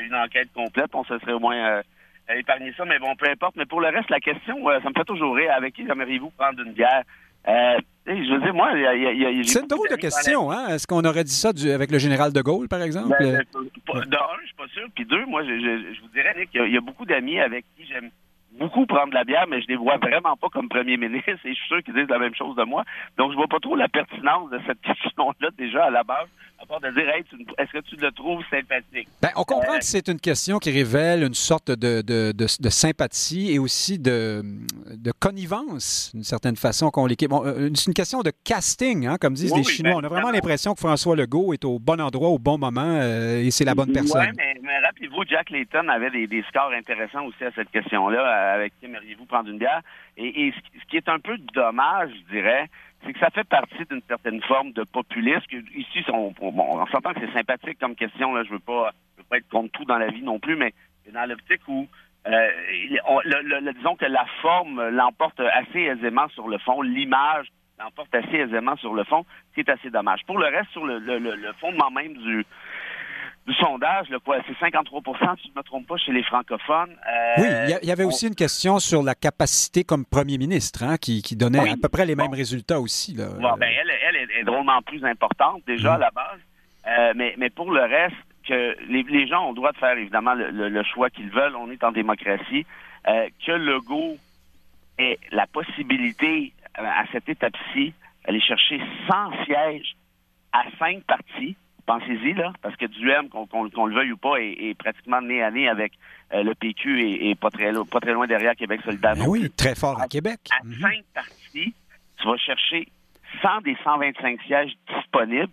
une 0.05 0.15
enquête 0.15 0.49
complète. 0.53 0.89
On 0.93 1.03
se 1.03 1.17
serait 1.19 1.33
au 1.33 1.39
moins 1.39 1.81
épargné 2.35 2.73
ça, 2.77 2.85
mais 2.85 2.99
bon, 2.99 3.15
peu 3.15 3.29
importe. 3.29 3.55
Mais 3.55 3.65
pour 3.65 3.81
le 3.81 3.89
reste, 3.89 4.09
la 4.09 4.19
question, 4.19 4.57
ça 4.65 4.89
me 4.89 4.93
fait 4.93 5.05
toujours 5.05 5.35
rire. 5.35 5.51
Avec 5.55 5.73
qui 5.73 5.81
aimeriez-vous 5.81 6.31
prendre 6.31 6.61
une 6.61 6.73
bière? 6.73 7.03
Euh, 7.47 7.77
je 8.05 8.33
veux 8.33 8.39
dire, 8.39 8.53
moi, 8.53 8.71
C'est 9.43 9.61
une 9.61 9.67
drôle 9.67 9.89
de 9.89 9.95
question, 9.95 10.51
hein? 10.51 10.67
Est-ce 10.69 10.87
qu'on 10.87 11.03
aurait 11.03 11.23
dit 11.23 11.33
ça 11.33 11.51
avec 11.73 11.91
le 11.91 11.97
général 11.97 12.33
de 12.33 12.41
Gaulle, 12.41 12.67
par 12.67 12.81
exemple? 12.81 13.15
Ben, 13.19 13.43
ben, 13.53 14.05
d'un, 14.05 14.17
je 14.41 14.47
suis 14.47 14.55
pas 14.55 14.67
sûr. 14.73 14.87
Puis 14.93 15.05
deux, 15.05 15.25
moi, 15.25 15.43
je, 15.43 15.49
je, 15.49 16.01
vous 16.01 16.07
dirais, 16.13 16.33
Nick, 16.37 16.49
il 16.53 16.73
y, 16.73 16.77
a 16.77 16.81
beaucoup 16.81 17.05
d'amis 17.05 17.39
avec 17.39 17.65
qui 17.77 17.85
j'aime 17.85 18.09
beaucoup 18.59 18.85
prendre 18.85 19.09
de 19.09 19.15
la 19.15 19.23
bière, 19.23 19.45
mais 19.49 19.61
je 19.61 19.67
les 19.67 19.75
vois 19.75 19.97
vraiment 19.97 20.35
pas 20.35 20.47
comme 20.49 20.69
premier 20.69 20.97
ministre 20.97 21.29
et 21.29 21.37
je 21.49 21.53
suis 21.53 21.67
sûr 21.67 21.83
qu'ils 21.83 21.93
disent 21.93 22.09
la 22.09 22.19
même 22.19 22.35
chose 22.35 22.55
de 22.55 22.63
moi. 22.63 22.83
Donc, 23.17 23.31
je 23.31 23.35
vois 23.35 23.47
pas 23.47 23.59
trop 23.59 23.75
la 23.75 23.87
pertinence 23.87 24.49
de 24.51 24.59
cette 24.65 24.81
question-là 25.03 25.49
déjà 25.57 25.85
à 25.85 25.89
la 25.89 26.03
base, 26.03 26.27
à 26.61 26.65
part 26.65 26.79
de 26.79 26.89
dire, 26.91 27.09
hey, 27.09 27.23
est-ce 27.57 27.71
que 27.71 27.79
tu 27.79 27.95
le 27.95 28.11
trouves 28.11 28.43
sympathique? 28.49 29.07
Ben, 29.21 29.29
on 29.35 29.43
comprend 29.43 29.75
euh, 29.75 29.79
que 29.79 29.85
c'est 29.85 30.07
une 30.07 30.19
question 30.19 30.59
qui 30.59 30.71
révèle 30.71 31.23
une 31.23 31.33
sorte 31.33 31.71
de, 31.71 32.01
de, 32.01 32.31
de, 32.31 32.69
sympathie 32.69 33.51
et 33.53 33.59
aussi 33.59 33.99
de, 33.99 34.43
connivence, 35.19 36.11
d'une 36.13 36.23
certaine 36.23 36.55
façon, 36.55 36.89
qu'on 36.91 37.05
l'équipe. 37.05 37.29
Bon, 37.29 37.45
euh, 37.45 37.69
c'est 37.75 37.87
une 37.87 37.93
question 37.93 38.21
de 38.21 38.31
casting, 38.43 39.07
hein, 39.07 39.17
comme 39.19 39.33
disent 39.33 39.55
les 39.55 39.63
Chinois. 39.63 39.95
on 39.95 40.03
a 40.03 40.09
vraiment 40.09 40.31
l'impression 40.31 40.73
que 40.73 40.79
François 40.79 41.15
Legault 41.15 41.53
est 41.53 41.65
au 41.65 41.79
bon 41.79 41.99
endroit 41.99 42.29
au 42.29 42.39
bon 42.39 42.57
moment 42.57 42.81
euh, 42.81 43.43
et 43.43 43.51
c'est 43.51 43.65
la 43.65 43.75
bonne 43.75 43.91
personne. 43.91 44.21
Oui, 44.21 44.33
mais, 44.37 44.55
mais 44.61 44.79
rappelez-vous, 44.79 45.23
Jack 45.27 45.49
Layton 45.49 45.87
avait 45.87 46.11
des, 46.11 46.27
des 46.27 46.43
scores 46.49 46.71
intéressants 46.71 47.25
aussi 47.25 47.43
à 47.43 47.51
cette 47.51 47.71
question-là 47.71 48.42
avec 48.51 48.73
qui 48.79 48.85
aimeriez-vous 48.85 49.25
prendre 49.25 49.49
une 49.49 49.57
bière? 49.57 49.81
Et, 50.17 50.53
ce 50.79 50.85
qui 50.89 50.97
est 50.97 51.09
un 51.09 51.19
peu 51.19 51.37
dommage, 51.53 52.11
je 52.11 52.33
dirais, 52.33 52.69
c'est 53.03 53.13
que 53.13 53.19
ça 53.19 53.29
fait 53.29 53.43
partie 53.43 53.85
d'une 53.89 54.01
certaine 54.07 54.41
forme 54.43 54.71
de 54.71 54.83
populisme. 54.83 55.45
Ici, 55.75 56.03
on, 56.11 56.33
s'entend 56.87 57.13
que 57.13 57.19
c'est 57.21 57.33
sympathique 57.33 57.79
comme 57.79 57.95
question. 57.95 58.33
Là, 58.33 58.43
je 58.43 58.51
veux 58.51 58.59
pas, 58.59 58.91
veux 59.17 59.23
pas 59.23 59.37
être 59.37 59.49
contre 59.49 59.71
tout 59.71 59.85
dans 59.85 59.97
la 59.97 60.07
vie 60.07 60.21
non 60.21 60.39
plus, 60.39 60.55
mais 60.55 60.73
dans 61.11 61.27
l'optique 61.27 61.67
où 61.67 61.87
euh, 62.25 62.49
disons 63.75 63.95
que 63.95 64.05
la 64.05 64.25
forme 64.41 64.89
l'emporte 64.89 65.39
assez 65.39 65.81
aisément 65.81 66.29
sur 66.29 66.47
le 66.47 66.57
fond, 66.59 66.81
l'image 66.81 67.47
l'emporte 67.79 68.13
assez 68.15 68.37
aisément 68.37 68.77
sur 68.77 68.93
le 68.93 69.03
fond, 69.03 69.25
c'est 69.55 69.67
assez 69.67 69.89
dommage. 69.89 70.21
Pour 70.25 70.37
le 70.37 70.45
reste, 70.45 70.69
sur 70.71 70.85
le 70.85 71.53
fondement 71.59 71.91
même 71.91 72.13
du, 72.13 72.45
du 73.45 73.53
sondage, 73.55 74.07
c'est 74.09 74.57
53 74.59 75.01
si 75.37 75.47
je 75.47 75.49
ne 75.49 75.57
me 75.57 75.63
trompe 75.63 75.85
pas, 75.87 75.97
chez 75.97 76.13
les 76.13 76.23
francophones. 76.23 76.95
Euh, 77.07 77.33
oui, 77.41 77.47
il 77.81 77.87
y, 77.87 77.91
avait 77.91 78.05
aussi 78.05 78.27
une 78.27 78.35
question 78.35 78.79
sur 78.79 79.03
la 79.03 79.15
capacité 79.15 79.83
comme 79.83 80.05
premier 80.05 80.37
ministre, 80.37 80.83
hein, 80.83 80.97
qui, 80.97 81.21
donnait 81.35 81.69
à 81.71 81.75
peu 81.81 81.89
près 81.89 82.05
les 82.05 82.15
mêmes 82.15 82.33
résultats 82.33 82.79
aussi. 82.79 83.15
Là. 83.15 83.27
ben, 83.57 83.69
elle, 83.69 83.91
elle 84.07 84.39
est, 84.39 84.43
drôlement 84.43 84.81
plus 84.81 85.03
importante 85.03 85.61
déjà 85.67 85.95
à 85.95 85.97
la 85.97 86.11
base. 86.11 86.39
Euh, 86.87 87.13
mais, 87.15 87.33
mais 87.37 87.49
pour 87.49 87.71
le 87.71 87.81
reste, 87.81 88.15
que 88.47 88.75
les, 88.89 89.03
les, 89.03 89.27
gens 89.27 89.45
ont 89.45 89.49
le 89.49 89.55
droit 89.55 89.71
de 89.71 89.77
faire 89.77 89.97
évidemment 89.97 90.33
le, 90.35 90.83
choix 90.83 91.09
qu'ils 91.09 91.29
veulent. 91.29 91.55
On 91.55 91.71
est 91.71 91.83
en 91.83 91.91
démocratie. 91.91 92.65
Euh, 93.07 93.27
que 93.45 93.51
le 93.51 93.79
go 93.81 94.17
ait 94.97 95.19
la 95.31 95.47
possibilité 95.47 96.53
à 96.75 97.03
cette 97.11 97.27
étape-ci 97.27 97.93
d'aller 98.25 98.41
chercher 98.41 98.79
100 99.09 99.43
sièges 99.45 99.95
à 100.53 100.63
cinq 100.79 101.03
partis 101.03 101.55
Pensez-y, 101.85 102.33
là, 102.33 102.53
parce 102.61 102.75
que 102.77 102.85
Duhem, 102.85 103.27
qu'on 103.29 103.85
le 103.85 103.95
veuille 103.95 104.13
ou 104.13 104.17
pas, 104.17 104.37
est, 104.39 104.77
pratiquement 104.77 105.21
nez 105.21 105.43
à 105.43 105.51
nez 105.51 105.67
avec 105.67 105.93
euh, 106.33 106.43
le 106.43 106.55
PQ 106.55 107.01
et, 107.01 107.35
pas, 107.35 107.49
très, 107.49 107.73
pas 107.73 107.99
très 107.99 108.13
loin 108.13 108.25
derrière 108.25 108.55
Québec 108.55 108.81
solidaire. 108.85 109.15
Ben 109.15 109.27
oui, 109.27 109.49
très 109.51 109.75
fort 109.75 109.99
à, 110.01 110.07
Québec. 110.07 110.39
À 110.51 110.63
mhm. 110.63 110.75
cinq 110.79 111.03
parties, 111.13 111.73
tu 112.17 112.27
vas 112.27 112.37
chercher 112.37 112.87
100 113.41 113.61
des 113.61 113.77
125 113.83 114.41
sièges 114.43 114.71
disponibles. 114.95 115.51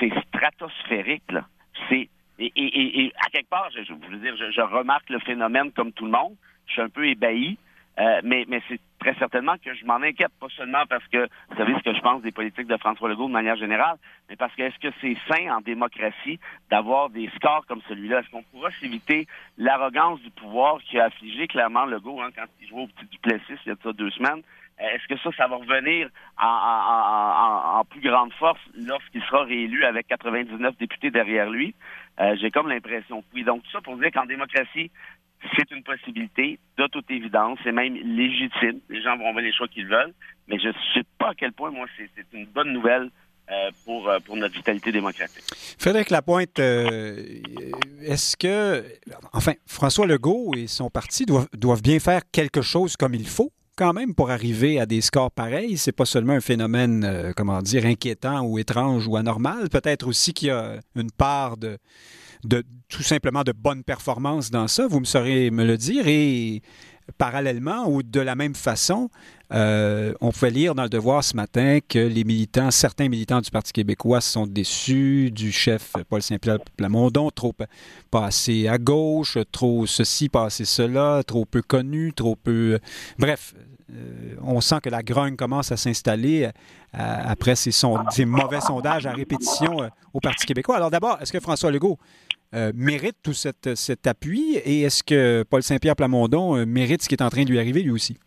C'est 0.00 0.12
stratosphérique, 0.28 1.30
là. 1.30 1.44
C'est 1.88 2.08
et, 2.38 2.52
et, 2.54 3.12
à 3.18 3.30
quelque 3.30 3.48
part, 3.48 3.68
je, 3.74 3.82
je 3.82 3.92
veux 3.92 4.18
dire, 4.18 4.34
je, 4.36 4.60
remarque 4.60 5.10
le 5.10 5.18
phénomène 5.18 5.72
comme 5.72 5.92
tout 5.92 6.04
le 6.04 6.12
monde. 6.12 6.34
Je 6.66 6.74
suis 6.74 6.82
un 6.82 6.88
peu 6.88 7.06
ébahi. 7.08 7.58
Euh, 7.98 8.20
mais 8.22 8.44
mais 8.48 8.62
c'est 8.68 8.78
très 9.00 9.14
certainement 9.14 9.54
que 9.64 9.74
je 9.74 9.84
m'en 9.84 9.96
inquiète, 9.96 10.30
pas 10.40 10.48
seulement 10.56 10.84
parce 10.88 11.06
que 11.08 11.28
vous 11.50 11.56
savez 11.56 11.74
ce 11.78 11.82
que 11.82 11.94
je 11.94 12.00
pense 12.00 12.22
des 12.22 12.30
politiques 12.30 12.68
de 12.68 12.76
François 12.76 13.08
Legault 13.08 13.26
de 13.26 13.32
manière 13.32 13.56
générale, 13.56 13.96
mais 14.28 14.36
parce 14.36 14.54
que 14.54 14.62
est-ce 14.62 14.78
que 14.78 14.94
c'est 15.00 15.16
sain 15.28 15.56
en 15.56 15.60
démocratie 15.60 16.38
d'avoir 16.70 17.10
des 17.10 17.28
scores 17.36 17.66
comme 17.66 17.80
celui-là? 17.88 18.20
Est-ce 18.20 18.30
qu'on 18.30 18.44
pourra 18.44 18.70
s'éviter 18.80 19.26
l'arrogance 19.56 20.20
du 20.20 20.30
pouvoir 20.30 20.78
qui 20.82 20.98
a 21.00 21.06
affligé 21.06 21.48
clairement 21.48 21.86
Legault 21.86 22.20
hein, 22.20 22.30
quand 22.36 22.44
il 22.60 22.68
jouait 22.68 22.82
au 22.82 22.86
petit 22.86 23.06
Duplessis 23.06 23.58
il 23.66 23.70
y 23.70 23.72
a 23.72 23.76
ça 23.82 23.92
deux 23.92 24.10
semaines? 24.10 24.42
Euh, 24.80 24.84
est-ce 24.94 25.08
que 25.08 25.18
ça, 25.18 25.30
ça 25.36 25.48
va 25.48 25.56
revenir 25.56 26.08
en, 26.40 26.46
en, 26.46 27.78
en, 27.80 27.84
plus 27.84 28.00
grande 28.00 28.32
force 28.34 28.60
lorsqu'il 28.76 29.22
sera 29.22 29.42
réélu 29.42 29.84
avec 29.84 30.06
99 30.06 30.76
députés 30.78 31.10
derrière 31.10 31.50
lui? 31.50 31.74
Euh, 32.20 32.36
j'ai 32.40 32.50
comme 32.50 32.68
l'impression 32.68 33.22
que 33.22 33.26
oui. 33.34 33.44
Donc, 33.44 33.62
tout 33.62 33.70
ça 33.70 33.80
pour 33.80 33.96
dire 33.96 34.10
qu'en 34.12 34.26
démocratie, 34.26 34.90
c'est 35.56 35.70
une 35.70 35.82
possibilité, 35.82 36.58
de 36.76 36.86
toute 36.88 37.10
évidence, 37.10 37.58
c'est 37.62 37.72
même 37.72 37.94
légitime. 37.94 38.80
Les 38.88 39.02
gens 39.02 39.16
vont 39.16 39.32
faire 39.32 39.42
les 39.42 39.52
choix 39.52 39.68
qu'ils 39.68 39.86
veulent, 39.86 40.14
mais 40.48 40.58
je 40.58 40.68
ne 40.68 40.72
sais 40.94 41.04
pas 41.18 41.30
à 41.30 41.34
quel 41.34 41.52
point, 41.52 41.70
moi, 41.70 41.86
c'est 41.96 42.10
une 42.32 42.46
bonne 42.46 42.72
nouvelle 42.72 43.10
euh, 43.50 43.70
pour, 43.86 44.08
euh, 44.08 44.18
pour 44.20 44.36
notre 44.36 44.54
vitalité 44.54 44.92
démocratique. 44.92 45.42
Frédéric 45.78 46.10
Lapointe, 46.10 46.58
euh, 46.58 47.40
est-ce 48.02 48.36
que, 48.36 48.84
enfin, 49.32 49.54
François 49.66 50.06
Legault 50.06 50.52
et 50.54 50.66
son 50.66 50.90
parti 50.90 51.24
doivent, 51.24 51.82
bien 51.82 51.98
faire 51.98 52.20
quelque 52.30 52.60
chose 52.60 52.94
comme 52.96 53.14
il 53.14 53.26
faut 53.26 53.50
quand 53.74 53.94
même 53.94 54.14
pour 54.14 54.30
arriver 54.30 54.78
à 54.78 54.84
des 54.84 55.00
scores 55.00 55.30
pareils? 55.30 55.78
C'est 55.78 55.92
pas 55.92 56.04
seulement 56.04 56.34
un 56.34 56.42
phénomène, 56.42 57.32
comment 57.38 57.62
dire, 57.62 57.86
inquiétant 57.86 58.42
ou 58.42 58.58
étrange 58.58 59.08
ou 59.08 59.16
anormal. 59.16 59.70
Peut-être 59.70 60.06
aussi 60.06 60.34
qu'il 60.34 60.48
y 60.48 60.50
a 60.50 60.80
une 60.94 61.10
part 61.10 61.56
de, 61.56 61.78
de 62.44 62.64
tout 62.88 63.02
simplement 63.02 63.42
de 63.42 63.52
bonne 63.52 63.84
performance 63.84 64.50
dans 64.50 64.68
ça. 64.68 64.86
Vous 64.86 65.00
me 65.00 65.04
saurez 65.04 65.50
me 65.50 65.64
le 65.64 65.76
dire. 65.76 66.06
Et 66.06 66.62
parallèlement 67.16 67.88
ou 67.88 68.02
de 68.02 68.20
la 68.20 68.34
même 68.34 68.54
façon, 68.54 69.08
euh, 69.52 70.12
on 70.20 70.30
pouvait 70.30 70.50
lire 70.50 70.74
dans 70.74 70.82
le 70.82 70.88
Devoir 70.88 71.24
ce 71.24 71.34
matin 71.34 71.78
que 71.86 71.98
les 71.98 72.24
militants, 72.24 72.70
certains 72.70 73.08
militants 73.08 73.40
du 73.40 73.50
Parti 73.50 73.72
québécois 73.72 74.20
sont 74.20 74.46
déçus 74.46 75.30
du 75.30 75.52
chef 75.52 75.94
Paul 76.08 76.20
Saint-Pierre 76.20 76.58
Plamondon, 76.76 77.30
trop 77.30 77.54
passé 78.10 78.68
à 78.68 78.78
gauche, 78.78 79.38
trop 79.52 79.86
ceci, 79.86 80.28
pas 80.28 80.46
assez 80.46 80.64
cela, 80.64 81.22
trop 81.26 81.44
peu 81.44 81.62
connu, 81.62 82.12
trop 82.12 82.36
peu... 82.36 82.78
Bref, 83.18 83.54
euh, 83.90 84.34
on 84.42 84.60
sent 84.60 84.80
que 84.82 84.90
la 84.90 85.02
grogne 85.02 85.36
commence 85.36 85.72
à 85.72 85.78
s'installer 85.78 86.44
euh, 86.44 86.50
après 86.92 87.56
ces, 87.56 87.70
ces, 87.70 88.24
mauvais 88.26 88.60
sondages 88.60 89.06
à 89.06 89.12
répétition 89.12 89.78
au 90.12 90.20
Parti 90.20 90.44
québécois. 90.44 90.76
Alors 90.76 90.90
d'abord, 90.90 91.18
est-ce 91.22 91.32
que 91.32 91.40
François 91.40 91.70
Legault 91.70 91.98
euh, 92.54 92.72
mérite 92.74 93.16
tout 93.22 93.34
cet 93.34 94.06
appui 94.06 94.56
et 94.64 94.80
est-ce 94.80 95.04
que 95.04 95.42
Paul 95.42 95.62
Saint-Pierre 95.62 95.96
Plamondon 95.96 96.56
euh, 96.56 96.64
mérite 96.64 97.02
ce 97.02 97.08
qui 97.10 97.14
est 97.14 97.22
en 97.22 97.28
train 97.28 97.44
de 97.44 97.50
lui 97.50 97.58
arriver 97.58 97.82
lui 97.82 97.90
aussi? 97.90 98.18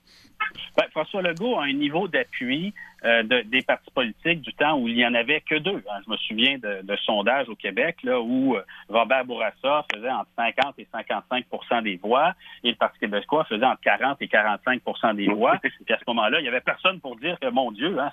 Ben, 0.78 0.86
François 0.92 1.24
Legault 1.24 1.58
a 1.58 1.64
un 1.64 1.74
niveau 1.74 2.08
d'appui 2.08 2.72
euh, 3.04 3.24
des 3.24 3.64
partis 3.64 3.90
politiques 3.90 4.42
du 4.42 4.54
temps 4.54 4.78
où 4.78 4.88
il 4.88 4.94
n'y 4.94 5.04
en 5.04 5.16
avait 5.16 5.42
que 5.42 5.56
deux. 5.56 5.84
Hein. 5.90 6.02
Je 6.06 6.12
me 6.12 6.18
souviens 6.18 6.60
de, 6.60 6.96
sondages 6.98 7.50
au 7.50 7.56
Québec 7.56 7.98
là, 8.04 8.22
où 8.22 8.56
Robert 8.90 9.26
Bourassa 9.26 9.86
faisait 9.92 10.12
entre 10.12 10.30
50 10.38 10.76
et 10.78 10.88
55% 10.94 11.82
des 11.82 11.98
voix 11.98 12.36
et 12.64 12.70
le 12.70 12.76
Parti 12.76 13.00
québécois 13.00 13.44
faisait 13.46 13.66
entre 13.66 13.82
40 13.82 14.22
et 14.22 14.28
45% 14.28 15.16
des 15.16 15.30
voix. 15.30 15.58
Puis 15.64 15.94
à 15.96 15.98
ce 15.98 16.04
moment-là, 16.10 16.40
il 16.40 16.44
n'y 16.44 16.50
avait 16.50 16.62
personne 16.62 17.00
pour 17.00 17.16
dire 17.16 17.40
que, 17.40 17.48
mon 17.48 17.72
Dieu, 17.72 17.98
hein, 18.00 18.12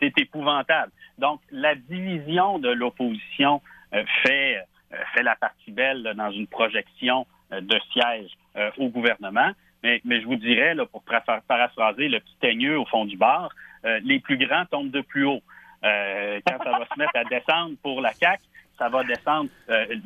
c'est 0.00 0.18
épouvantable. 0.18 0.90
Donc, 1.18 1.40
la 1.52 1.76
division 1.76 2.58
de 2.58 2.70
l'opposition 2.70 3.62
fait 4.24 4.58
fait 5.14 5.22
la 5.22 5.36
partie 5.36 5.70
belle 5.70 6.14
dans 6.16 6.30
une 6.30 6.46
projection 6.46 7.26
euh, 7.52 7.60
de 7.60 7.78
siège 7.92 8.30
euh, 8.56 8.70
au 8.78 8.88
gouvernement. 8.88 9.50
Mais, 9.82 10.00
je 10.06 10.24
vous 10.24 10.36
dirais, 10.36 10.74
pour 10.90 11.02
paraphraser 11.02 12.08
le 12.08 12.20
petit 12.20 12.36
teigneux 12.40 12.78
au 12.78 12.86
fond 12.86 13.04
du 13.04 13.18
bar, 13.18 13.50
les 14.02 14.18
plus 14.18 14.38
grands 14.38 14.64
tombent 14.64 14.90
de 14.90 15.02
plus 15.02 15.26
haut. 15.26 15.42
quand 15.82 16.58
ça 16.64 16.70
va 16.70 16.86
se 16.90 16.98
mettre 16.98 17.14
à 17.14 17.24
descendre 17.24 17.74
pour 17.82 18.00
la 18.00 18.14
CAC, 18.14 18.40
ça 18.78 18.88
va 18.88 19.04
descendre 19.04 19.50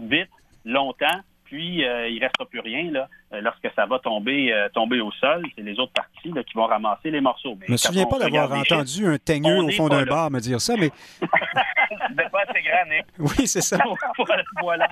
vite, 0.01 0.30
longtemps, 0.64 1.20
puis 1.49 1.84
euh, 1.84 2.09
il 2.09 2.16
ne 2.16 2.20
restera 2.20 2.44
plus 2.44 2.61
rien 2.61 2.90
là, 2.90 3.09
euh, 3.32 3.40
lorsque 3.40 3.68
ça 3.74 3.86
va 3.86 3.99
tomber, 3.99 4.53
euh, 4.53 4.68
tomber 4.68 5.01
au 5.01 5.11
sol. 5.12 5.42
C'est 5.57 5.62
les 5.62 5.78
autres 5.80 5.92
parties 5.92 6.30
qui 6.46 6.55
vont 6.55 6.66
ramasser 6.66 7.11
les 7.11 7.22
morceaux. 7.22 7.57
je 7.62 7.66
ne 7.68 7.72
me 7.72 7.76
souviens 7.78 8.05
pas 8.05 8.18
d'avoir 8.18 8.53
entendu 8.53 9.07
un 9.07 9.16
teigneux 9.18 9.62
au 9.62 9.70
fond 9.70 9.88
d'un 9.88 10.05
bar 10.05 10.30
me 10.30 10.40
dire 10.40 10.61
ça, 10.61 10.74
mais. 10.78 10.90
c'est 11.20 12.30
pas 12.30 12.42
assez 12.46 12.62
grand, 12.62 12.90
Nick. 12.90 13.07
Oui, 13.18 13.46
c'est 13.46 13.62
ça. 13.62 13.78
voilà. 14.62 14.88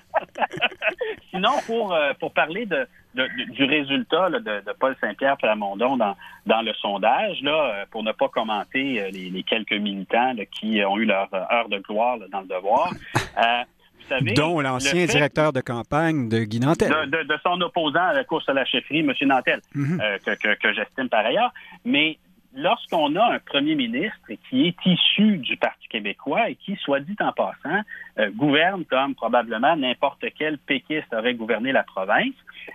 Sinon, 1.30 1.52
pour, 1.66 1.96
pour 2.18 2.32
parler 2.32 2.64
de, 2.64 2.88
du 3.14 3.64
résultat 3.64 4.30
de, 4.30 4.72
Paul 4.80 4.96
Saint-Pierre 5.00 5.36
Plamondon 5.36 5.98
dans, 5.98 6.16
dans 6.46 6.62
le 6.62 6.72
sondage, 6.74 7.42
là, 7.42 7.84
pour 7.90 8.02
ne 8.02 8.12
pas 8.12 8.28
commenter 8.28 9.10
les, 9.10 9.42
quelques 9.42 9.72
militants 9.72 10.34
qui 10.52 10.82
ont 10.84 10.96
eu 10.96 11.04
leur 11.04 11.28
heure 11.34 11.68
de 11.68 11.78
gloire 11.78 12.18
dans 12.30 12.40
le 12.40 12.46
devoir, 12.46 12.90
dont 14.34 14.60
l'ancien 14.60 15.06
directeur 15.06 15.52
de 15.52 15.60
campagne 15.60 16.28
de 16.28 16.44
Guy 16.44 16.60
Nantel. 16.60 16.90
De, 17.10 17.36
son 17.42 17.60
opposant 17.60 18.04
à 18.04 18.14
la 18.14 18.24
course 18.24 18.48
à 18.48 18.52
la 18.52 18.64
chefferie, 18.64 19.00
M. 19.00 19.12
Nantel, 19.22 19.60
mhm. 19.74 20.00
euh, 20.00 20.34
que, 20.36 20.72
j'estime 20.74 21.08
par 21.08 21.24
ailleurs. 21.24 21.52
Mais 21.84 22.18
lorsqu'on 22.54 23.14
a 23.16 23.34
un 23.34 23.38
premier 23.38 23.74
ministre 23.74 24.32
qui 24.48 24.68
est 24.68 24.76
issu 24.86 25.38
du 25.38 25.56
Parti 25.56 25.88
québécois 25.88 26.50
et 26.50 26.56
qui, 26.56 26.76
soit 26.76 27.00
dit 27.00 27.16
en 27.20 27.32
passant, 27.32 27.82
euh, 28.18 28.30
gouverne 28.30 28.84
comme 28.84 29.14
probablement 29.14 29.76
n'importe 29.76 30.24
quel 30.38 30.58
péquiste 30.58 31.12
aurait 31.12 31.34
gouverné 31.34 31.72
la 31.72 31.82
province, 31.82 32.34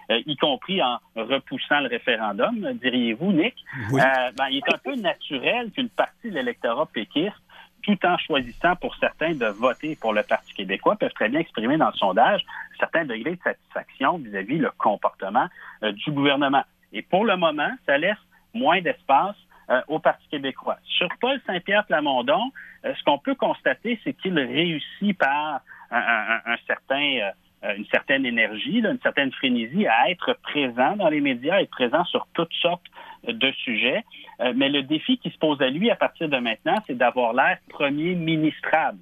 euh, 0.10 0.22
y 0.26 0.36
compris 0.38 0.82
en 0.82 1.00
repoussant 1.16 1.82
le 1.82 1.90
référendum, 1.90 2.74
diriez-vous, 2.82 3.32
Nick, 3.34 3.56
ben, 3.92 4.48
il 4.50 4.58
est 4.58 4.74
un 4.74 4.78
peu 4.78 4.96
naturel 4.96 5.72
qu'une 5.72 5.90
partie 5.90 6.30
de 6.30 6.36
l'électorat 6.36 6.86
péquiste 6.86 7.36
tout 7.84 7.98
en 8.06 8.18
choisissant 8.18 8.76
pour 8.76 8.96
certains 8.96 9.34
de 9.34 9.46
voter 9.46 9.96
pour 9.96 10.14
le 10.14 10.24
Parti 10.24 10.54
québécois, 10.54 10.96
peuvent 10.96 11.14
très 11.14 11.30
bien 11.30 11.40
exprimer 11.40 11.78
dans 11.78 11.88
le 11.88 11.98
sondage 11.98 12.42
certains 12.80 13.06
degrés 13.06 13.36
de 13.36 13.42
satisfaction 13.42 14.18
vis-à-vis 14.18 14.58
le 14.58 14.72
comportement 14.78 15.48
euh, 15.84 15.92
du 15.92 16.12
gouvernement. 16.12 16.64
Et 16.94 17.02
pour 17.02 17.26
le 17.26 17.38
moment, 17.38 17.72
ça 17.86 17.98
laisse 17.98 18.18
moins 18.54 18.82
d'espace 18.82 19.36
euh, 19.70 19.82
au 19.88 20.00
Parti 20.00 20.28
québécois. 20.30 20.78
Sur 20.84 21.10
Paul 21.20 21.40
Saint-Pierre 21.46 21.86
Plamondon, 21.86 22.52
euh, 22.86 22.94
ce 22.98 23.04
qu'on 23.04 23.18
peut 23.18 23.36
constater, 23.36 24.00
c'est 24.04 24.14
qu'il 24.14 24.38
réussit 24.38 25.18
par 25.18 25.62
un, 25.92 26.56
certain 26.68 27.32
une 27.78 27.86
certaine 27.88 28.26
énergie, 28.26 28.80
une 28.80 29.00
certaine 29.04 29.30
frénésie 29.34 29.86
à 29.86 30.10
être 30.10 30.38
présent 30.42 30.96
dans 30.96 31.10
les 31.10 31.20
médias, 31.20 31.62
être 31.62 31.70
présent 31.70 32.06
sur 32.06 32.26
toutes 32.34 32.54
sortes 32.54 32.86
de 33.24 33.52
sujets. 33.64 34.04
Euh, 34.40 34.54
mais 34.56 34.70
le 34.70 34.84
défi 34.84 35.18
qui 35.18 35.30
se 35.30 35.38
pose 35.38 35.62
à 35.62 35.70
lui 35.70 35.90
à 35.90 35.96
partir 35.96 36.30
de 36.30 36.38
maintenant, 36.38 36.78
c'est 36.88 36.98
d'avoir 36.98 37.34
l'air 37.34 37.58
premier 37.70 38.16
ministrable. 38.16 39.00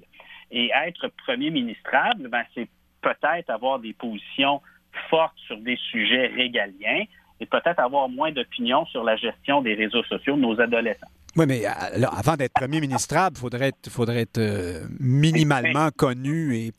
Et 0.50 0.70
être 0.86 1.08
premier 1.24 1.50
ministrable, 1.50 2.28
ben, 2.28 2.42
c'est 2.54 2.68
peut-être 3.02 3.50
avoir 3.50 3.78
des 3.78 3.92
positions 3.92 4.60
fortes 5.08 5.38
sur 5.46 5.56
des 5.58 5.76
sujets 5.76 6.26
régaliens 6.26 7.04
et 7.40 7.46
peut-être 7.46 7.78
avoir 7.78 8.08
moins 8.08 8.32
d'opinion 8.32 8.84
sur 8.86 9.04
la 9.04 9.16
gestion 9.16 9.62
des 9.62 9.74
réseaux 9.74 10.02
sociaux 10.04 10.36
de 10.36 10.40
nos 10.40 10.60
adolescents. 10.60 11.06
Oui, 11.36 11.46
mais 11.46 11.62
euh, 11.64 12.06
avant 12.10 12.34
d'être 12.34 12.52
premier 12.52 12.80
ministrable, 12.80 13.36
il 13.36 13.40
faudrait 13.40 13.68
être, 13.68 13.88
faudrait 13.88 14.22
être 14.22 14.38
euh, 14.38 14.84
minimalement 14.98 15.90
connu 15.96 16.56
et 16.56 16.72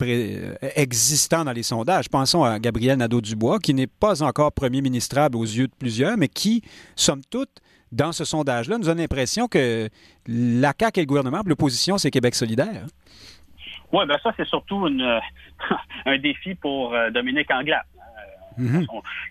existant 0.76 1.44
dans 1.44 1.52
les 1.52 1.62
sondages. 1.62 2.10
Pensons 2.10 2.44
à 2.44 2.58
Gabriel 2.58 2.98
Nadeau-Dubois, 2.98 3.58
qui 3.60 3.72
n'est 3.72 3.86
pas 3.86 4.22
encore 4.22 4.52
premier 4.52 4.82
ministrable 4.82 5.38
aux 5.38 5.44
yeux 5.44 5.68
de 5.68 5.74
plusieurs, 5.78 6.18
mais 6.18 6.28
qui, 6.28 6.62
somme 6.96 7.22
toute, 7.30 7.62
dans 7.92 8.12
ce 8.12 8.24
sondage-là, 8.24 8.78
nous 8.78 8.84
donne 8.84 8.98
l'impression 8.98 9.48
que 9.48 9.88
la 10.26 10.72
CAQ 10.78 11.00
et 11.00 11.02
le 11.02 11.06
gouvernement, 11.06 11.40
l'opposition, 11.46 11.96
c'est 11.96 12.10
Québec 12.10 12.34
solidaire. 12.34 12.86
Oui, 13.92 14.06
bien 14.06 14.16
ça, 14.22 14.32
c'est 14.36 14.46
surtout 14.46 14.86
un 16.06 16.18
défi 16.18 16.54
pour 16.54 16.94
euh, 16.94 17.10
Dominique 17.10 17.50
Anglade. 17.50 17.82
Euh, 18.58 18.62
mhm. 18.62 18.86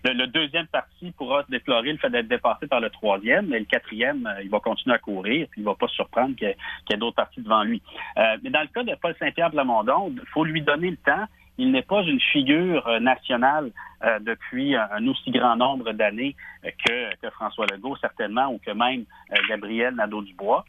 le, 0.05 0.27
deuxième 0.27 0.67
parti 0.67 1.11
pourra 1.11 1.43
déplorer 1.49 1.91
le 1.91 1.97
fait 1.97 2.09
d'être 2.09 2.27
dépassé 2.27 2.67
par 2.67 2.79
le 2.79 2.89
troisième, 2.89 3.47
mais 3.47 3.59
le 3.59 3.65
quatrième, 3.65 4.25
euh, 4.27 4.43
il 4.43 4.49
va 4.49 4.59
continuer 4.59 4.95
à 4.95 4.99
courir, 4.99 5.47
puis 5.51 5.61
il 5.61 5.63
ne 5.63 5.69
va 5.69 5.75
pas 5.75 5.87
se 5.87 5.95
surprendre 5.95 6.35
qu'il 6.35 6.47
y 6.47 6.93
ait, 6.93 6.97
d'autres 6.97 7.15
partis 7.15 7.41
devant 7.41 7.63
lui. 7.63 7.81
mais 8.15 8.49
dans 8.49 8.61
le 8.61 8.67
cas 8.67 8.83
de 8.83 8.95
Paul 9.01 9.15
Saint-Pierre 9.19 9.49
Blamondon, 9.49 10.13
il 10.15 10.27
faut 10.33 10.43
lui 10.43 10.61
donner 10.61 10.91
le 10.91 10.97
temps 10.97 11.27
il 11.61 11.71
n'est 11.71 11.83
pas 11.83 12.01
une 12.01 12.19
figure 12.19 12.87
euh, 12.87 12.99
nationale 12.99 13.71
euh, 14.03 14.19
depuis 14.19 14.75
un, 14.75 15.07
aussi 15.07 15.29
grand 15.29 15.55
nombre 15.55 15.91
d'années 15.91 16.35
que, 16.63 17.29
François 17.31 17.67
Legault, 17.67 17.95
certainement, 17.97 18.47
ou 18.47 18.57
que 18.57 18.71
même 18.71 19.05
euh, 19.31 19.35
Gabriel 19.47 19.93
Nadeau-Dubois. 19.95 20.65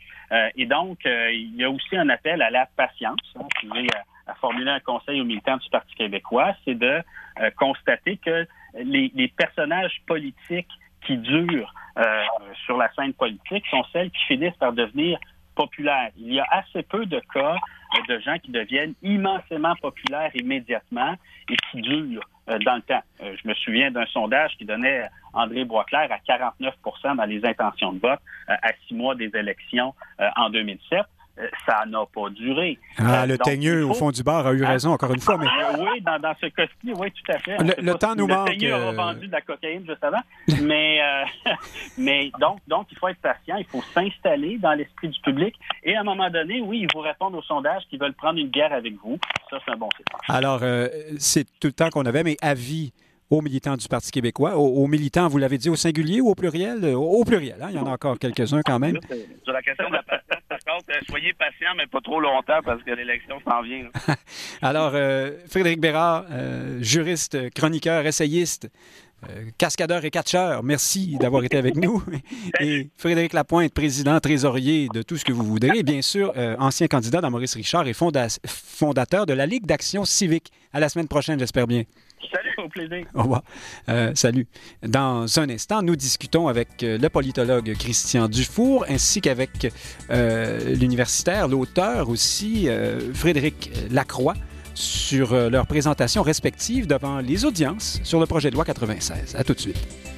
et 0.56 0.66
donc, 0.66 0.98
il 1.04 1.54
y 1.56 1.64
a 1.64 1.70
aussi 1.70 1.96
un 1.96 2.08
appel 2.08 2.42
à 2.42 2.50
la 2.50 2.66
patience. 2.66 3.20
Hein, 3.36 3.46
à, 4.26 4.34
formuler 4.34 4.70
un 4.70 4.80
conseil 4.80 5.20
aux 5.20 5.24
militants 5.24 5.56
du 5.56 5.68
Parti 5.70 5.94
québécois, 5.94 6.54
c'est 6.64 6.74
de 6.74 7.02
constater 7.56 8.18
que 8.18 8.46
les, 8.74 9.32
personnages 9.36 10.02
politiques 10.06 10.68
qui 11.06 11.16
durent 11.16 11.72
sur 12.64 12.76
la 12.76 12.92
scène 12.92 13.12
politique 13.14 13.64
sont 13.70 13.84
celles 13.92 14.10
qui 14.10 14.22
finissent 14.24 14.56
par 14.56 14.72
devenir 14.72 15.18
populaires. 15.54 16.10
Il 16.16 16.32
y 16.32 16.40
a 16.40 16.46
assez 16.50 16.82
peu 16.82 17.06
de 17.06 17.20
cas 17.32 17.56
de 18.08 18.18
gens 18.20 18.38
qui 18.38 18.50
deviennent 18.50 18.94
immensément 19.02 19.74
populaires 19.76 20.30
immédiatement 20.34 21.14
et 21.48 21.56
qui 21.70 21.82
durent 21.82 22.28
euh, 22.48 22.58
dans 22.60 22.76
le 22.76 22.82
temps. 22.82 23.02
Euh, 23.22 23.36
je 23.40 23.48
me 23.48 23.54
souviens 23.54 23.90
d'un 23.90 24.06
sondage 24.06 24.56
qui 24.56 24.64
donnait 24.64 25.08
André 25.32 25.64
Boisclair 25.64 26.08
à 26.10 26.18
49% 26.18 27.16
dans 27.16 27.24
les 27.24 27.44
intentions 27.44 27.92
de 27.92 27.98
vote 27.98 28.20
euh, 28.48 28.54
à 28.62 28.72
six 28.86 28.94
mois 28.94 29.14
des 29.14 29.30
élections 29.34 29.94
en 30.36 30.50
2007. 30.50 31.02
Euh, 31.38 31.48
ça 31.64 31.84
n'a 31.86 32.04
pas 32.14 32.28
duré. 32.30 32.78
Ah, 32.98 33.22
euh, 33.22 33.26
le 33.26 33.38
teigneux 33.38 33.86
au 33.86 33.94
fond 33.94 34.10
du 34.10 34.22
bar 34.22 34.46
a 34.46 34.52
eu 34.52 34.64
hein? 34.64 34.68
raison, 34.68 34.90
encore 34.90 35.14
une 35.14 35.20
fois. 35.20 35.38
Mais... 35.38 35.46
Euh, 35.46 35.78
oui, 35.78 36.00
dans, 36.02 36.34
ce 36.38 36.46
cas-ci, 36.46 36.92
oui, 36.94 37.10
tout 37.10 37.32
à 37.32 37.38
fait. 37.38 37.56
Le, 37.80 37.94
temps 37.94 38.14
nous 38.14 38.26
manque. 38.26 38.50
Le 38.50 38.52
teigneux 38.52 38.74
a 38.74 38.92
vendu 38.92 39.28
de 39.28 39.32
la 39.32 39.40
cocaïne 39.40 39.84
juste 39.86 40.04
avant. 40.04 40.20
mais, 40.62 41.00
mais 41.98 42.30
donc, 42.38 42.58
donc, 42.68 42.88
il 42.90 42.98
faut 42.98 43.08
être 43.08 43.20
patient, 43.20 43.56
il 43.56 43.64
faut 43.64 43.82
s'installer 43.94 44.58
dans 44.58 44.72
l'esprit 44.72 45.08
du 45.08 45.20
public. 45.20 45.54
Et 45.84 45.96
à 45.96 46.00
un 46.00 46.04
moment 46.04 46.28
donné, 46.28 46.60
oui, 46.60 46.80
ils 46.82 46.88
vous 46.94 47.00
répondent 47.00 47.34
aux 47.34 47.42
sondages 47.42 47.82
qui 47.88 47.96
veulent 47.96 48.14
prendre 48.14 48.38
une 48.38 48.50
guerre 48.50 48.72
avec 48.72 48.94
vous. 49.02 49.18
Ça, 49.48 49.58
c'est 49.64 49.72
un 49.72 49.76
bon 49.76 49.88
signal. 49.96 50.20
Alors, 50.28 50.60
c'est 51.18 51.44
tout 51.60 51.68
le 51.68 51.72
temps 51.72 51.88
qu'on 51.88 52.04
avait, 52.04 52.24
mais 52.24 52.36
avis 52.42 52.92
aux 53.30 53.40
militants 53.40 53.76
du 53.76 53.88
Parti 53.88 54.10
québécois, 54.10 54.56
aux, 54.56 54.86
militants, 54.86 55.28
vous 55.28 55.38
l'avez 55.38 55.56
dit, 55.56 55.70
au 55.70 55.76
singulier 55.76 56.20
ou 56.20 56.28
au 56.28 56.34
pluriel? 56.34 56.84
Au, 56.94 57.24
pluriel, 57.24 57.56
hein? 57.62 57.68
il 57.70 57.76
y 57.76 57.78
en 57.78 57.86
a 57.86 57.90
encore 57.90 58.18
quelques-uns 58.18 58.60
quand 58.62 58.78
même. 58.78 58.98
Sur 59.42 59.54
la 59.54 59.62
question 59.62 59.88
de 59.88 59.94
la 59.94 60.02
euh, 60.52 61.00
soyez 61.08 61.32
patient, 61.34 61.74
mais 61.76 61.86
pas 61.86 62.00
trop 62.00 62.20
longtemps 62.20 62.60
parce 62.64 62.82
que 62.82 62.90
l'élection 62.90 63.40
s'en 63.46 63.62
vient. 63.62 63.88
Alors, 64.62 64.92
euh, 64.94 65.32
Frédéric 65.48 65.80
Bérard, 65.80 66.24
euh, 66.30 66.78
juriste, 66.80 67.50
chroniqueur, 67.54 68.06
essayiste, 68.06 68.70
cascadeur 69.56 70.04
et 70.04 70.10
catcheur, 70.10 70.64
merci 70.64 71.16
d'avoir 71.16 71.44
été 71.44 71.56
avec 71.56 71.76
nous. 71.76 72.02
Et 72.60 72.88
Frédéric 72.96 73.34
Lapointe, 73.34 73.72
président, 73.72 74.18
trésorier 74.18 74.88
de 74.92 75.02
tout 75.02 75.16
ce 75.16 75.24
que 75.24 75.30
vous 75.30 75.44
voudrez. 75.44 75.78
Et 75.78 75.82
bien 75.84 76.02
sûr, 76.02 76.32
ancien 76.58 76.88
candidat 76.88 77.20
dans 77.20 77.30
Maurice 77.30 77.54
Richard 77.54 77.86
et 77.86 77.92
fondateur 77.94 79.24
de 79.24 79.32
la 79.32 79.46
Ligue 79.46 79.64
d'action 79.64 80.04
civique. 80.04 80.50
À 80.72 80.80
la 80.80 80.88
semaine 80.88 81.06
prochaine, 81.06 81.38
j'espère 81.38 81.68
bien. 81.68 81.84
Salut, 82.30 82.54
au 82.58 82.68
plaisir. 82.68 83.06
Au 83.14 83.22
revoir. 83.22 83.42
salut. 84.14 84.46
Dans 84.82 85.38
un 85.38 85.48
instant, 85.50 85.82
nous 85.82 85.96
discutons 85.96 86.48
avec 86.48 86.68
le 86.82 87.08
politologue 87.08 87.74
Christian 87.78 88.28
Dufour 88.28 88.84
ainsi 88.88 89.20
qu'avec 89.20 89.72
l'universitaire, 90.10 91.48
l'auteur 91.48 92.08
aussi, 92.08 92.68
Frédéric 93.14 93.70
Lacroix 93.90 94.34
sur 94.74 95.32
euh, 95.32 95.50
leurs 95.50 95.66
présentations 95.66 96.22
respectives 96.22 96.86
devant 96.86 97.18
les 97.18 97.44
audiences 97.44 98.00
sur 98.04 98.20
le 98.20 98.26
projet 98.26 98.50
de 98.50 98.54
loi 98.54 98.64
96. 98.64 99.36
À 99.36 99.44
tout 99.44 99.54
de 99.54 99.60
suite. 99.60 100.11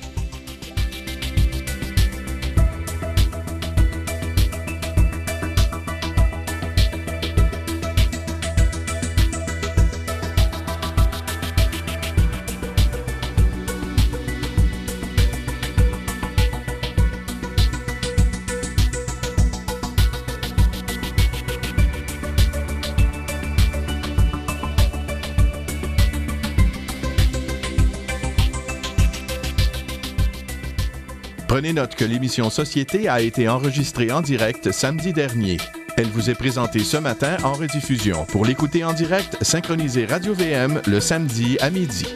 Note 31.75 31.97
que 31.97 32.05
l'émission 32.05 32.51
Société 32.51 33.09
a 33.09 33.20
été 33.20 33.49
enregistrée 33.49 34.12
en 34.12 34.20
direct 34.20 34.70
samedi 34.70 35.12
dernier. 35.12 35.57
Elle 35.97 36.07
vous 36.07 36.31
est 36.31 36.35
présentée 36.35 36.81
ce 36.81 36.97
matin 36.97 37.37
en 37.43 37.53
rediffusion. 37.53 38.25
Pour 38.27 38.45
l'écouter 38.45 38.85
en 38.85 38.93
direct, 38.93 39.37
synchronisez 39.43 40.07
Radio 40.07 40.35
VM 40.35 40.81
le 40.87 41.01
samedi 41.01 41.59
à 41.61 41.70
midi. 41.70 42.07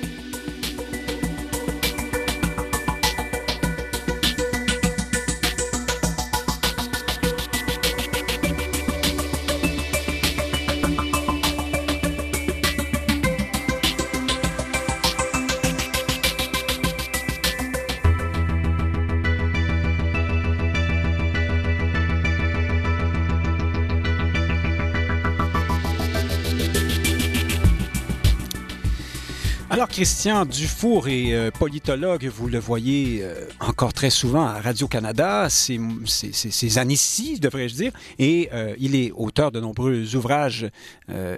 Christian 29.98 30.44
Dufour 30.44 31.08
est 31.08 31.34
euh, 31.34 31.50
politologue, 31.50 32.24
vous 32.26 32.46
le 32.46 32.60
voyez 32.60 33.18
euh, 33.20 33.34
encore 33.58 33.92
très 33.92 34.10
souvent 34.10 34.46
à 34.46 34.60
Radio-Canada, 34.60 35.48
ces, 35.50 36.78
années-ci, 36.78 37.40
devrais-je 37.40 37.74
dire, 37.74 37.92
et 38.20 38.48
euh, 38.52 38.76
il 38.78 38.94
est 38.94 39.10
auteur 39.10 39.50
de 39.50 39.58
nombreux 39.58 40.14
ouvrages 40.14 40.68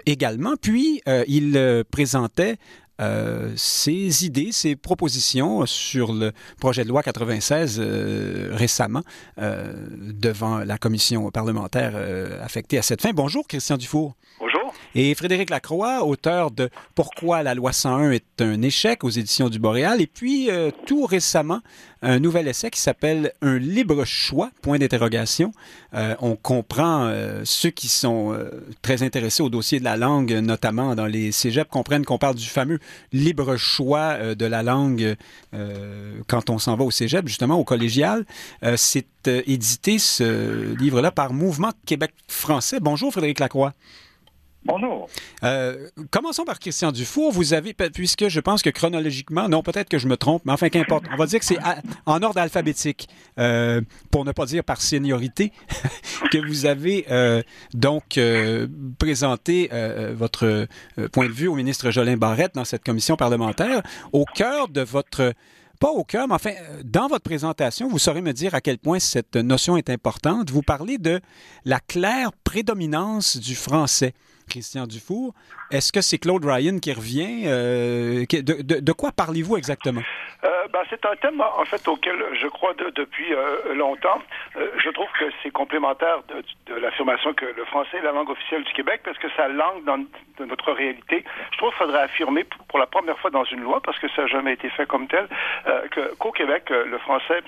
également. 0.05 0.57
Puis, 0.61 1.01
il 1.27 1.85
présentait 1.91 2.57
ses 3.57 4.27
idées, 4.27 4.53
ses 4.53 4.77
propositions 4.77 5.65
sur 5.65 6.13
le 6.13 6.33
projet 6.59 6.85
de 6.85 6.91
loi 6.91 7.03
96 7.03 7.81
récemment 8.51 9.03
devant 9.39 10.59
la 10.59 10.77
commission 10.77 11.31
parlementaire 11.31 11.95
affectée 12.43 12.77
à 12.77 12.83
cette 12.83 13.01
fin. 13.01 13.13
Bonjour, 13.15 13.47
Christian 13.49 13.79
Dufour. 13.79 14.17
Et 14.97 15.15
Frédéric 15.15 15.51
Lacroix, 15.51 16.05
auteur 16.05 16.51
de 16.51 16.69
Pourquoi 16.97 17.45
la 17.45 17.55
loi 17.55 17.73
101 17.73 18.11
est 18.11 18.43
un 18.43 18.61
échec 18.61 19.05
aux 19.05 19.11
éditions 19.11 19.49
du 19.49 19.61
Boréal. 19.61 20.01
Et 20.01 20.09
puis, 20.09 20.51
euh, 20.51 20.73
tout 20.85 21.07
récemment, 21.07 21.61
un 22.03 22.19
nouvel 22.19 22.49
essai 22.49 22.71
qui 22.71 22.81
s'appelle 22.81 23.33
Un 23.41 23.59
libre 23.59 24.05
choix, 24.05 24.51
point 24.63 24.79
d'interrogation. 24.79 25.53
Euh, 25.95 26.17
on 26.19 26.35
comprend, 26.35 27.05
euh, 27.05 27.43
ceux 27.45 27.71
qui 27.71 27.87
sont 27.87 28.37
très 28.83 29.05
intéressés 29.05 29.45
au 29.45 29.49
dossier 29.49 29.79
de 29.79 29.85
la 29.85 29.97
langue, 29.97 30.33
notamment 30.33 30.97
dans 30.97 31.07
les 31.07 31.31
cégeps, 31.31 31.71
comprennent 31.71 32.05
qu'on 32.05 32.19
parle 32.19 32.35
du 32.35 32.49
fameux 32.49 32.81
libre 33.13 33.57
choix 33.57 34.35
de 34.35 34.47
la 34.47 34.65
langue 34.65 35.15
quand 36.27 36.51
on 36.51 36.59
s'en 36.59 36.77
va 36.77 36.85
au 36.85 36.91
cégep, 36.91 37.29
justement 37.29 37.57
au 37.57 37.65
collégial. 37.65 38.25
C'est 38.77 39.29
édité, 39.29 39.99
ce 39.99 40.75
livre-là, 40.77 41.13
par 41.13 41.33
Mouvement 41.33 41.71
Québec 41.87 42.13
français. 42.27 42.81
Bonjour 42.81 43.13
Frédéric 43.13 43.39
Lacroix. 43.39 43.75
Bonjour. 44.65 45.09
Euh, 45.43 45.89
commençons 46.11 46.45
par 46.45 46.59
Christian 46.59 46.93
Dufour. 46.93 47.33
Vous 47.33 47.55
avez, 47.55 47.73
puisque 47.73 48.29
je 48.29 48.41
pense 48.41 48.63
que 48.63 48.69
chronologiquement, 48.69 49.49
non, 49.49 49.63
peut-être 49.63 49.89
que 49.89 49.99
je 49.99 50.07
me 50.07 50.19
trompe, 50.19 50.43
mais 50.45 50.53
enfin, 50.53 50.69
qu'importe. 50.69 51.05
On 51.13 51.17
va 51.17 51.25
dire 51.25 51.39
que 51.39 51.47
c'est 51.47 51.59
en 52.05 52.23
ordre 52.23 52.39
alphabétique, 52.39 53.09
euh, 53.39 53.81
pour 54.11 54.27
ne 54.27 54.33
pas 54.33 54.45
dire 54.45 54.63
par 54.63 54.83
seniorité, 54.83 55.53
que 56.31 56.39
vous 56.47 56.67
avez 56.67 57.07
euh, 57.11 57.43
donc 57.73 58.21
présenté 58.99 59.71
votre 60.13 60.67
point 61.13 61.27
de 61.27 61.33
vue 61.33 61.49
au 61.49 61.55
ministre 61.55 61.91
Jolin 61.91 62.19
Barrette 62.19 62.55
dans 62.55 62.67
cette 62.67 62.85
commission 62.85 63.17
parlementaire. 63.17 63.83
Au 64.13 64.27
cœur 64.27 64.69
de 64.69 64.83
votre 64.83 65.33
pas 65.81 65.91
au 65.91 66.05
cœur, 66.05 66.29
mais 66.29 66.35
enfin, 66.35 66.53
dans 66.85 67.09
votre 67.09 67.23
présentation, 67.23 67.89
vous 67.89 67.99
saurez 67.99 68.21
me 68.21 68.33
dire 68.33 68.55
à 68.55 68.61
quel 68.61 68.77
point 68.77 68.99
cette 68.99 69.37
notion 69.37 69.79
est 69.79 69.89
importante. 69.89 70.51
Vous 70.51 70.61
parlez 70.61 70.99
de 70.99 71.23
la 71.65 71.81
claire 71.81 72.33
prédominance 72.45 73.39
du 73.39 73.55
français. 73.55 74.13
Christian 74.51 74.87
Dufour. 74.87 75.33
Est-ce 75.71 75.93
que 75.93 76.01
c'est 76.01 76.19
Claude 76.19 76.45
Ryan 76.45 76.79
qui 76.79 76.93
revient? 76.93 77.45
Euh, 77.47 78.27
de, 78.29 78.93
quoi 78.93 79.11
parlez-vous 79.13 79.57
exactement? 79.57 80.03
Euh, 80.45 80.49
ben, 80.73 80.81
c'est 80.91 81.05
un 81.07 81.17
thème, 81.17 81.41
en 81.41 81.65
fait, 81.65 81.87
auquel 81.89 82.17
je 82.41 82.47
crois 82.49 82.75
depuis 82.75 83.33
euh, 83.33 83.75
longtemps. 83.75 84.21
je 84.55 84.91
trouve 84.91 85.09
que 85.19 85.27
c'est 85.43 85.51
complémentaire 85.51 86.23
de, 86.29 86.75
l'affirmation 86.75 87.33
que 87.33 87.47
le 87.47 87.65
français 87.67 87.99
est 87.99 88.03
la 88.03 88.13
langue 88.13 88.31
officielle 88.31 88.65
du 88.65 88.73
Québec 88.73 89.01
parce 89.05 89.19
que 89.19 89.29
sa 89.37 89.49
langue 89.49 89.85
dans, 89.85 89.99
notre 90.45 90.73
réalité. 90.73 91.25
Je 91.53 91.59
trouve 91.59 91.71
qu'il 91.71 91.79
faudrait 91.79 92.03
affirmer 92.03 92.45
pour 92.69 92.79
la 92.79 92.87
première 92.87 93.19
fois 93.19 93.31
dans 93.31 93.45
une 93.45 93.61
loi, 93.61 93.81
parce 93.83 93.99
que 93.99 94.09
ça 94.09 94.23
n'a 94.23 94.29
jamais 94.29 94.55
été 94.55 94.71
fait 94.71 94.87
comme 94.87 95.07
tel, 95.07 95.29
qu'au 96.19 96.33
Québec, 96.33 96.71
le 96.71 96.99
français 96.99 97.43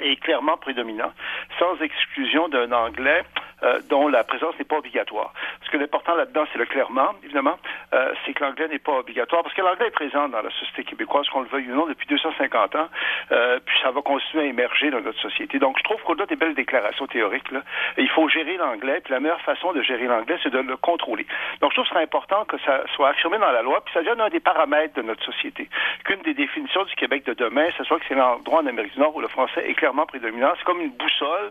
est 0.00 0.16
clairement 0.20 0.56
prédominant, 0.56 1.12
sans 1.58 1.80
exclusion 1.80 2.48
d'un 2.48 2.70
anglais 2.72 3.24
euh, 3.64 3.80
dont 3.88 4.06
la 4.06 4.22
présence 4.22 4.56
n'est 4.58 4.64
pas 4.64 4.76
obligatoire. 4.76 5.32
Ce 5.64 5.70
que 5.70 5.76
l'important 5.76 6.14
là-dedans, 6.14 6.44
c'est 6.52 6.58
le 6.58 6.66
clairement, 6.66 7.10
évidemment, 7.24 7.58
euh, 7.92 8.12
c'est 8.24 8.32
que 8.32 8.44
l'anglais 8.44 8.68
n'est 8.68 8.78
pas 8.78 8.98
obligatoire, 8.98 9.42
parce 9.42 9.54
que 9.54 9.62
l'anglais 9.62 9.88
est 9.88 9.90
présent 9.90 10.28
dans 10.28 10.42
la 10.42 10.50
société 10.50 10.84
québécoise, 10.84 11.28
qu'on 11.28 11.40
le 11.40 11.48
veuille 11.48 11.68
ou 11.68 11.74
non, 11.74 11.86
depuis 11.86 12.06
250 12.06 12.76
ans, 12.76 12.88
euh, 13.32 13.58
puis 13.64 13.76
ça 13.82 13.90
va 13.90 14.00
continuer 14.00 14.44
à 14.44 14.46
émerger 14.46 14.90
dans 14.92 15.00
notre 15.00 15.20
société. 15.20 15.58
Donc, 15.58 15.76
je 15.78 15.82
trouve 15.82 16.00
qu'au-delà 16.02 16.26
des 16.26 16.36
belles 16.36 16.54
déclarations 16.54 17.08
théoriques, 17.08 17.50
là, 17.50 17.62
il 17.96 18.08
faut 18.10 18.28
gérer 18.28 18.56
l'anglais, 18.58 19.00
puis 19.02 19.12
la 19.12 19.18
meilleure 19.18 19.40
façon 19.40 19.72
de 19.72 19.82
gérer 19.82 20.06
l'anglais, 20.06 20.38
c'est 20.40 20.52
de 20.52 20.60
le 20.60 20.76
contrôler. 20.76 21.26
Donc, 21.60 21.72
je 21.72 21.76
trouve 21.76 21.88
que 21.88 21.94
c'est 21.94 22.02
important 22.02 22.44
que 22.44 22.58
ça 22.58 22.84
soit 22.94 23.08
affirmé 23.08 23.38
dans 23.38 23.50
la 23.50 23.62
loi, 23.62 23.80
puis 23.84 23.92
ça 23.92 24.02
devient 24.02 24.20
un 24.20 24.28
des 24.28 24.40
paramètres 24.40 24.94
de 24.94 25.02
notre 25.02 25.24
société. 25.24 25.68
Qu'une 26.04 26.22
des 26.22 26.34
définitions 26.34 26.84
du 26.84 26.94
Québec 26.94 27.24
de 27.26 27.34
demain, 27.34 27.66
ce 27.76 27.82
soit 27.82 27.98
que 27.98 28.04
c'est 28.08 28.14
l'endroit 28.14 28.60
en 28.60 28.66
Amérique 28.66 28.94
du 28.94 29.00
Nord 29.00 29.16
où 29.16 29.20
le 29.20 29.28
français 29.28 29.68
est 29.68 29.74
clairement 29.74 30.06
prédominant. 30.06 30.52
C'est 30.58 30.64
comme 30.64 30.80
une 30.80 30.92
boussole, 30.92 31.50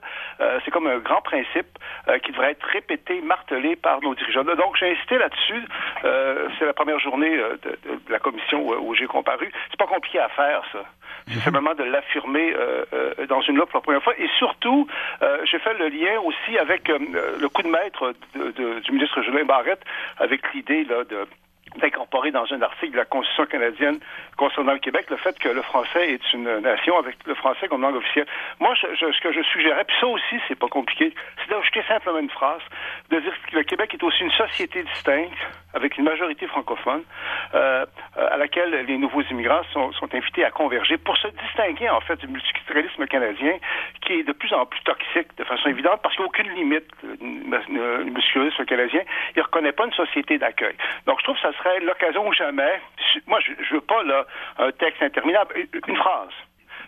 c'est 0.63 0.71
comme 0.71 0.87
un 0.87 0.99
grand 0.99 1.21
principe 1.21 1.67
euh, 2.07 2.19
qui 2.19 2.31
devrait 2.31 2.51
être 2.51 2.65
répété, 2.65 3.21
martelé 3.21 3.75
par 3.75 4.01
nos 4.01 4.15
dirigeants. 4.15 4.43
Donc, 4.43 4.77
j'ai 4.79 4.91
insisté 4.91 5.17
là-dessus. 5.17 5.63
Euh, 6.05 6.47
c'est 6.57 6.65
la 6.65 6.73
première 6.73 6.99
journée 6.99 7.37
euh, 7.37 7.57
de, 7.63 7.99
la 8.09 8.19
commission 8.19 8.65
où, 8.65 8.95
j'ai 8.95 9.07
comparu. 9.07 9.51
C'est 9.69 9.79
pas 9.79 9.87
compliqué 9.87 10.19
à 10.19 10.29
faire, 10.29 10.63
ça. 10.71 10.79
C'est 11.27 11.35
mhm. 11.35 11.41
simplement 11.41 11.73
de 11.73 11.83
l'affirmer 11.83 12.53
dans 13.27 13.41
une 13.41 13.57
loi 13.57 13.65
pour 13.65 13.79
la 13.79 13.81
première 13.81 14.03
fois. 14.03 14.13
Et 14.17 14.29
surtout, 14.37 14.87
j'ai 15.43 15.59
fait 15.59 15.73
le 15.73 15.89
lien 15.89 16.19
aussi 16.21 16.57
avec 16.57 16.87
le 16.87 17.47
coup 17.49 17.63
de 17.63 17.67
maître 17.67 18.13
du 18.33 18.91
ministre 18.91 19.21
Julien 19.21 19.43
Barrette, 19.43 19.81
avec 20.19 20.53
l'idée 20.53 20.85
là 20.85 21.03
de 21.03 21.27
d'incorporer 21.77 22.31
dans 22.31 22.45
un 22.51 22.61
article 22.61 22.93
de 22.93 22.97
la 22.97 23.05
Constitution 23.05 23.45
canadienne 23.45 23.99
concernant 24.37 24.73
le 24.73 24.79
Québec 24.79 25.07
le 25.09 25.17
fait 25.17 25.37
que 25.39 25.49
le 25.49 25.61
français 25.61 26.13
est 26.13 26.33
une 26.33 26.59
nation 26.59 26.97
avec 26.97 27.15
le 27.25 27.35
français 27.35 27.67
comme 27.67 27.81
langue 27.81 27.95
officielle. 27.95 28.27
Moi, 28.59 28.73
ce 28.75 29.21
que 29.21 29.31
je 29.31 29.41
suggérais, 29.43 29.83
puis 29.85 29.95
ça 29.99 30.07
aussi, 30.07 30.39
c'est 30.47 30.57
pas 30.57 30.67
compliqué, 30.67 31.13
c'est 31.41 31.49
d'ajouter 31.49 31.83
simplement 31.87 32.19
une 32.19 32.29
phrase. 32.29 32.61
de 33.09 33.19
dire 33.19 33.33
que 33.49 33.55
le 33.55 33.63
Québec 33.63 33.93
est 33.93 34.03
aussi 34.03 34.23
une 34.23 34.31
société 34.31 34.83
distincte, 34.83 35.37
avec 35.77 35.97
une 35.97 36.03
majorité 36.03 36.47
francophone, 36.47 37.03
euh, 37.53 37.85
à 38.17 38.37
laquelle 38.37 38.71
les 38.87 38.97
nouveaux 38.97 39.21
immigrants 39.21 39.63
sont, 39.71 39.91
sont, 39.93 40.13
invités 40.13 40.43
à 40.43 40.51
converger 40.51 40.97
pour 40.97 41.15
se 41.17 41.27
distinguer, 41.27 41.89
en 41.89 42.01
fait, 42.01 42.17
du 42.19 42.27
multiculturalisme 42.27 43.05
canadien, 43.07 43.53
qui 44.01 44.13
est 44.13 44.23
de 44.23 44.33
plus 44.33 44.51
en 44.53 44.65
plus 44.65 44.81
toxique, 44.81 45.29
de 45.37 45.43
façon 45.43 45.69
évidente, 45.69 46.01
parce 46.01 46.15
qu'il 46.15 46.23
n'y 46.23 46.27
a 46.27 46.29
aucune 46.29 46.51
limite. 46.53 46.87
Le 47.01 48.03
multiculturalisme 48.03 48.65
canadien, 48.65 49.01
il 49.35 49.39
ne 49.39 49.43
reconnaît 49.43 49.71
pas 49.71 49.85
une 49.85 49.93
société 49.93 50.37
d'accueil. 50.37 50.75
Donc, 51.05 51.19
je 51.19 51.23
trouve 51.23 51.35
que 51.35 51.41
ça 51.41 51.53
serait 51.59 51.79
l'occasion 51.79 52.27
ou 52.27 52.33
jamais. 52.33 52.81
Moi, 53.27 53.39
je 53.39 53.51
ne 53.51 53.73
veux 53.73 53.81
pas, 53.81 54.03
là, 54.03 54.25
un 54.57 54.71
texte 54.71 55.01
interminable. 55.01 55.55
Une 55.87 55.95
phrase. 55.95 56.33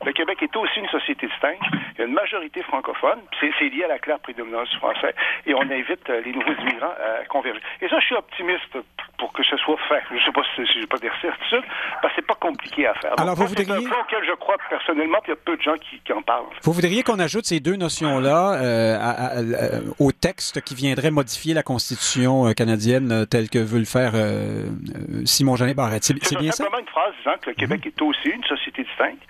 Le 0.05 0.13
Québec 0.13 0.41
est 0.41 0.55
aussi 0.55 0.79
une 0.79 0.87
société 0.87 1.27
distincte. 1.27 1.61
Il 1.95 1.99
y 1.99 2.01
a 2.03 2.05
une 2.07 2.13
majorité 2.13 2.63
francophone. 2.63 3.19
C'est 3.39 3.69
lié 3.69 3.83
à 3.83 3.87
la 3.87 3.99
claire 3.99 4.19
prédominance 4.19 4.69
du 4.69 4.77
français. 4.77 5.13
Et 5.45 5.53
on 5.53 5.61
invite 5.61 6.09
euh, 6.09 6.21
les 6.21 6.31
nouveaux 6.31 6.53
immigrants 6.61 6.93
à 6.93 7.25
converger. 7.25 7.59
Et 7.81 7.89
ça, 7.89 7.99
je 7.99 8.05
suis 8.05 8.15
optimiste 8.15 8.77
pour 9.17 9.33
que 9.33 9.43
ce 9.43 9.57
soit 9.57 9.77
fait. 9.89 10.01
Je 10.09 10.15
ne 10.15 10.19
sais 10.21 10.31
pas 10.31 10.41
si 10.55 10.65
je 10.65 10.77
ne 10.77 10.81
vais 10.81 10.87
pas 10.87 10.97
dire 10.97 11.13
certitude, 11.21 11.63
parce 12.01 12.13
que 12.13 12.21
c'est 12.21 12.27
pas 12.27 12.35
compliqué 12.35 12.87
à 12.87 12.93
faire. 12.95 13.13
Alors, 13.17 13.35
vous 13.35 13.47
voudriez... 13.47 13.67
C'est 13.67 13.73
un 13.73 14.01
auquel 14.01 14.23
je 14.25 14.35
crois 14.35 14.55
personnellement, 14.69 15.17
puis 15.21 15.33
il 15.33 15.35
y 15.35 15.37
a 15.37 15.41
peu 15.43 15.57
de 15.57 15.61
gens 15.61 15.75
qui, 15.75 15.99
qui 15.99 16.13
en 16.13 16.21
parlent. 16.21 16.45
Vous 16.63 16.71
voudriez 16.71 17.03
qu'on 17.03 17.19
ajoute 17.19 17.45
ces 17.45 17.59
deux 17.59 17.75
notions-là 17.75 18.53
euh, 18.61 19.81
au 19.99 20.11
texte 20.13 20.61
qui 20.61 20.75
viendrait 20.75 21.11
modifier 21.11 21.53
la 21.53 21.63
Constitution 21.63 22.47
euh, 22.47 22.53
canadienne 22.53 23.25
telle 23.29 23.49
que 23.49 23.59
veut 23.59 23.79
le 23.79 23.85
faire 23.85 24.13
Simon-Jeanin 25.25 25.73
Barrette. 25.73 26.03
C'est 26.03 26.37
bien 26.37 26.51
ça? 26.51 26.63
simplement 26.63 26.79
une 26.79 26.87
phrase 26.87 27.13
disant 27.17 27.35
que 27.41 27.49
le 27.49 27.55
Québec 27.55 27.85
est 27.85 28.01
aussi 28.01 28.29
une 28.29 28.43
société 28.43 28.83
distincte, 28.83 29.21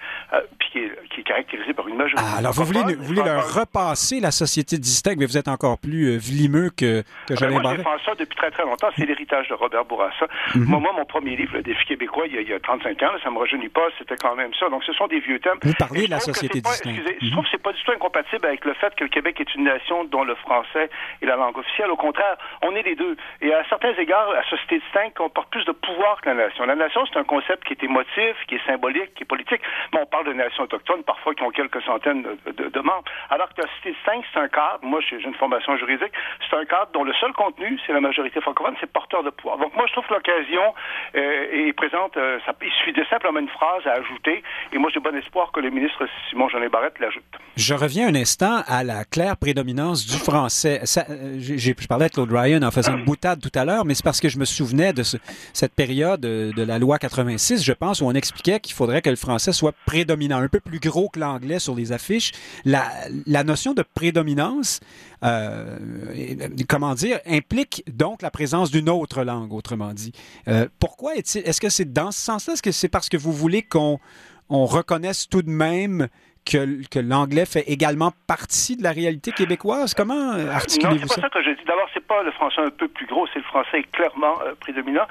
puis 0.60 0.70
qui 0.72 0.80
est, 0.80 1.10
qui 1.10 1.22
est, 1.22 1.24
caractérisée 1.24 1.74
par 1.74 1.88
une 1.88 1.96
majorité. 1.96 2.30
Ah, 2.34 2.40
alors, 2.40 2.54
vous 2.54 2.64
voulez, 2.64 2.96
vous 2.96 3.04
voulez 3.04 3.24
leur 3.24 3.54
repasser 3.54 4.20
la 4.20 4.32
société 4.32 4.78
distincte, 4.78 5.18
mais 5.20 5.26
vous 5.26 5.38
êtes 5.38 5.48
encore 5.48 5.78
plus 5.78 6.18
vlimeux 6.18 6.70
que, 6.70 7.04
que 7.28 7.36
Jeanin 7.36 7.62
Barrette. 7.62 7.64
Moi, 7.64 7.72
je 7.72 7.78
défends 7.78 8.06
ça 8.06 8.16
depuis 8.16 8.36
très, 8.36 8.52
très 8.52 8.64
longtemps. 8.64 8.90
C'est 8.98 9.06
l'héritage 9.06 9.48
de 9.50 9.54
Robert 9.54 9.86
Bourassa. 9.86 10.28
Mhm. 10.56 10.66
moi, 10.66 10.92
mon 10.96 11.06
premier 11.06 11.36
livre, 11.36 11.54
Le 11.54 11.64
défi 11.64 11.86
québécois, 11.86 12.26
il 12.28 12.36
y 12.36 12.38
a, 12.38 12.42
il 12.42 12.50
y 12.50 12.54
a 12.54 12.60
35 12.60 13.02
ans, 13.04 13.12
ça 13.24 13.30
ne 13.30 13.36
me 13.36 13.40
rajeunit 13.40 13.70
pas, 13.70 13.88
c'était 13.98 14.16
quand 14.16 14.36
même 14.36 14.52
ça. 14.60 14.70
Donc, 14.70 14.84
ce 14.84 14.94
sont 14.94 15.08
des 15.08 15.20
vieux 15.20 15.40
thèmes. 15.40 15.60
Vous 15.64 15.74
parlez 15.74 16.06
de 16.06 16.12
la 16.12 16.20
société 16.20 16.62
distincte. 16.62 17.02
Je 17.20 17.26
mhm. 17.26 17.32
trouve 17.32 17.44
que 17.44 17.50
c'est 17.52 17.62
pas 17.62 17.74
du 17.74 17.82
tout 17.84 17.92
incompatible 17.92 18.46
avec 18.46 18.66
le 18.66 18.74
fait 18.74 18.94
que 18.96 19.04
le 19.04 19.10
Québec 19.10 19.40
est 19.40 19.56
une 19.56 19.64
nation 19.64 20.04
dont 20.06 20.24
le 20.24 20.36
français 20.36 20.90
est 21.22 21.26
la 21.26 21.36
langue 21.36 21.58
officielle. 21.58 21.90
Au 21.92 21.96
contraire, 21.96 22.38
on 22.62 22.76
est 22.76 22.84
les 22.84 22.96
deux. 22.96 23.16
Et 23.42 23.54
à 23.54 23.64
certains 23.70 23.94
égards, 23.94 24.32
la 24.34 24.44
société 24.50 24.80
distincte 24.80 25.18
comporte 25.18 25.50
plus 25.52 25.66
de 25.66 25.72
pouvoir 25.72 26.22
que 26.22 26.30
la 26.30 26.36
nation. 26.36 26.66
La 26.66 26.76
nation, 26.76 27.02
c'est 27.12 27.20
un 27.20 27.24
concept 27.24 27.64
qui 27.66 27.74
est 27.74 27.84
émotif, 27.84 28.36
qui 28.48 28.56
est 28.56 28.66
symbolique, 28.66 29.14
qui 29.16 29.24
est 29.24 29.26
politique. 29.26 29.62
Mais 29.94 30.00
on 30.02 30.06
parle 30.06 30.28
de 30.28 30.34
nations 30.50 30.64
autochtones, 30.64 31.04
parfois 31.04 31.34
qui 31.34 31.44
ont 31.44 31.52
quelques 31.52 31.82
centaines 31.84 32.24
de, 32.24 32.80
membres. 32.80 33.04
Alors 33.30 33.50
que 33.50 33.62
la 33.62 33.68
société 33.68 33.92
distincte, 33.92 34.26
c'est 34.34 34.40
un 34.40 34.48
cadre, 34.48 34.80
moi 34.82 35.00
j'ai 35.08 35.22
une 35.22 35.34
formation 35.36 35.78
juridique, 35.78 36.12
c'est 36.50 36.56
un 36.56 36.66
cadre 36.66 36.90
dont 36.94 37.04
le 37.04 37.14
seul 37.14 37.34
contenu, 37.34 37.80
c'est 37.86 37.94
la 37.94 38.02
majorité 38.02 38.42
francophone, 38.42 38.76
c'est 38.80 38.92
porteur 38.92 39.24
de 39.24 39.30
pouvoir. 39.30 39.58
Donc 39.58 39.76
moi, 39.76 39.86
je 39.88 39.94
trouve 39.94 40.06
que 40.08 40.14
l'occasion 40.14 40.74
euh, 41.16 41.68
est 41.68 41.74
présente. 41.74 42.18
Euh, 42.18 42.40
ça, 42.46 42.54
il 42.62 42.72
suffit 42.80 42.94
de 42.94 43.04
simplement 43.10 43.40
une 43.40 43.50
phrase 43.50 43.86
à 43.86 43.94
ajouter. 43.94 44.44
Et 44.74 44.78
moi, 44.78 44.90
j'ai 44.94 45.00
bon 45.00 45.16
espoir 45.16 45.52
que 45.52 45.60
le 45.60 45.70
ministre 45.70 46.06
Simon 46.30 46.50
Jean 46.50 46.60
Barrette 46.70 47.00
l'ajoute. 47.00 47.24
Je 47.56 47.74
reviens 47.74 48.08
un 48.08 48.16
instant 48.16 48.62
à 48.68 48.84
la 48.84 49.06
claire 49.06 49.38
prédominance 49.38 50.06
du 50.06 50.18
français. 50.18 50.82
Euh, 50.98 51.36
j'ai, 51.40 51.58
je 51.58 51.88
parlais 51.88 52.08
de 52.08 52.14
Claude 52.14 52.32
Ryan 52.32 52.64
en 52.64 52.72
faisant 52.72 52.98
une 52.98 53.06
boutade 53.06 53.42
tout 53.42 53.58
à 53.58 53.66
l'heure, 53.66 53.86
mais 53.86 53.94
c'est 53.94 54.04
parce 54.04 54.20
que 54.20 54.30
je 54.30 54.40
me 54.40 54.46
souvenais 54.46 54.94
de 54.94 55.04
cette 55.04 55.76
période 55.76 56.22
de 56.22 56.64
la 56.64 56.80
loi 56.80 56.98
86, 56.98 57.64
je 57.64 57.74
pense, 57.74 58.02
où 58.02 58.06
on 58.06 58.14
expliquait 58.14 58.60
qu'il 58.60 58.74
faudrait 58.74 59.02
que 59.02 59.10
le 59.10 59.16
français 59.16 59.52
soit 59.52 59.74
prédominant, 59.86 60.39
un 60.40 60.48
peu 60.48 60.60
plus 60.60 60.80
gros 60.80 61.10
que 61.10 61.20
l'anglais 61.20 61.60
sur 61.60 61.76
les 61.76 61.92
affiches. 61.92 62.32
La, 62.66 62.84
la 63.26 63.44
notion 63.44 63.74
de 63.74 63.84
prédominance, 63.84 64.80
euh, 65.24 65.78
comment 66.68 66.94
dire, 66.94 67.20
implique 67.26 67.84
donc 67.88 68.22
la 68.22 68.32
présence 68.32 68.72
d'une 68.72 68.90
autre 68.90 69.24
langue, 69.24 69.54
autrement 69.54 69.94
dit. 69.94 70.12
Euh, 70.48 70.68
pourquoi 70.80 71.16
est-il, 71.16 71.48
est-ce 71.48 71.62
que 71.62 71.70
c'est 71.70 71.92
dans 71.92 72.12
ce 72.12 72.20
sens-là? 72.20 72.54
Est-ce 72.54 72.64
que 72.64 72.72
c'est 72.72 72.90
parce 72.90 73.10
que 73.10 73.18
vous 73.18 73.34
voulez 73.34 73.64
qu'on 73.64 74.00
on 74.50 74.66
reconnaisse 74.66 75.28
tout 75.30 75.42
de 75.42 75.50
même 75.50 76.08
que, 76.46 76.88
que 76.90 77.00
l'anglais 77.00 77.46
fait 77.46 77.64
également 77.68 78.12
partie 78.28 78.76
de 78.78 78.84
la 78.84 78.92
réalité 78.92 79.32
québécoise? 79.32 79.94
Comment 79.94 80.32
articulez-vous 80.32 81.08
ça? 81.08 81.16
c'est 81.16 81.22
pas 81.22 81.28
ça? 81.28 81.30
que 81.30 81.44
je 81.44 81.52
dis. 81.52 81.66
D'abord, 81.66 81.88
c'est 81.94 82.06
pas 82.06 82.24
le 82.24 82.32
français 82.32 82.62
un 82.62 82.72
peu 82.72 82.88
plus 82.88 83.06
gros, 83.06 83.28
c'est 83.34 83.40
le 83.40 83.46
français 83.46 83.84
clairement 83.92 84.42
euh, 84.42 84.56
prédominant 84.60 85.06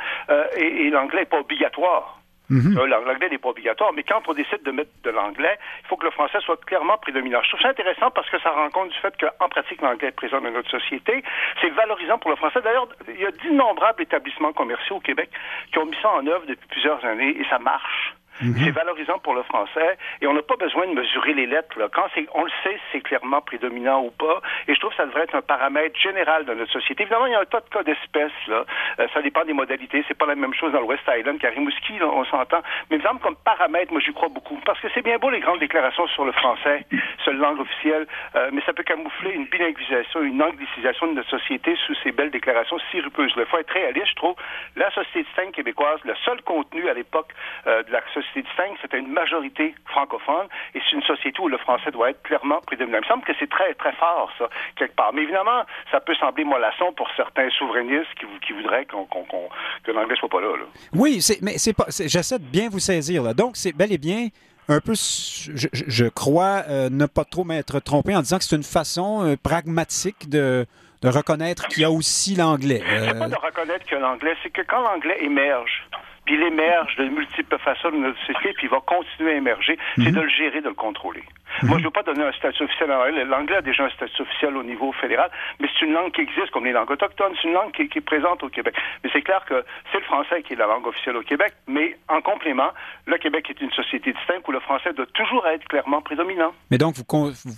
et, 0.56 0.86
et 0.86 0.90
l'anglais 0.90 1.20
n'est 1.20 1.26
pas 1.26 1.40
obligatoire. 1.40 2.18
Mhm. 2.50 2.78
Euh, 2.78 2.86
l'anglais 2.86 3.28
n'est 3.28 3.38
pas 3.38 3.50
obligatoire, 3.50 3.92
mais 3.94 4.02
quand 4.02 4.22
on 4.26 4.34
décide 4.34 4.62
de 4.62 4.70
mettre 4.70 4.90
de 5.04 5.10
l'anglais, 5.10 5.58
il 5.82 5.88
faut 5.88 5.96
que 5.96 6.04
le 6.04 6.10
français 6.10 6.38
soit 6.40 6.58
clairement 6.64 6.96
prédominant. 6.96 7.42
Je 7.42 7.50
trouve 7.50 7.60
ça 7.60 7.68
intéressant 7.68 8.10
parce 8.10 8.28
que 8.30 8.38
ça 8.40 8.50
rend 8.50 8.70
compte 8.70 8.90
du 8.90 8.98
fait 8.98 9.14
qu'en 9.18 9.48
pratique, 9.48 9.82
l'anglais 9.82 10.08
est 10.08 10.12
présent 10.12 10.40
dans 10.40 10.50
notre 10.50 10.70
société. 10.70 11.22
C'est 11.60 11.70
valorisant 11.70 12.18
pour 12.18 12.30
le 12.30 12.36
français. 12.36 12.60
D'ailleurs, 12.62 12.88
il 13.08 13.20
y 13.20 13.26
a 13.26 13.30
d'innombrables 13.30 14.02
établissements 14.02 14.52
commerciaux 14.52 14.96
au 14.96 15.00
Québec 15.00 15.30
qui 15.72 15.78
ont 15.78 15.86
mis 15.86 15.96
ça 16.02 16.10
en 16.10 16.26
œuvre 16.26 16.46
depuis 16.46 16.68
plusieurs 16.68 17.04
années 17.04 17.36
et 17.38 17.44
ça 17.50 17.58
marche. 17.58 18.14
Mhm. 18.40 18.54
C'est 18.64 18.70
valorisant 18.70 19.18
pour 19.18 19.34
le 19.34 19.42
français 19.42 19.98
et 20.20 20.26
on 20.26 20.34
n'a 20.34 20.42
pas 20.42 20.56
besoin 20.56 20.86
de 20.86 20.92
mesurer 20.92 21.34
les 21.34 21.46
lettres. 21.46 21.78
Là. 21.78 21.88
Quand 21.92 22.06
on 22.34 22.44
le 22.44 22.50
sait, 22.62 22.78
c'est 22.92 23.00
clairement 23.00 23.40
prédominant 23.40 24.02
ou 24.02 24.10
pas. 24.10 24.40
Et 24.66 24.74
je 24.74 24.80
trouve 24.80 24.90
que 24.90 24.96
ça 24.96 25.06
devrait 25.06 25.24
être 25.24 25.34
un 25.34 25.42
paramètre 25.42 25.98
général 25.98 26.44
de 26.44 26.54
notre 26.54 26.72
société. 26.72 27.02
Évidemment, 27.02 27.26
il 27.26 27.32
y 27.32 27.34
a 27.34 27.40
un 27.40 27.44
tas 27.44 27.60
de 27.60 27.68
cas 27.68 27.82
d'espèces. 27.82 28.46
Là. 28.46 28.64
Euh, 29.00 29.06
ça 29.12 29.22
dépend 29.22 29.44
des 29.44 29.52
modalités. 29.52 30.04
C'est 30.08 30.16
pas 30.16 30.26
la 30.26 30.34
même 30.34 30.54
chose 30.54 30.72
dans 30.72 30.80
le 30.80 30.86
West 30.86 31.02
Island 31.08 31.38
qu'à 31.38 31.50
Rimouski, 31.50 31.94
on 32.02 32.24
s'entend. 32.26 32.62
Mais 32.90 32.96
il 32.96 33.02
me 33.02 33.06
semble 33.06 33.20
comme 33.20 33.36
paramètre, 33.44 33.92
moi 33.92 34.00
j'y 34.00 34.12
crois 34.12 34.28
beaucoup. 34.28 34.58
Parce 34.64 34.80
que 34.80 34.88
c'est 34.94 35.02
bien 35.02 35.18
beau 35.18 35.30
les 35.30 35.40
grandes 35.40 35.60
déclarations 35.60 36.06
sur 36.08 36.24
le 36.24 36.32
français, 36.32 36.86
seule 37.24 37.36
langue 37.36 37.60
officielle, 37.60 38.06
euh, 38.36 38.50
mais 38.52 38.62
ça 38.62 38.72
peut 38.72 38.82
camoufler 38.82 39.32
une 39.32 39.46
bilinguisation, 39.46 40.22
une 40.22 40.42
anglicisation 40.42 41.08
de 41.08 41.12
notre 41.14 41.30
société 41.30 41.76
sous 41.86 41.94
ces 42.02 42.12
belles 42.12 42.30
déclarations 42.30 42.78
si 42.90 43.00
rupeuses. 43.00 43.32
Il 43.36 43.46
faut 43.46 43.58
être 43.58 43.72
réaliste, 43.72 44.08
je 44.08 44.14
trouve. 44.14 44.36
La 44.76 44.90
société 44.90 45.22
distincte 45.22 45.54
québécoise, 45.54 46.00
le 46.04 46.14
seul 46.24 46.40
contenu 46.42 46.88
à 46.88 46.94
l'époque 46.94 47.32
euh, 47.66 47.82
de 47.82 47.92
la 47.92 48.02
société 48.12 48.27
société 48.28 48.48
distincte, 48.48 48.78
c'était 48.82 48.98
une 48.98 49.12
majorité 49.12 49.74
francophone 49.86 50.46
et 50.74 50.80
c'est 50.84 50.96
une 50.96 51.02
société 51.02 51.40
où 51.40 51.48
le 51.48 51.58
français 51.58 51.90
doit 51.90 52.10
être 52.10 52.22
clairement 52.22 52.60
prédominant. 52.66 52.98
Il 52.98 53.02
me 53.02 53.06
semble 53.06 53.24
que 53.24 53.32
c'est 53.38 53.50
très, 53.50 53.74
très 53.74 53.92
fort, 53.92 54.30
ça, 54.38 54.48
quelque 54.76 54.94
part. 54.94 55.12
Mais 55.12 55.22
évidemment, 55.22 55.62
ça 55.90 56.00
peut 56.00 56.14
sembler 56.14 56.44
mollasson 56.44 56.92
pour 56.92 57.08
certains 57.16 57.50
souverainistes 57.50 58.12
qui, 58.18 58.26
qui 58.46 58.52
voudraient 58.52 58.86
qu'on, 58.86 59.06
que 59.06 59.90
l'anglais 59.90 60.16
soit 60.16 60.28
pas 60.28 60.40
là. 60.40 60.48
Oui, 60.92 61.20
mais 61.42 61.58
c'est 61.58 61.74
pas, 61.74 61.86
j'essaie 61.88 62.38
de 62.38 62.44
bien 62.44 62.68
vous 62.68 62.78
saisir. 62.78 63.22
Là. 63.22 63.34
Donc, 63.34 63.56
c'est 63.56 63.72
bel 63.72 63.92
et 63.92 63.98
bien 63.98 64.28
un 64.68 64.80
peu, 64.80 64.92
je, 64.94 66.08
crois, 66.08 66.62
euh, 66.68 66.90
ne 66.90 67.06
pas 67.06 67.24
trop 67.24 67.44
m'être 67.44 67.80
trompé 67.80 68.14
en 68.14 68.20
disant 68.20 68.36
que 68.36 68.44
c'est 68.44 68.56
une 68.56 68.62
façon 68.62 69.24
euh, 69.24 69.36
pragmatique 69.42 70.28
de, 70.28 70.66
de 71.00 71.08
reconnaître 71.08 71.68
qu'il 71.68 71.82
y 71.82 71.84
a 71.86 71.90
aussi 71.90 72.34
l'anglais. 72.34 72.82
C'est 72.86 73.18
pas 73.18 73.24
euh, 73.24 73.28
de 73.28 73.36
reconnaître 73.36 73.84
qu'il 73.86 73.94
y 73.94 73.96
a 73.96 74.00
l'anglais, 74.00 74.36
c'est 74.42 74.50
que 74.50 74.62
quand 74.62 74.82
l'anglais 74.82 75.18
émerge, 75.22 75.86
puis 76.28 76.36
il 76.36 76.42
émerge 76.42 76.94
de 76.96 77.04
multiples 77.04 77.56
façons 77.56 77.90
de 77.90 77.96
notre 77.96 78.18
société, 78.20 78.52
puis 78.52 78.66
il 78.66 78.68
va 78.68 78.80
continuer 78.80 79.32
à 79.32 79.36
émerger, 79.36 79.78
c'est 79.96 80.10
mhm. 80.10 80.12
de 80.12 80.20
le 80.20 80.28
gérer, 80.28 80.60
de 80.60 80.68
le 80.68 80.74
contrôler. 80.74 81.22
Moi, 81.62 81.78
je 81.78 81.82
ne 81.82 81.84
veux 81.84 81.90
pas 81.90 82.02
donner 82.02 82.24
un 82.24 82.32
statut 82.32 82.62
officiel 82.62 82.90
à 82.90 83.10
L'anglais 83.24 83.56
a 83.56 83.62
déjà 83.62 83.84
un 83.84 83.90
statut 83.90 84.22
officiel 84.22 84.56
au 84.56 84.62
niveau 84.62 84.92
fédéral, 84.92 85.30
mais 85.60 85.68
c'est 85.72 85.86
une 85.86 85.92
langue 85.92 86.12
qui 86.12 86.20
existe 86.20 86.50
comme 86.50 86.64
les 86.64 86.72
langues 86.72 86.90
autochtones. 86.90 87.32
C'est 87.40 87.48
une 87.48 87.54
langue 87.54 87.72
qui, 87.72 87.82
est 87.82 88.00
présente 88.00 88.42
au 88.42 88.48
Québec. 88.48 88.74
Mais 89.02 89.10
c'est 89.12 89.22
clair 89.22 89.44
que 89.46 89.64
c'est 89.90 89.98
le 89.98 90.04
français 90.04 90.42
qui 90.42 90.52
est 90.52 90.56
la 90.56 90.66
langue 90.66 90.86
officielle 90.86 91.16
au 91.16 91.22
Québec, 91.22 91.54
mais 91.66 91.96
en 92.08 92.20
complément, 92.20 92.70
le 93.06 93.18
Québec 93.18 93.50
est 93.50 93.60
une 93.60 93.72
société 93.72 94.12
distincte 94.12 94.46
où 94.46 94.52
le 94.52 94.60
français 94.60 94.92
doit 94.92 95.06
toujours 95.14 95.46
être 95.46 95.66
clairement 95.68 96.00
prédominant. 96.00 96.52
Mais 96.70 96.78
donc, 96.78 96.94
vous, 96.94 97.04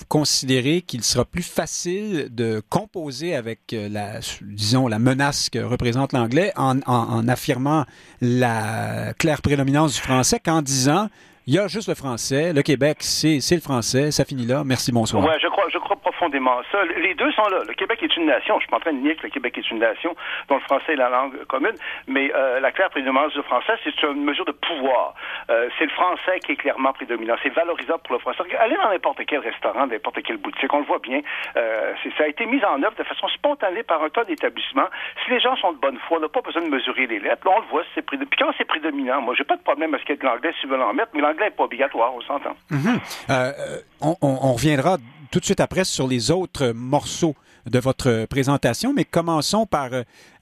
considérez 0.08 0.82
qu'il 0.82 1.02
sera 1.02 1.24
plus 1.24 1.48
facile 1.48 2.34
de 2.34 2.62
composer 2.70 3.34
avec 3.34 3.72
euh, 3.72 3.88
la, 3.90 4.20
disons, 4.42 4.88
la 4.88 4.98
menace 4.98 5.50
que 5.50 5.58
représente 5.58 6.12
l'anglais 6.12 6.52
en, 6.56 6.80
en 6.86 7.28
affirmant 7.28 7.84
la 8.20 9.12
claire 9.18 9.42
prédominance 9.42 9.94
du 9.94 10.00
français 10.00 10.40
qu'en 10.42 10.62
disant 10.62 11.08
il 11.50 11.56
y 11.56 11.58
a 11.58 11.66
juste 11.66 11.88
le 11.88 11.96
français. 11.96 12.52
Le 12.52 12.62
Québec, 12.62 12.98
c'est 13.00 13.42
le 13.56 13.60
français. 13.60 14.12
Ça 14.12 14.24
finit 14.24 14.46
là. 14.46 14.62
Merci, 14.64 14.92
bonsoir. 14.92 15.20
Oui, 15.24 15.34
je 15.42 15.48
crois, 15.48 15.66
je 15.68 15.78
crois 15.78 15.96
profondément 15.96 16.60
ça. 16.70 16.78
Les 16.96 17.14
deux 17.14 17.32
sont 17.32 17.48
là. 17.48 17.64
Le 17.66 17.74
Québec 17.74 17.98
est 18.04 18.16
une 18.16 18.26
nation. 18.26 18.54
Je 18.58 18.60
suis 18.60 18.70
pas 18.70 18.76
en 18.76 18.80
train 18.86 18.92
de 18.92 19.00
nier 19.00 19.16
que 19.16 19.24
le 19.24 19.30
Québec 19.30 19.58
est 19.58 19.68
une 19.68 19.80
nation 19.80 20.14
dont 20.48 20.54
le 20.54 20.60
français 20.60 20.92
est 20.92 20.96
la 20.96 21.08
langue 21.08 21.44
commune, 21.46 21.74
mais 22.06 22.30
euh, 22.36 22.60
la 22.60 22.70
claire 22.70 22.90
prédominance 22.90 23.32
du 23.32 23.42
français, 23.42 23.72
c'est 23.82 24.00
une 24.04 24.22
mesure 24.22 24.44
de 24.44 24.52
pouvoir. 24.52 25.14
Euh, 25.50 25.68
c'est 25.76 25.86
le 25.86 25.90
français 25.90 26.38
qui 26.38 26.52
est 26.52 26.56
clairement 26.56 26.92
prédominant. 26.92 27.34
C'est 27.42 27.52
valorisant 27.52 27.98
pour 27.98 28.14
le 28.14 28.20
français. 28.20 28.44
Allez 28.60 28.76
dans 28.76 28.90
n'importe 28.90 29.18
quel 29.26 29.40
restaurant, 29.40 29.88
n'importe 29.88 30.22
quelle 30.22 30.36
boutique, 30.36 30.72
on 30.72 30.78
le 30.78 30.84
voit 30.84 31.00
bien. 31.00 31.20
Euh, 31.56 31.94
ça 32.16 32.24
a 32.24 32.28
été 32.28 32.46
mis 32.46 32.64
en 32.64 32.80
œuvre 32.80 32.94
de 32.96 33.02
façon 33.02 33.26
spontanée 33.26 33.82
par 33.82 34.00
un 34.04 34.08
tas 34.10 34.22
d'établissements. 34.22 34.88
Si 35.24 35.32
les 35.32 35.40
gens 35.40 35.56
sont 35.56 35.72
de 35.72 35.78
bonne 35.78 35.98
foi, 36.06 36.18
on 36.18 36.20
n'a 36.20 36.28
pas 36.28 36.42
besoin 36.42 36.62
de 36.62 36.68
mesurer 36.68 37.08
les 37.08 37.18
lettres. 37.18 37.44
Là, 37.44 37.54
on 37.56 37.60
le 37.60 37.66
voit. 37.66 37.82
Puis 38.06 38.18
quand 38.38 38.52
c'est 38.56 38.66
prédominant, 38.66 39.20
moi, 39.20 39.34
j'ai 39.36 39.42
pas 39.42 39.56
de 39.56 39.62
problème 39.62 39.92
à 39.94 39.98
ce 39.98 40.04
qu'il 40.04 40.10
y 40.10 40.14
ait 40.14 40.20
de 40.20 40.26
l'anglais 40.26 40.52
si 40.60 40.68
veulent 40.68 40.82
en 40.82 40.94
mettre, 40.94 41.10
mais 41.14 41.22
pas 41.48 41.64
obligatoire, 41.64 42.12
on 42.14 42.20
s'entend. 42.20 42.56
Mm-hmm. 42.70 43.82
on, 44.00 44.16
on 44.20 44.52
reviendra 44.52 44.98
tout 45.30 45.40
de 45.40 45.44
suite 45.44 45.60
après 45.60 45.84
sur 45.84 46.06
les 46.08 46.30
autres 46.30 46.72
morceaux 46.72 47.34
de 47.66 47.78
votre 47.78 48.26
présentation, 48.28 48.92
mais 48.94 49.04
commençons 49.04 49.66
par 49.66 49.90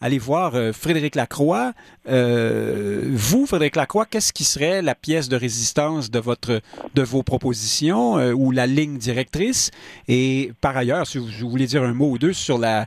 aller 0.00 0.18
voir 0.18 0.52
Frédéric 0.72 1.14
Lacroix. 1.14 1.72
vous, 2.06 3.46
Frédéric 3.46 3.76
Lacroix, 3.76 4.06
qu'est-ce 4.06 4.32
qui 4.32 4.44
serait 4.44 4.82
la 4.82 4.94
pièce 4.94 5.28
de 5.28 5.36
résistance 5.36 6.10
de, 6.10 6.20
votre, 6.20 6.62
de 6.94 7.02
vos 7.02 7.22
propositions 7.22 8.14
ou 8.32 8.50
la 8.52 8.66
ligne 8.66 8.98
directrice? 8.98 9.70
Et 10.06 10.52
par 10.60 10.76
ailleurs, 10.76 11.06
si 11.06 11.18
vous 11.18 11.50
voulez 11.50 11.66
dire 11.66 11.82
un 11.82 11.92
mot 11.92 12.10
ou 12.10 12.18
deux 12.18 12.32
sur 12.32 12.58
le, 12.58 12.84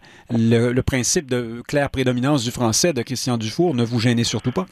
le 0.71 0.81
principe 0.81 1.29
de 1.29 1.61
claire 1.67 1.89
prédominance 1.89 2.43
du 2.43 2.51
français 2.51 2.93
de 2.93 3.01
Christian 3.01 3.37
Dufour, 3.37 3.75
ne 3.75 3.83
vous 3.83 3.99
gênez 3.99 4.23
surtout 4.23 4.53
pas. 4.53 4.65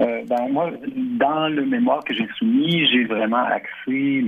Euh, 0.00 0.22
ben, 0.26 0.48
moi, 0.50 0.70
dans 1.18 1.48
le 1.48 1.66
mémoire 1.66 2.02
que 2.04 2.14
j'ai 2.14 2.26
soumis, 2.38 2.86
j'ai 2.90 3.04
vraiment 3.04 3.44
axé 3.44 4.24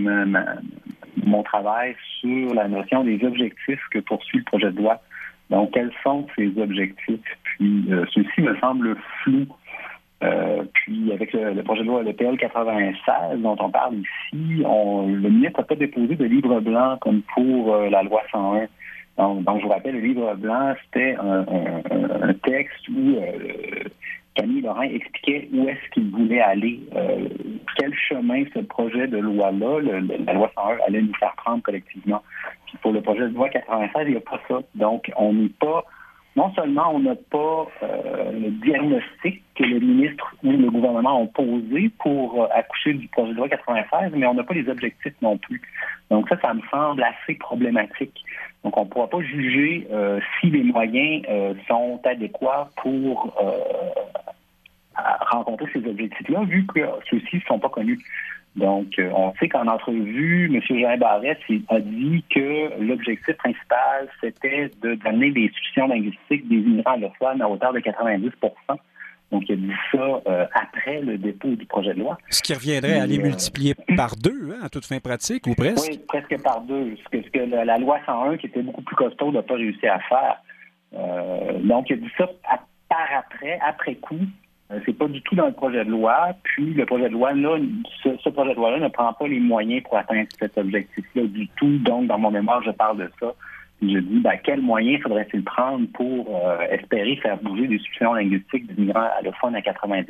mon 1.25 1.43
travail 1.43 1.97
sur 2.20 2.53
la 2.55 2.68
notion 2.68 3.05
des 3.05 3.25
objectifs 3.25 3.81
que 3.91 4.01
poursuit 4.01 4.39
le 4.39 4.45
projet 4.45 4.70
de 4.70 4.79
loi. 4.79 5.01
Donc, 5.49 5.73
quels 5.73 5.93
sont 6.03 6.27
ces 6.37 6.53
objectifs? 6.59 7.20
Puis, 7.45 7.87
euh, 7.91 8.05
ceci 8.12 8.41
me 8.43 8.55
semble 8.59 8.97
flou. 9.23 9.47
Euh, 10.23 10.62
puis, 10.75 11.11
avec 11.12 11.33
le, 11.33 11.62
projet 11.62 11.83
de 11.83 11.89
loi 11.89 12.03
LPL 12.03 12.37
96 12.37 13.41
dont 13.41 13.57
on 13.59 13.70
parle 13.70 13.97
ici, 13.97 14.62
on, 14.64 15.07
le 15.09 15.31
ministre 15.31 15.61
n'a 15.61 15.66
pas 15.66 15.75
déposé 15.75 16.16
de 16.16 16.25
livre 16.25 16.61
blanc 16.61 16.99
comme 17.01 17.23
pour 17.35 17.77
la 17.77 18.03
loi 18.03 18.23
101. 18.31 18.66
Donc, 19.18 19.59
je 19.59 19.62
vous 19.62 19.68
rappelle, 19.68 19.95
le 19.95 20.01
livre 20.01 20.35
blanc, 20.35 20.75
c'était 20.85 21.16
un, 21.18 22.33
texte 22.45 22.89
où 22.89 23.16
Camille 24.35 24.62
Laurent 24.62 24.83
expliquait 24.83 25.49
où 25.53 25.68
est-ce 25.68 25.91
qu'il 25.93 26.11
voulait 26.11 26.41
aller, 26.41 26.80
euh, 26.95 27.28
quel 27.76 27.95
chemin 27.95 28.45
ce 28.55 28.61
projet 28.61 29.07
de 29.07 29.18
loi-là, 29.18 29.80
la 29.80 30.33
loi 30.33 30.51
101, 30.55 30.78
allait 30.87 31.03
nous 31.03 31.14
faire 31.14 31.35
prendre 31.37 31.62
collectivement. 31.62 32.22
Puis 32.66 32.78
pour 32.80 32.93
le 32.93 33.03
projet 33.03 33.28
de 33.28 33.35
loi 33.35 33.49
96, 33.51 34.05
il 34.07 34.11
n'y 34.12 34.16
a 34.16 34.20
pas 34.20 34.41
ça. 34.49 34.61
Donc, 34.74 35.11
on 35.16 35.35
n'est 35.35 35.49
pas, 35.49 35.85
non 36.35 36.53
seulement 36.55 36.95
on 36.95 37.01
n'a 37.01 37.14
pas 37.14 37.66
euh, 37.83 38.33
le 38.33 38.51
diagnostic 38.51 39.43
que 39.55 39.64
le 39.64 39.80
ministre 39.80 40.35
ou 40.43 40.53
le 40.53 40.70
gouvernement 40.70 41.20
ont 41.20 41.26
posé 41.26 41.91
pour 41.99 42.43
euh, 42.43 42.49
accoucher 42.55 42.95
du 42.95 43.07
projet 43.09 43.33
de 43.33 43.37
loi 43.37 43.49
96, 43.49 44.12
mais 44.14 44.26
on 44.26 44.35
n'a 44.35 44.43
pas 44.43 44.55
les 44.55 44.68
objectifs 44.68 45.14
non 45.20 45.37
plus. 45.37 45.61
Donc 46.11 46.28
ça, 46.28 46.41
ça 46.41 46.55
me 46.55 46.62
semble 46.70 47.03
assez 47.03 47.35
problématique. 47.35 48.24
Donc, 48.64 48.76
on 48.76 48.85
ne 48.85 48.89
pourra 48.89 49.09
pas 49.09 49.20
juger 49.20 49.89
euh, 49.91 50.20
si 50.41 50.49
les 50.49 50.62
moyens 50.62 51.24
sont 51.66 52.01
adéquats 52.05 52.70
pour 52.76 53.35
rencontrer 55.30 55.66
ces 55.72 55.85
objectifs-là, 55.85 56.45
vu 56.45 56.64
que 56.66 56.80
ceux-ci 57.11 57.37
ne 57.37 57.41
sont 57.41 57.59
pas 57.59 57.68
connus. 57.68 57.99
Donc, 58.55 58.89
on 58.99 59.33
sait 59.41 59.49
qu'en 59.49 59.67
entrevue, 59.67 60.51
M. 60.53 60.61
Jean 60.79 60.99
Barrette 60.99 61.41
a 61.69 61.81
dit 61.81 62.23
que 62.29 62.81
l'objectif 62.83 63.35
principal, 63.37 64.09
c'était 64.21 64.71
de 64.83 64.95
donner 64.97 65.31
des 65.31 65.47
institutions 65.47 65.89
linguistiques 65.89 66.47
des 66.49 66.57
immigrants 66.57 66.93
allophones 66.93 67.41
à 67.41 67.49
hauteur 67.49 67.73
de 67.73 67.81
90% 67.81 68.31
donc, 69.33 69.45
il 69.49 69.53
a 69.53 69.57
dit 69.57 69.73
ça 69.91 70.21
euh, 70.27 70.47
après 70.53 71.01
le 71.01 71.17
dépôt 71.17 71.49
du 71.49 71.65
projet 71.65 71.95
de 71.95 72.01
loi. 72.01 72.19
Ce 72.29 72.43
qui 72.43 72.53
reviendrait 72.53 73.01
à 73.01 73.07
les 73.07 73.19
euh, 73.19 73.23
multiplier 73.23 73.75
par 73.97 74.15
deux, 74.15 74.51
hein, 74.53 74.59
à 74.63 74.69
toute 74.69 74.85
fin 74.85 75.01
pratique, 75.01 75.47
ou 75.47 75.55
presque? 75.55 75.91
Oui, 75.91 75.99
presque 76.07 76.41
par 76.43 76.61
deux. 76.61 76.95
Ce 77.03 77.19
que, 77.31 77.39
la, 77.39 77.79
loi 77.79 77.99
101, 78.05 78.37
qui 78.37 78.47
était 78.47 78.61
beaucoup 78.61 78.83
plus 78.83 78.95
costaud, 78.95 79.33
n'a 79.33 79.43
pas 79.43 79.55
réussi 79.55 79.87
à 79.87 79.99
faire. 80.01 80.37
Euh, 80.95 81.59
donc, 81.61 81.89
il 81.89 81.95
a 81.95 81.97
dit 81.97 82.13
ça 82.19 82.29
par 82.91 83.09
après, 83.17 83.59
après 83.67 83.95
coup. 83.95 84.21
C'est 84.85 84.97
pas 84.97 85.09
du 85.09 85.20
tout 85.23 85.35
dans 85.35 85.47
le 85.47 85.53
projet 85.53 85.85
de 85.85 85.91
loi. 85.91 86.29
Puis, 86.43 86.75
le 86.75 86.87
projet 86.87 87.09
de 87.09 87.14
loi, 87.14 87.33
là, 87.33 87.59
ce, 88.03 88.29
projet 88.29 88.51
de 88.51 88.57
loi-là 88.57 88.79
ne 88.79 88.89
prend 88.89 89.12
pas 89.12 89.29
les 89.29 89.41
moyens 89.41 89.83
pour 89.83 89.97
atteindre 89.97 90.29
cet 90.39 90.57
objectif-là 90.59 91.25
du 91.25 91.49
tout. 91.57 91.79
Donc, 91.79 92.07
dans 92.07 92.18
mon 92.18 92.31
mémoire, 92.31 92.62
je 92.62 92.70
parle 92.70 92.99
de 92.99 93.11
ça 93.20 93.35
je 93.83 93.99
dis, 93.99 94.20
ben, 94.20 94.39
quels 94.45 94.61
moyens 94.61 95.03
faudrait-il 95.03 95.43
prendre 95.43 95.87
pour 95.95 96.41
euh, 96.45 96.61
espérer 96.70 97.16
faire 97.16 97.37
bouger 97.39 97.66
des 97.66 97.79
solutions 97.79 98.14
linguistiques 98.14 98.73
des 98.73 98.81
migrants 98.81 99.09
allophones 99.18 99.57
à 99.57 99.61
90% 99.61 100.07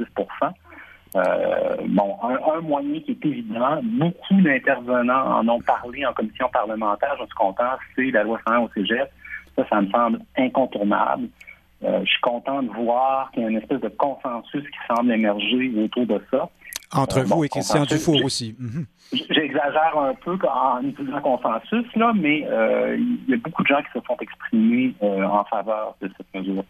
euh, 1.15 1.77
bon, 1.89 2.17
un, 2.23 2.61
moyen 2.63 3.01
qui 3.01 3.11
est 3.11 3.27
évident, 3.27 3.81
beaucoup 3.83 4.41
d'intervenants 4.41 5.41
en 5.41 5.49
ont 5.49 5.61
parlé 5.61 6.07
en 6.07 6.13
commission 6.15 6.49
parlementaire, 6.51 7.15
je 7.21 7.25
suis 7.25 7.35
content, 7.35 7.77
c'est 7.95 8.11
la 8.11 8.23
loi 8.23 8.41
101 8.47 8.61
au 8.61 8.71
cégep. 8.75 9.11
Ça, 9.55 9.67
ça 9.69 9.83
me 9.83 9.91
semble 9.91 10.21
incontournable. 10.39 11.29
Euh, 11.85 12.01
je 12.05 12.11
suis 12.11 12.21
content 12.21 12.63
de 12.63 12.71
voir 12.71 13.31
qu'il 13.33 13.43
y 13.43 13.47
a 13.47 13.49
une 13.49 13.59
espèce 13.59 13.81
de 13.81 13.89
consensus 13.89 14.63
qui 14.63 14.95
semble 14.95 15.13
émerger 15.13 15.73
autour 15.77 16.07
de 16.07 16.23
ça. 16.31 16.49
Entre 16.95 17.21
vous 17.23 17.45
et 17.45 17.49
Christian 17.49 17.85
Dufour 17.85 18.23
aussi. 18.25 18.55
Mhm. 18.59 18.87
J'exagère 19.31 19.99
un 19.99 20.15
peu 20.15 20.39
en 20.49 20.83
utilisant 20.83 21.21
consensus, 21.21 21.87
là, 21.97 22.13
mais 22.15 22.47
euh, 22.47 22.97
il 22.99 23.31
y 23.31 23.35
a 23.35 23.37
beaucoup 23.39 23.63
de 23.63 23.69
gens 23.69 23.81
qui 23.83 23.99
se 23.99 24.05
sont 24.07 24.17
exprimés 24.21 24.95
euh, 25.03 25.25
en 25.25 25.45
faveur 25.45 25.97
de 26.01 26.11
cette 26.17 26.35
mesure. 26.35 26.65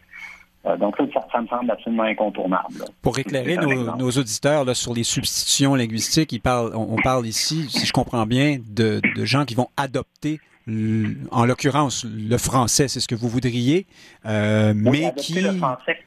Euh, 0.65 0.77
donc 0.77 0.97
ça, 0.97 1.05
ça, 1.33 1.41
me 1.41 1.47
semble 1.49 1.71
absolument 1.71 2.05
incontournable. 2.05 2.85
Pour 3.01 3.19
éclairer 3.19 3.57
nos, 3.57 4.11
auditeurs 4.11 4.65
là, 4.65 4.75
sur 4.75 4.95
les 4.95 5.03
substitutions 5.03 5.75
linguistiques, 5.75 6.41
on, 6.45 6.97
parle 7.03 7.27
ici, 7.27 7.69
si 7.69 7.85
je 7.85 7.93
comprends 7.93 8.27
bien, 8.27 8.59
de, 8.69 9.01
gens 9.25 9.45
qui 9.45 9.55
vont 9.55 9.69
adopter 9.77 10.41
en 10.69 11.45
l'occurrence, 11.45 12.05
le 12.05 12.37
français, 12.39 12.89
c'est 12.89 13.01
ce 13.01 13.09
que 13.09 13.15
vous 13.15 13.29
voudriez, 13.29 13.87
mais 14.25 15.13
qui... 15.17 15.41
Le 15.41 15.53
français 15.53 15.99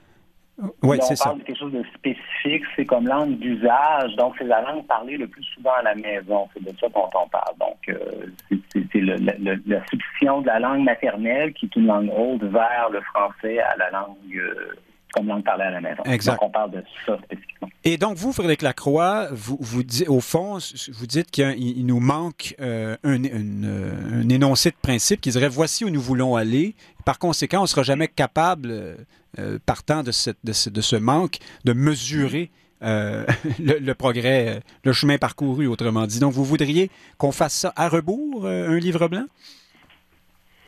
oui, 0.84 0.98
c'est 1.02 1.18
ça. 1.18 1.26
Parle 1.26 1.40
de 1.40 1.44
quelque 1.44 1.60
chose 1.60 1.74
de 1.74 1.84
spécifique, 1.96 2.64
c'est 2.76 2.86
comme 2.86 3.08
langue 3.08 3.38
d'usage, 3.40 4.16
donc 4.16 4.36
c'est 4.38 4.46
la 4.46 4.62
langue 4.62 4.86
parlée 4.88 5.18
le 5.18 5.28
plus 5.28 5.44
souvent 5.44 5.74
à 5.80 5.82
la 5.82 5.96
maison, 5.96 6.48
c'est 6.54 6.64
de 6.64 6.72
ça 6.80 6.88
dont 6.88 7.10
on 7.14 7.28
parle. 7.28 7.58
Donc, 7.60 7.90
euh, 7.90 8.28
c'est 8.74 9.02
la 9.02 9.86
substitution 9.90 10.42
de 10.42 10.48
la 10.48 10.60
langue 10.60 10.84
maternelle, 10.84 11.52
qui 11.54 11.66
est 11.66 11.76
une 11.76 11.88
langue 11.88 12.10
haute, 12.16 12.44
vers 12.44 12.90
le 12.90 13.02
français 13.02 13.60
à 13.60 13.76
la 13.76 13.92
langue 13.92 14.16
euh, 14.34 14.76
comme 15.16 15.28
langue 15.28 15.44
parlée 15.44 15.64
à 15.64 15.72
la 15.72 15.82
maison. 15.82 16.04
Exact. 16.04 16.34
Donc, 16.34 16.44
on 16.44 16.50
parle 16.50 16.72
de 16.72 16.84
ça 17.06 17.18
spécifiquement. 17.24 17.70
Et 17.84 17.98
donc, 17.98 18.18
vous, 18.18 18.34
Frédéric 18.34 18.62
Lacroix, 18.62 19.28
vous, 19.32 19.58
vous 19.60 19.84
dites, 19.84 20.10
au 20.10 20.20
fond, 20.20 20.58
vous 20.94 21.08
dites 21.08 21.32
qu'il 21.32 21.86
nous 21.86 22.00
manque 22.00 22.56
euh, 22.60 22.98
un, 23.04 23.24
un, 23.24 24.30
énoncé 24.30 24.72
de 24.72 24.76
principe 24.82 25.22
qui 25.22 25.30
dirait 25.30 25.50
voici 25.50 25.86
où 25.86 25.90
nous 25.90 26.02
voulons 26.02 26.36
aller. 26.36 26.76
Par 27.06 27.20
conséquent, 27.20 27.60
on 27.60 27.64
ne 27.64 27.68
sera 27.68 27.84
jamais 27.84 28.08
capable 28.08 28.98
euh, 29.40 29.60
partant 29.66 30.02
de, 30.02 30.12
cette, 30.12 30.38
de, 30.44 30.54
ce, 30.54 30.70
de, 30.70 30.82
ce, 30.82 30.96
manque, 30.96 31.40
de 31.66 31.74
mesurer 31.74 32.52
euh, 32.84 33.26
le, 33.60 33.94
progrès, 33.94 34.62
le 34.84 34.94
chemin 34.94 35.18
parcouru, 35.18 35.68
autrement 35.68 36.08
dit. 36.08 36.20
Donc, 36.20 36.34
vous 36.34 36.46
voudriez 36.46 36.90
qu'on 37.18 37.32
fasse 37.32 37.54
ça 37.54 37.74
à 37.76 37.90
rebours, 37.90 38.46
euh, 38.46 38.70
un 38.70 38.80
livre 38.80 39.08
blanc? 39.08 39.26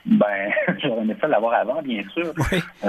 Ben, 0.08 0.52
j'aurais 0.82 1.02
aimé 1.02 1.16
ça 1.20 1.28
l'avoir 1.28 1.54
avant, 1.54 1.82
bien 1.82 2.04
sûr. 2.14 2.34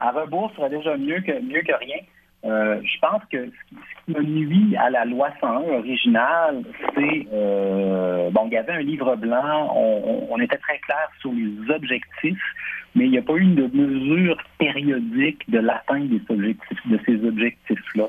à 0.00 0.10
rebours 0.10 0.52
serait 0.56 0.70
déjà 0.70 0.96
mieux 0.96 1.20
que, 1.20 1.40
mieux 1.40 1.62
que 1.62 1.72
rien. 1.72 1.98
Euh, 2.44 2.80
je 2.84 2.98
pense 3.00 3.22
que 3.32 3.46
ce 3.46 4.04
qui 4.04 4.12
me 4.12 4.22
nuit 4.22 4.76
à 4.76 4.90
la 4.90 5.04
loi 5.04 5.30
101 5.40 5.78
originale, 5.78 6.62
c'est 6.94 7.26
euh, 7.32 8.30
bon, 8.30 8.46
il 8.46 8.52
y 8.52 8.56
avait 8.56 8.74
un 8.74 8.82
livre 8.82 9.16
blanc, 9.16 9.74
on, 9.74 10.38
était 10.38 10.58
très 10.58 10.78
clair 10.78 11.08
sur 11.20 11.32
les 11.32 11.74
objectifs, 11.74 12.42
mais 12.94 13.06
il 13.06 13.10
n'y 13.10 13.18
a 13.18 13.22
pas 13.22 13.34
eu 13.34 13.46
de 13.46 13.66
mesure 13.74 14.36
périodique 14.58 15.48
de 15.50 15.58
l'atteinte 15.58 16.08
des 16.08 16.20
objectifs, 16.28 16.86
de 16.86 17.00
ces 17.04 17.24
objectifs-là. 17.26 18.04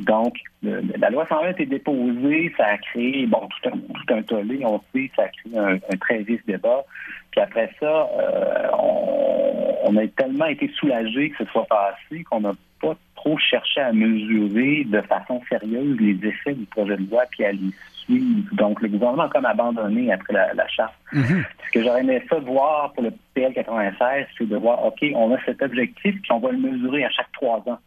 Donc, 0.00 0.34
la 0.62 1.10
loi 1.10 1.24
101 1.28 1.46
a 1.46 1.50
été 1.50 1.66
déposée, 1.66 2.52
ça 2.56 2.66
a 2.66 2.78
créé, 2.78 3.26
bon, 3.26 3.48
tout 3.48 3.68
un, 3.68 3.72
tout 3.72 4.14
un 4.14 4.22
tollé, 4.22 4.60
on 4.64 4.80
sait, 4.92 5.10
ça 5.14 5.22
a 5.22 5.28
créé 5.28 5.56
un, 5.56 5.96
très 5.98 6.18
vif 6.18 6.44
débat. 6.46 6.84
Puis 7.30 7.40
après 7.40 7.70
ça, 7.78 8.08
euh, 8.18 8.68
on, 8.76 9.74
on, 9.84 9.96
a 9.96 10.06
tellement 10.08 10.46
été 10.46 10.68
soulagé 10.78 11.30
que 11.30 11.44
ce 11.44 11.50
soit 11.50 11.66
passé 11.66 12.24
qu'on 12.24 12.40
n'a 12.40 12.54
pas 12.80 12.94
trop 13.14 13.38
cherché 13.38 13.80
à 13.80 13.92
mesurer 13.92 14.84
de 14.84 15.00
façon 15.02 15.40
sérieuse 15.48 15.96
les 16.00 16.28
effets 16.28 16.54
du 16.54 16.66
projet 16.66 16.96
de 16.96 17.08
loi 17.08 17.22
puis 17.30 17.44
à 17.44 17.52
les 17.52 17.70
suivre. 17.92 18.48
Donc, 18.52 18.82
le 18.82 18.88
gouvernement 18.88 19.24
a 19.24 19.28
comme 19.28 19.46
abandonné 19.46 20.12
après 20.12 20.32
la, 20.32 20.68
charte. 20.68 20.94
Mm-hmm. 21.12 21.44
Ce 21.66 21.72
que 21.72 21.82
j'aurais 21.84 22.00
aimé 22.00 22.22
ça 22.28 22.38
voir 22.40 22.92
pour 22.92 23.04
le 23.04 23.12
PL 23.34 23.54
96, 23.54 24.26
c'est 24.36 24.48
de 24.48 24.56
voir, 24.56 24.84
OK, 24.84 25.04
on 25.14 25.32
a 25.32 25.38
cet 25.44 25.62
objectif 25.62 26.20
puis 26.20 26.32
on 26.32 26.40
va 26.40 26.50
le 26.50 26.58
mesurer 26.58 27.04
à 27.04 27.10
chaque 27.10 27.30
trois 27.32 27.58
ans 27.66 27.78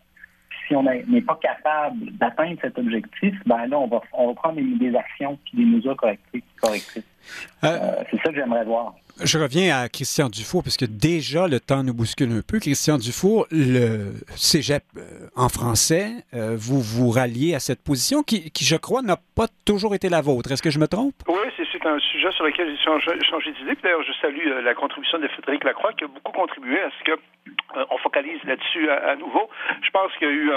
si 0.67 0.75
on 0.75 0.83
n'est 0.83 1.21
pas 1.21 1.39
capable 1.41 2.11
d'atteindre 2.17 2.57
cet 2.61 2.77
objectif, 2.77 3.33
ben 3.45 3.65
là, 3.67 3.79
on 3.79 3.87
va, 3.87 4.01
on 4.13 4.27
va 4.27 4.33
prendre 4.33 4.59
des, 4.59 4.95
actions 4.95 5.37
et 5.53 5.57
des 5.57 5.65
mesures 5.65 5.95
correctives. 5.95 6.41
Euh, 7.63 7.67
euh, 7.67 8.03
c'est 8.09 8.17
ça 8.17 8.29
que 8.29 8.35
j'aimerais 8.35 8.63
voir. 8.63 8.93
Je 9.21 9.39
reviens 9.39 9.79
à 9.79 9.89
Christian 9.89 10.29
Dufour, 10.29 10.61
puisque 10.61 10.85
déjà 10.85 11.47
le 11.47 11.59
temps 11.59 11.83
nous 11.83 11.93
bouscule 11.93 12.31
un 12.31 12.41
peu. 12.41 12.59
Christian 12.59 12.97
Dufour, 12.97 13.47
le 13.51 14.13
cégep 14.35 14.83
euh, 14.95 15.27
en 15.35 15.49
français, 15.49 16.11
vous 16.33 16.79
vous 16.81 17.09
ralliez 17.09 17.55
à 17.55 17.59
cette 17.59 17.81
position 17.81 18.21
qui, 18.21 18.51
qui 18.51 18.63
je 18.63 18.75
crois, 18.75 19.01
n'a 19.01 19.17
pas 19.35 19.47
toujours 19.65 19.95
été 19.95 20.07
la 20.07 20.21
vôtre. 20.21 20.51
Est-ce 20.51 20.61
que 20.61 20.69
je 20.69 20.79
me 20.79 20.87
trompe? 20.87 21.15
Oui, 21.27 21.35
c'est 21.57 21.66
un 21.87 21.99
sujet 21.99 22.31
sur 22.31 22.45
lequel 22.45 22.69
j'ai 22.69 22.83
changé, 22.83 23.51
d'idée. 23.51 23.75
D'ailleurs, 23.81 24.03
je 24.03 24.13
salue 24.13 24.47
la 24.63 24.73
contribution 24.73 25.19
de 25.19 25.27
Frédéric 25.27 25.63
Lacroix 25.63 25.93
qui 25.93 26.03
a 26.03 26.07
beaucoup 26.07 26.31
contribué 26.31 26.81
à 26.81 26.89
ce 26.99 27.03
que 27.03 27.19
on 27.89 27.97
focalise 27.97 28.43
là-dessus 28.43 28.89
à, 28.89 29.15
nouveau. 29.15 29.49
Je 29.81 29.89
pense 29.91 30.11
qu'il 30.17 30.27
y 30.27 30.31
a 30.31 30.33
eu 30.33 30.51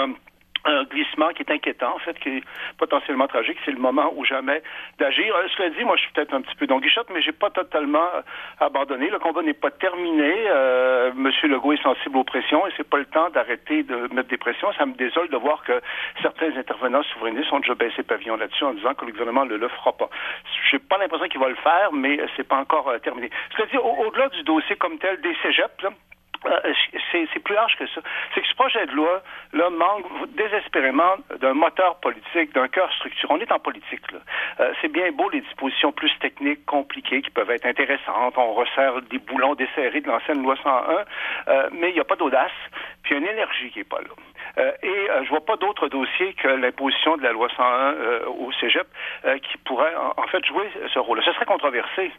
un 0.65 0.83
glissement 0.83 1.29
qui 1.29 1.43
est 1.43 1.51
inquiétant, 1.51 1.95
en 1.95 1.99
fait, 1.99 2.17
qui 2.19 2.29
est 2.29 2.43
potentiellement 2.77 3.27
tragique. 3.27 3.57
C'est 3.65 3.71
le 3.71 3.79
moment 3.79 4.11
ou 4.15 4.25
jamais 4.25 4.61
d'agir. 4.99 5.35
Euh, 5.35 5.47
cela 5.55 5.69
dit, 5.69 5.83
moi, 5.83 5.95
je 5.95 6.03
suis 6.03 6.11
peut-être 6.13 6.33
un 6.33 6.41
petit 6.41 6.55
peu 6.55 6.67
guichotte, 6.79 7.07
mais 7.13 7.21
j'ai 7.21 7.31
pas 7.31 7.49
totalement 7.49 8.07
euh, 8.15 8.21
abandonné. 8.59 9.09
Le 9.09 9.19
combat 9.19 9.41
n'est 9.41 9.53
pas 9.53 9.71
terminé. 9.71 10.33
Euh, 10.47 11.11
Monsieur 11.15 11.47
Legault 11.47 11.73
est 11.73 11.83
sensible 11.83 12.17
aux 12.17 12.23
pressions 12.23 12.65
et 12.67 12.71
c'est 12.77 12.87
pas 12.87 12.97
le 12.97 13.05
temps 13.05 13.29
d'arrêter 13.29 13.83
de 13.83 14.13
mettre 14.13 14.29
des 14.29 14.37
pressions. 14.37 14.71
Ça 14.73 14.85
me 14.85 14.93
désole 14.93 15.29
de 15.29 15.37
voir 15.37 15.63
que 15.63 15.81
certains 16.21 16.55
intervenants 16.57 17.03
souverainistes 17.03 17.51
ont 17.51 17.59
déjà 17.59 17.75
baissé 17.75 18.03
pavillon 18.03 18.35
là-dessus 18.37 18.63
en 18.63 18.73
disant 18.73 18.93
que 18.93 19.05
le 19.05 19.11
gouvernement 19.11 19.45
ne 19.45 19.55
le 19.55 19.67
fera 19.67 19.93
pas. 19.93 20.09
J'ai 20.69 20.79
pas 20.79 20.97
l'impression 20.97 21.27
qu'il 21.27 21.39
va 21.39 21.49
le 21.49 21.55
faire, 21.55 21.91
mais 21.93 22.19
c'est 22.35 22.47
pas 22.47 22.57
encore 22.57 22.91
terminé. 23.03 23.29
Cela 23.55 23.67
dit, 23.67 23.77
au-delà 23.77 24.29
du 24.29 24.43
dossier 24.43 24.75
comme 24.75 24.97
tel 24.97 25.19
des 25.21 25.35
cégeps, 25.41 25.71
euh, 25.83 25.89
c'est 27.11 27.43
plus 27.43 27.55
large 27.55 27.75
que 27.77 27.87
ça. 27.87 28.01
C'est 28.33 28.41
que 28.41 28.47
ce 28.47 28.55
projet 28.55 28.85
de 28.87 28.91
loi 28.93 29.21
là, 29.53 29.69
manque 29.69 30.05
désespérément 30.35 31.15
d'un 31.39 31.53
moteur 31.53 31.99
politique, 31.99 32.53
d'un 32.53 32.67
cœur 32.67 32.91
structuré. 32.93 33.33
On 33.33 33.39
est 33.39 33.51
en 33.51 33.59
politique. 33.59 34.11
là. 34.11 34.19
Euh, 34.59 34.73
c'est 34.81 34.91
bien 34.91 35.11
beau 35.11 35.29
les 35.29 35.41
dispositions 35.41 35.91
plus 35.91 36.11
techniques, 36.19 36.65
compliquées, 36.65 37.21
qui 37.21 37.29
peuvent 37.29 37.51
être 37.51 37.65
intéressantes. 37.65 38.37
On 38.37 38.53
resserre 38.53 39.01
des 39.03 39.19
boulons 39.19 39.55
desserrés 39.55 40.01
de 40.01 40.07
l'ancienne 40.07 40.41
loi 40.41 40.55
101, 40.63 41.05
euh, 41.47 41.69
mais 41.73 41.89
il 41.89 41.93
n'y 41.93 41.99
a 41.99 42.05
pas 42.05 42.15
d'audace, 42.15 42.51
puis 43.03 43.15
il 43.15 43.21
y 43.21 43.21
a 43.21 43.23
une 43.23 43.33
énergie 43.33 43.69
qui 43.71 43.79
n'est 43.79 43.85
pas 43.85 44.01
là. 44.01 44.09
Euh, 44.57 44.71
et 44.83 45.09
euh, 45.09 45.23
je 45.23 45.29
vois 45.29 45.45
pas 45.45 45.55
d'autres 45.57 45.87
dossiers 45.87 46.33
que 46.33 46.47
l'imposition 46.47 47.17
de 47.17 47.23
la 47.23 47.31
loi 47.31 47.47
101 47.55 47.65
euh, 47.65 48.25
au 48.27 48.51
Cégep 48.53 48.87
qui 49.43 49.57
pourrait 49.59 49.93
en, 49.95 50.27
fait 50.27 50.43
jouer 50.45 50.69
ce 50.93 50.99
rôle. 50.99 51.21
Ce 51.23 51.31
serait 51.33 51.45
controversé, 51.45 52.11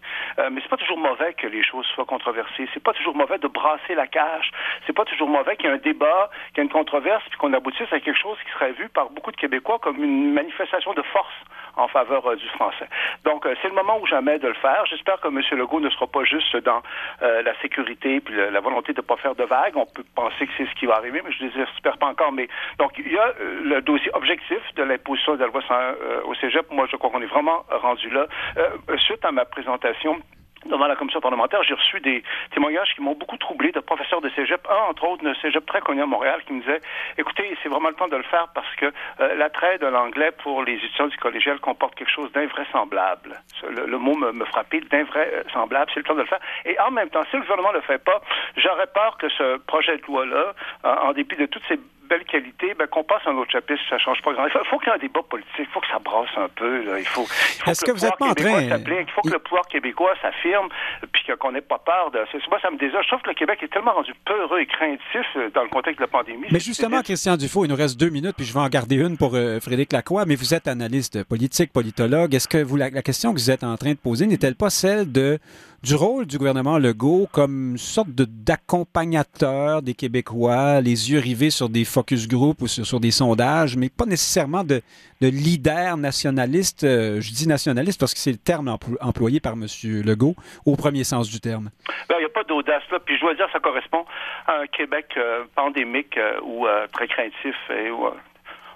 mais 0.51 0.61
c'est 0.63 0.69
pas 0.69 0.77
toujours 0.77 0.99
mauvais 0.99 1.35
que 1.35 1.47
les 1.47 1.63
choses 1.63 1.85
soient 1.87 2.05
controversées. 2.05 2.69
C'est 2.73 2.83
pas 2.83 2.93
toujours 2.93 3.17
mauvais 3.17 3.39
de 3.39 3.49
brasser 3.49 3.95
la 3.95 4.07
cage. 4.07 4.53
C'est 4.87 4.93
pas 4.93 5.05
toujours 5.05 5.29
mauvais 5.29 5.57
qu'il 5.57 5.67
y 5.67 5.69
ait 5.69 5.75
un 5.75 5.79
débat, 5.79 6.31
qu'il 6.51 6.59
y 6.59 6.61
ait 6.61 6.65
une 6.65 6.73
controverse, 6.73 7.25
puis 7.29 7.39
qu'on 7.39 7.53
aboutisse 7.53 7.93
à 7.93 7.99
quelque 7.99 8.19
chose 8.19 8.39
qui 8.45 8.53
serait 8.53 8.73
vu 8.73 8.89
par 8.89 9.11
beaucoup 9.11 9.33
de 9.33 9.37
Québécois 9.37 9.79
comme 9.81 10.03
une 10.03 10.33
manifestation 10.33 10.95
de 10.95 11.03
force 11.03 11.35
en 11.77 11.89
faveur 11.89 12.37
du 12.37 12.49
français. 12.49 12.89
Donc, 13.25 13.47
c'est 13.61 13.69
le 13.69 13.75
moment 13.75 13.99
ou 14.01 14.07
jamais 14.07 14.39
de 14.39 14.49
le 14.49 14.55
faire. 14.55 14.85
J'espère 14.87 15.21
que 15.21 15.29
M. 15.29 15.41
Legault 15.59 15.81
ne 15.81 15.91
sera 15.91 16.07
pas 16.07 16.25
juste 16.25 16.57
dans 16.59 16.83
la 17.21 17.55
sécurité 17.61 18.21
puis 18.21 18.35
la, 18.35 18.61
volonté 18.61 18.93
de 18.93 19.01
ne 19.01 19.07
pas 19.07 19.17
faire 19.17 19.35
de 19.35 19.45
vagues. 19.45 19.77
On 19.77 19.87
peut 19.87 20.05
penser 20.15 20.47
que 20.47 20.53
c'est 20.57 20.67
ce 20.67 20.75
qui 20.75 20.87
va 20.87 20.97
arriver, 20.97 21.23
mais 21.25 21.33
je 21.33 21.45
ne 21.45 21.51
l'espère 21.51 21.99
pas 21.99 22.07
encore 22.07 22.33
mais 22.33 22.49
donc 22.79 22.93
il 22.99 23.13
y 23.13 23.19
a 23.19 23.27
euh, 23.41 23.61
le 23.65 23.83
dossier 23.83 24.11
objectif 24.15 24.59
de 24.77 24.83
l'imposition 24.83 25.35
de 25.35 25.41
la 25.41 25.47
loi 25.47 25.63
101 25.67 25.77
euh, 25.77 26.23
au 26.25 26.35
Cégep. 26.35 26.71
Moi, 26.71 26.87
je 26.91 26.97
crois 26.97 27.11
qu'on 27.11 27.23
est 27.23 27.27
vraiment 27.27 27.65
rendu 27.71 28.11
là. 28.11 28.27
Euh, 28.57 28.97
suite 28.99 29.25
à 29.25 29.33
ma 29.33 29.45
présentation 29.45 30.21
devant 30.67 30.87
la 30.87 30.97
commission 30.97 31.21
parlementaire, 31.21 31.63
j'ai 31.63 31.75
reçu 31.75 32.01
des 32.01 32.23
témoignages 32.53 32.95
qui 32.95 33.03
m'ont 33.03 33.15
beaucoup 33.15 33.37
troublé 33.37 33.73
de 33.73 33.81
professeurs 33.81 34.21
de 34.21 34.31
cégep, 34.31 34.67
un 34.71 34.91
entre 34.91 35.05
autres 35.05 35.25
de 35.25 35.35
cégep 35.35 35.65
très 35.67 35.81
connu 35.81 36.03
à 36.03 36.07
Montréal, 36.07 36.41
qui 36.47 36.53
me 36.53 36.61
disait, 36.61 36.81
écoutez, 37.19 37.57
c'est 37.63 37.69
vraiment 37.69 37.89
le 37.89 37.95
temps 37.95 38.09
de 38.09 38.17
le 38.17 38.23
faire 38.25 38.49
parce 38.55 38.75
que 38.77 38.93
l'attrait 39.37 39.79
de 39.79 39.87
l'anglais 39.87 40.31
pour 40.43 40.63
les 40.63 40.75
étudiants 40.75 41.09
du 41.09 41.17
collégial 41.17 41.59
comporte 41.61 41.95
quelque 41.95 42.11
chose 42.11 42.31
d'invraisemblable. 42.33 43.41
Le, 43.69 43.99
mot 43.99 44.17
me, 44.17 44.33
me 44.33 44.45
frappait, 44.45 44.81
d'invraisemblable, 44.81 45.91
c'est 45.93 46.01
le 46.01 46.05
temps 46.05 46.15
de 46.15 46.21
le 46.21 46.27
faire. 46.27 46.41
Et 46.65 46.79
en 46.81 46.91
même 46.91 47.09
temps, 47.11 47.23
si 47.31 47.37
le 47.37 47.43
gouvernement 47.43 47.73
ne 47.73 47.77
le 47.77 47.83
fait 47.83 48.03
pas, 48.03 48.21
j'aurais 48.57 48.87
peur 48.87 49.17
que 49.19 49.29
ce 49.29 49.59
projet 49.59 49.97
de 49.97 50.03
loi-là, 50.07 50.53
en 50.85 51.13
dépit 51.13 51.37
de 51.37 51.47
toutes 51.47 51.65
ces 51.69 51.79
belle 52.13 52.25
qualité, 52.25 52.75
ben, 52.79 52.87
qu'on 52.87 53.05
passe 53.05 53.23
à 53.27 53.31
un 53.31 53.37
autre 53.37 53.51
chapitre, 53.51 53.81
ça 53.89 53.97
change 53.97 54.21
pas 54.21 54.33
grand-chose. 54.35 54.61
Il 54.65 54.69
faut 54.69 54.79
qu'il 54.79 54.89
y 54.89 54.93
ait 54.93 54.97
un 54.97 54.99
débat 54.99 55.23
politique, 55.23 55.65
il 55.65 55.73
faut 55.73 55.81
que 55.81 55.89
ça 55.89 55.99
brasse 55.99 56.29
un 56.37 56.49
peu. 56.49 56.99
Il 56.99 57.07
faut, 57.07 57.27
Est-ce 57.67 57.85
que, 57.85 57.93
vous 57.93 58.05
êtes 58.05 58.19
pas 58.19 58.29
en 58.29 58.35
train... 58.35 58.61
Il 58.61 59.11
faut 59.15 59.23
que 59.23 59.33
le 59.33 59.39
pouvoir 59.39 59.67
québécois 59.67 60.13
s'affirme, 60.21 60.69
puis 61.13 61.25
qu'on 61.41 61.53
n'ait 61.53 61.63
pas 61.63 61.79
peur 61.79 62.11
de... 62.11 62.19
Moi, 62.51 62.59
ça 62.61 62.71
me 62.71 62.77
désole. 62.77 63.03
Je 63.03 63.09
trouve 63.09 63.23
que 63.23 63.29
le 63.29 63.35
Québec 63.35 63.61
est 63.63 63.73
tellement 63.73 63.93
rendu 63.93 64.13
peureux 64.27 64.61
et 64.61 64.67
craintif 64.67 65.27
euh, 65.37 65.49
dans 65.55 65.63
le 65.63 65.69
contexte 65.69 65.99
de 65.99 66.05
la 66.05 66.09
pandémie. 66.09 66.49
Mais 66.51 66.61
justement, 66.61 67.01
Christian 67.01 67.37
Dufault, 67.37 67.65
il 67.65 67.69
nous 67.69 67.77
reste 67.77 67.99
deux 67.99 68.11
minutes, 68.11 68.37
puis 68.37 68.45
je 68.45 68.53
vais 68.53 68.61
en 68.61 68.69
garder 68.69 68.97
une 68.97 69.17
pour 69.17 69.35
euh, 69.35 69.59
Frédéric 69.61 69.93
Lacroix, 69.93 70.25
mais 70.27 70.35
vous 70.35 70.53
êtes 70.53 70.69
analyste 70.69 71.25
politique, 71.25 71.73
politologue. 71.73 72.35
Est-ce 72.35 72.49
que 72.49 72.63
vous, 72.63 72.77
la, 72.77 72.91
la 72.91 73.03
question 73.03 73.33
que 73.33 73.39
vous 73.39 73.51
êtes 73.51 73.65
en 73.65 73.77
train 73.77 73.93
de 73.93 73.99
poser 73.99 74.27
n'est-elle 74.27 74.57
pas 74.57 74.71
celle 74.71 75.11
de 75.11 75.39
du 75.83 75.97
rôle 75.97 76.27
du 76.27 76.39
gouvernement 76.39 76.79
Legault 76.79 77.29
comme 77.33 77.77
sorte 77.77 78.11
d'accompagnateur 78.11 79.83
des 79.83 79.95
Québécois, 79.95 80.81
les 80.81 81.11
yeux 81.11 81.19
rivés 81.19 81.51
sur 81.51 81.69
des 81.69 81.85
focus 81.85 82.29
group 82.29 82.63
ou 82.63 82.69
sur, 82.69 83.01
des 83.01 83.11
sondages, 83.11 83.77
mais 83.77 83.89
pas 83.89 84.07
nécessairement 84.07 84.63
de, 84.63 84.81
leader 85.21 85.97
nationaliste. 85.97 86.85
Euh, 86.85 87.21
je 87.21 87.33
dis 87.33 87.49
nationaliste 87.49 87.99
parce 87.99 88.15
que 88.15 88.21
c'est 88.21 88.33
le 88.33 88.39
terme 88.39 88.77
employé 89.01 89.41
par 89.41 89.55
M. 89.55 89.67
Legault 90.05 90.35
au 90.67 90.77
premier 90.77 91.05
sens 91.05 91.31
du 91.31 91.41
terme. 91.41 91.71
Ben, 92.09 92.17
il 92.19 92.21
n'y 92.21 92.27
a 92.27 92.29
pas 92.29 92.45
d'audace 92.45 92.83
là. 92.91 92.99
Puis 93.05 93.17
je 93.17 93.21
dois 93.21 93.35
dire, 93.35 93.49
ça 93.53 93.61
correspond 93.61 94.05
à 94.47 94.61
un 94.61 94.67
Québec 94.67 95.07
euh, 95.17 95.45
pandémique 95.55 96.17
euh, 96.17 96.41
ou 96.43 96.67
très 96.93 97.09
craintif 97.09 97.57
et 97.71 97.91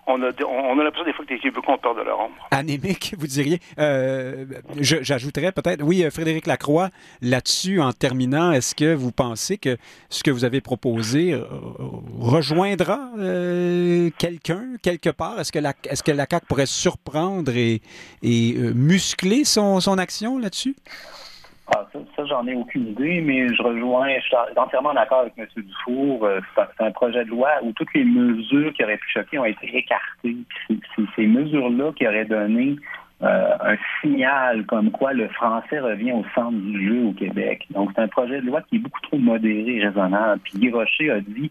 on 0.06 0.22
a, 0.22 0.30
on 0.44 0.78
a 0.78 0.84
l'impression 0.84 1.04
des 1.04 1.12
fois 1.12 1.24
que 1.24 1.34
les 1.34 1.40
Québécois 1.40 1.74
ont 1.74 1.78
peur 1.78 1.94
de 1.94 2.02
leur 2.02 2.18
ombre. 2.20 2.34
Anémique, 2.50 3.14
vous 3.18 3.26
diriez. 3.26 3.60
Euh, 3.78 4.44
j'ajouterais 4.80 5.52
peut-être, 5.52 5.82
oui, 5.82 6.04
euh, 6.04 6.10
Frédéric 6.10 6.46
Lacroix, 6.46 6.90
là-dessus, 7.22 7.80
en 7.80 7.92
terminant, 7.92 8.52
est-ce 8.52 8.74
que 8.74 8.94
vous 8.94 9.12
pensez 9.12 9.58
que 9.58 9.76
ce 10.08 10.22
que 10.22 10.30
vous 10.30 10.44
avez 10.44 10.60
proposé 10.60 11.32
euh, 11.32 11.44
rejoindra 12.20 13.10
quelqu'un 14.18 14.64
quelque 14.82 15.10
part? 15.10 15.40
Est-ce 15.40 15.52
que, 15.52 15.58
la, 15.58 15.74
est-ce 15.88 16.02
que 16.02 16.12
la 16.12 16.26
CAQ 16.30 16.46
pourrait 16.46 16.66
surprendre 16.66 17.52
et, 17.56 17.82
et 18.22 18.54
muscler 18.74 19.44
son, 19.44 19.80
son 19.80 19.98
action 19.98 20.38
là-dessus? 20.38 20.76
Ah, 21.74 21.84
ça, 21.92 22.24
j'en 22.26 22.46
ai 22.46 22.54
aucune 22.54 22.88
idée, 22.88 23.20
mais 23.20 23.52
je 23.52 23.60
rejoins, 23.60 24.08
je 24.18 24.24
suis 24.24 24.36
entièrement 24.56 24.94
d'accord 24.94 25.20
avec 25.20 25.32
M. 25.36 25.46
Dufour. 25.56 26.24
Euh, 26.24 26.40
c'est 26.54 26.84
un 26.84 26.92
projet 26.92 27.24
de 27.24 27.30
loi 27.30 27.50
où 27.62 27.72
toutes 27.72 27.92
les 27.94 28.04
mesures 28.04 28.72
qui 28.72 28.84
auraient 28.84 28.98
pu 28.98 29.10
choquer 29.10 29.38
ont 29.38 29.44
été 29.44 29.76
écartées. 29.76 30.36
C'est 30.68 31.02
ces 31.16 31.26
mesures-là 31.26 31.92
qui 31.96 32.06
auraient 32.06 32.24
donné 32.24 32.76
euh, 33.22 33.56
un 33.60 33.76
signal 34.00 34.64
comme 34.66 34.92
quoi 34.92 35.12
le 35.12 35.26
français 35.28 35.80
revient 35.80 36.12
au 36.12 36.24
centre 36.34 36.56
du 36.56 36.86
jeu 36.86 37.04
au 37.06 37.12
Québec. 37.12 37.66
Donc, 37.70 37.90
c'est 37.94 38.02
un 38.02 38.08
projet 38.08 38.40
de 38.40 38.46
loi 38.46 38.62
qui 38.62 38.76
est 38.76 38.80
beaucoup 38.80 39.00
trop 39.00 39.18
modéré 39.18 39.76
et 39.76 39.86
raisonnable. 39.88 40.40
Puis 40.44 40.58
Guy 40.58 40.70
Rocher 40.70 41.10
a 41.10 41.20
dit 41.20 41.50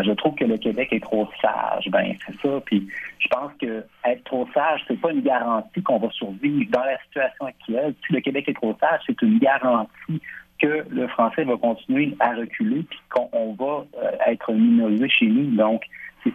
je 0.00 0.12
trouve 0.12 0.34
que 0.34 0.44
le 0.44 0.56
Québec 0.56 0.88
est 0.92 1.02
trop 1.02 1.28
sage. 1.40 1.88
Ben, 1.90 2.14
c'est 2.26 2.40
ça. 2.40 2.60
Puis 2.64 2.88
je 3.18 3.28
pense 3.28 3.52
que 3.60 3.84
être 4.04 4.24
trop 4.24 4.48
sage, 4.54 4.82
c'est 4.88 5.00
pas 5.00 5.10
une 5.10 5.22
garantie 5.22 5.82
qu'on 5.82 5.98
va 5.98 6.08
survivre 6.10 6.70
dans 6.70 6.84
la 6.84 6.98
situation 7.04 7.46
actuelle. 7.46 7.94
Si 8.06 8.12
le 8.12 8.20
Québec 8.20 8.48
est 8.48 8.54
trop 8.54 8.76
sage, 8.80 9.00
c'est 9.06 9.20
une 9.22 9.38
garantie 9.38 10.20
que 10.58 10.84
le 10.88 11.08
français 11.08 11.44
va 11.44 11.56
continuer 11.56 12.14
à 12.20 12.34
reculer 12.34 12.84
puis 12.88 13.00
qu'on 13.10 13.54
va 13.54 13.84
euh, 14.02 14.10
être 14.26 14.52
minorisé 14.52 15.08
chez 15.08 15.26
nous. 15.26 15.56
Donc, 15.56 15.82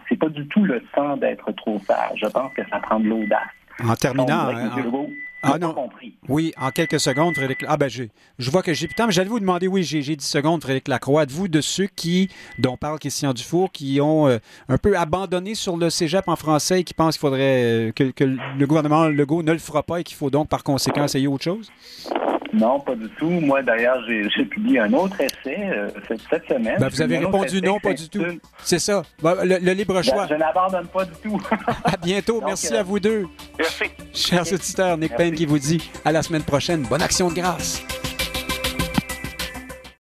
c'est 0.08 0.18
pas 0.18 0.28
du 0.28 0.46
tout 0.48 0.64
le 0.64 0.82
temps 0.94 1.16
d'être 1.16 1.50
trop 1.52 1.78
sage. 1.80 2.20
Je 2.22 2.26
pense 2.26 2.52
que 2.52 2.62
ça 2.68 2.78
prend 2.78 3.00
de 3.00 3.08
l'audace. 3.08 3.48
En 3.82 3.94
terminant, 3.94 4.52
ah 5.42 5.58
non. 5.58 5.74
Oui, 6.28 6.52
en 6.60 6.70
quelques 6.70 6.98
secondes, 6.98 7.34
Frédéric. 7.34 7.64
Ah 7.68 7.76
ben, 7.76 7.88
je, 7.88 8.04
je 8.38 8.50
vois 8.50 8.62
que 8.62 8.74
j'ai. 8.74 8.88
Putain, 8.88 9.06
mais 9.06 9.12
j'allais 9.12 9.28
vous 9.28 9.40
demander, 9.40 9.68
oui, 9.68 9.84
j'ai 9.84 10.02
10 10.02 10.24
secondes, 10.24 10.62
Frédéric 10.62 10.88
Lacroix. 10.88 11.22
Êtes-vous 11.22 11.48
de 11.48 11.60
ceux 11.60 11.86
qui, 11.86 12.28
dont 12.58 12.76
parle 12.76 12.98
Christian 12.98 13.32
Dufour, 13.32 13.70
qui 13.70 14.00
ont 14.00 14.26
euh, 14.26 14.38
un 14.68 14.78
peu 14.78 14.96
abandonné 14.98 15.54
sur 15.54 15.76
le 15.76 15.90
cégep 15.90 16.28
en 16.28 16.36
français 16.36 16.80
et 16.80 16.84
qui 16.84 16.94
pensent 16.94 17.16
qu'il 17.16 17.20
faudrait 17.20 17.88
euh, 17.88 17.92
que, 17.92 18.10
que, 18.10 18.24
le 18.24 18.66
gouvernement 18.66 19.08
Legault 19.08 19.42
ne 19.42 19.52
le 19.52 19.58
fera 19.58 19.82
pas 19.82 20.00
et 20.00 20.04
qu'il 20.04 20.16
faut 20.16 20.30
donc 20.30 20.48
par 20.48 20.64
conséquent 20.64 21.04
essayer 21.04 21.28
autre 21.28 21.44
chose? 21.44 21.70
Non, 22.52 22.80
pas 22.80 22.94
du 22.94 23.08
tout. 23.10 23.28
Moi, 23.28 23.62
d'ailleurs, 23.62 23.98
j'ai 24.06 24.44
publié 24.44 24.80
un 24.80 24.92
autre 24.92 25.20
essai 25.20 25.58
euh, 25.70 25.88
cette, 26.08 26.46
semaine. 26.48 26.76
Ben, 26.78 26.88
vous 26.88 27.02
avez 27.02 27.18
répondu 27.18 27.60
non, 27.60 27.78
pas 27.78 27.92
du 27.92 28.08
tout. 28.08 28.24
C'est 28.62 28.78
ça. 28.78 29.02
Ben, 29.22 29.36
le, 29.44 29.72
libre 29.72 29.94
ben, 29.94 30.02
choix. 30.02 30.26
je 30.28 30.34
n'abandonne 30.34 30.86
pas 30.86 31.04
du 31.04 31.12
tout. 31.22 31.40
à 31.84 31.96
bientôt. 31.96 32.42
Merci 32.44 32.74
à 32.74 32.82
vous 32.82 33.00
deux. 33.00 33.26
Merci. 33.58 33.84
Chers 34.12 34.52
auditeurs, 34.52 34.96
Nick 34.96 35.16
Payne 35.16 35.34
qui 35.34 35.46
vous 35.46 35.58
dit 35.58 35.90
à 36.04 36.12
la 36.12 36.22
semaine 36.22 36.42
prochaine. 36.42 36.82
Bonne 36.82 37.02
action 37.02 37.28
de 37.28 37.34
grâce. 37.34 37.82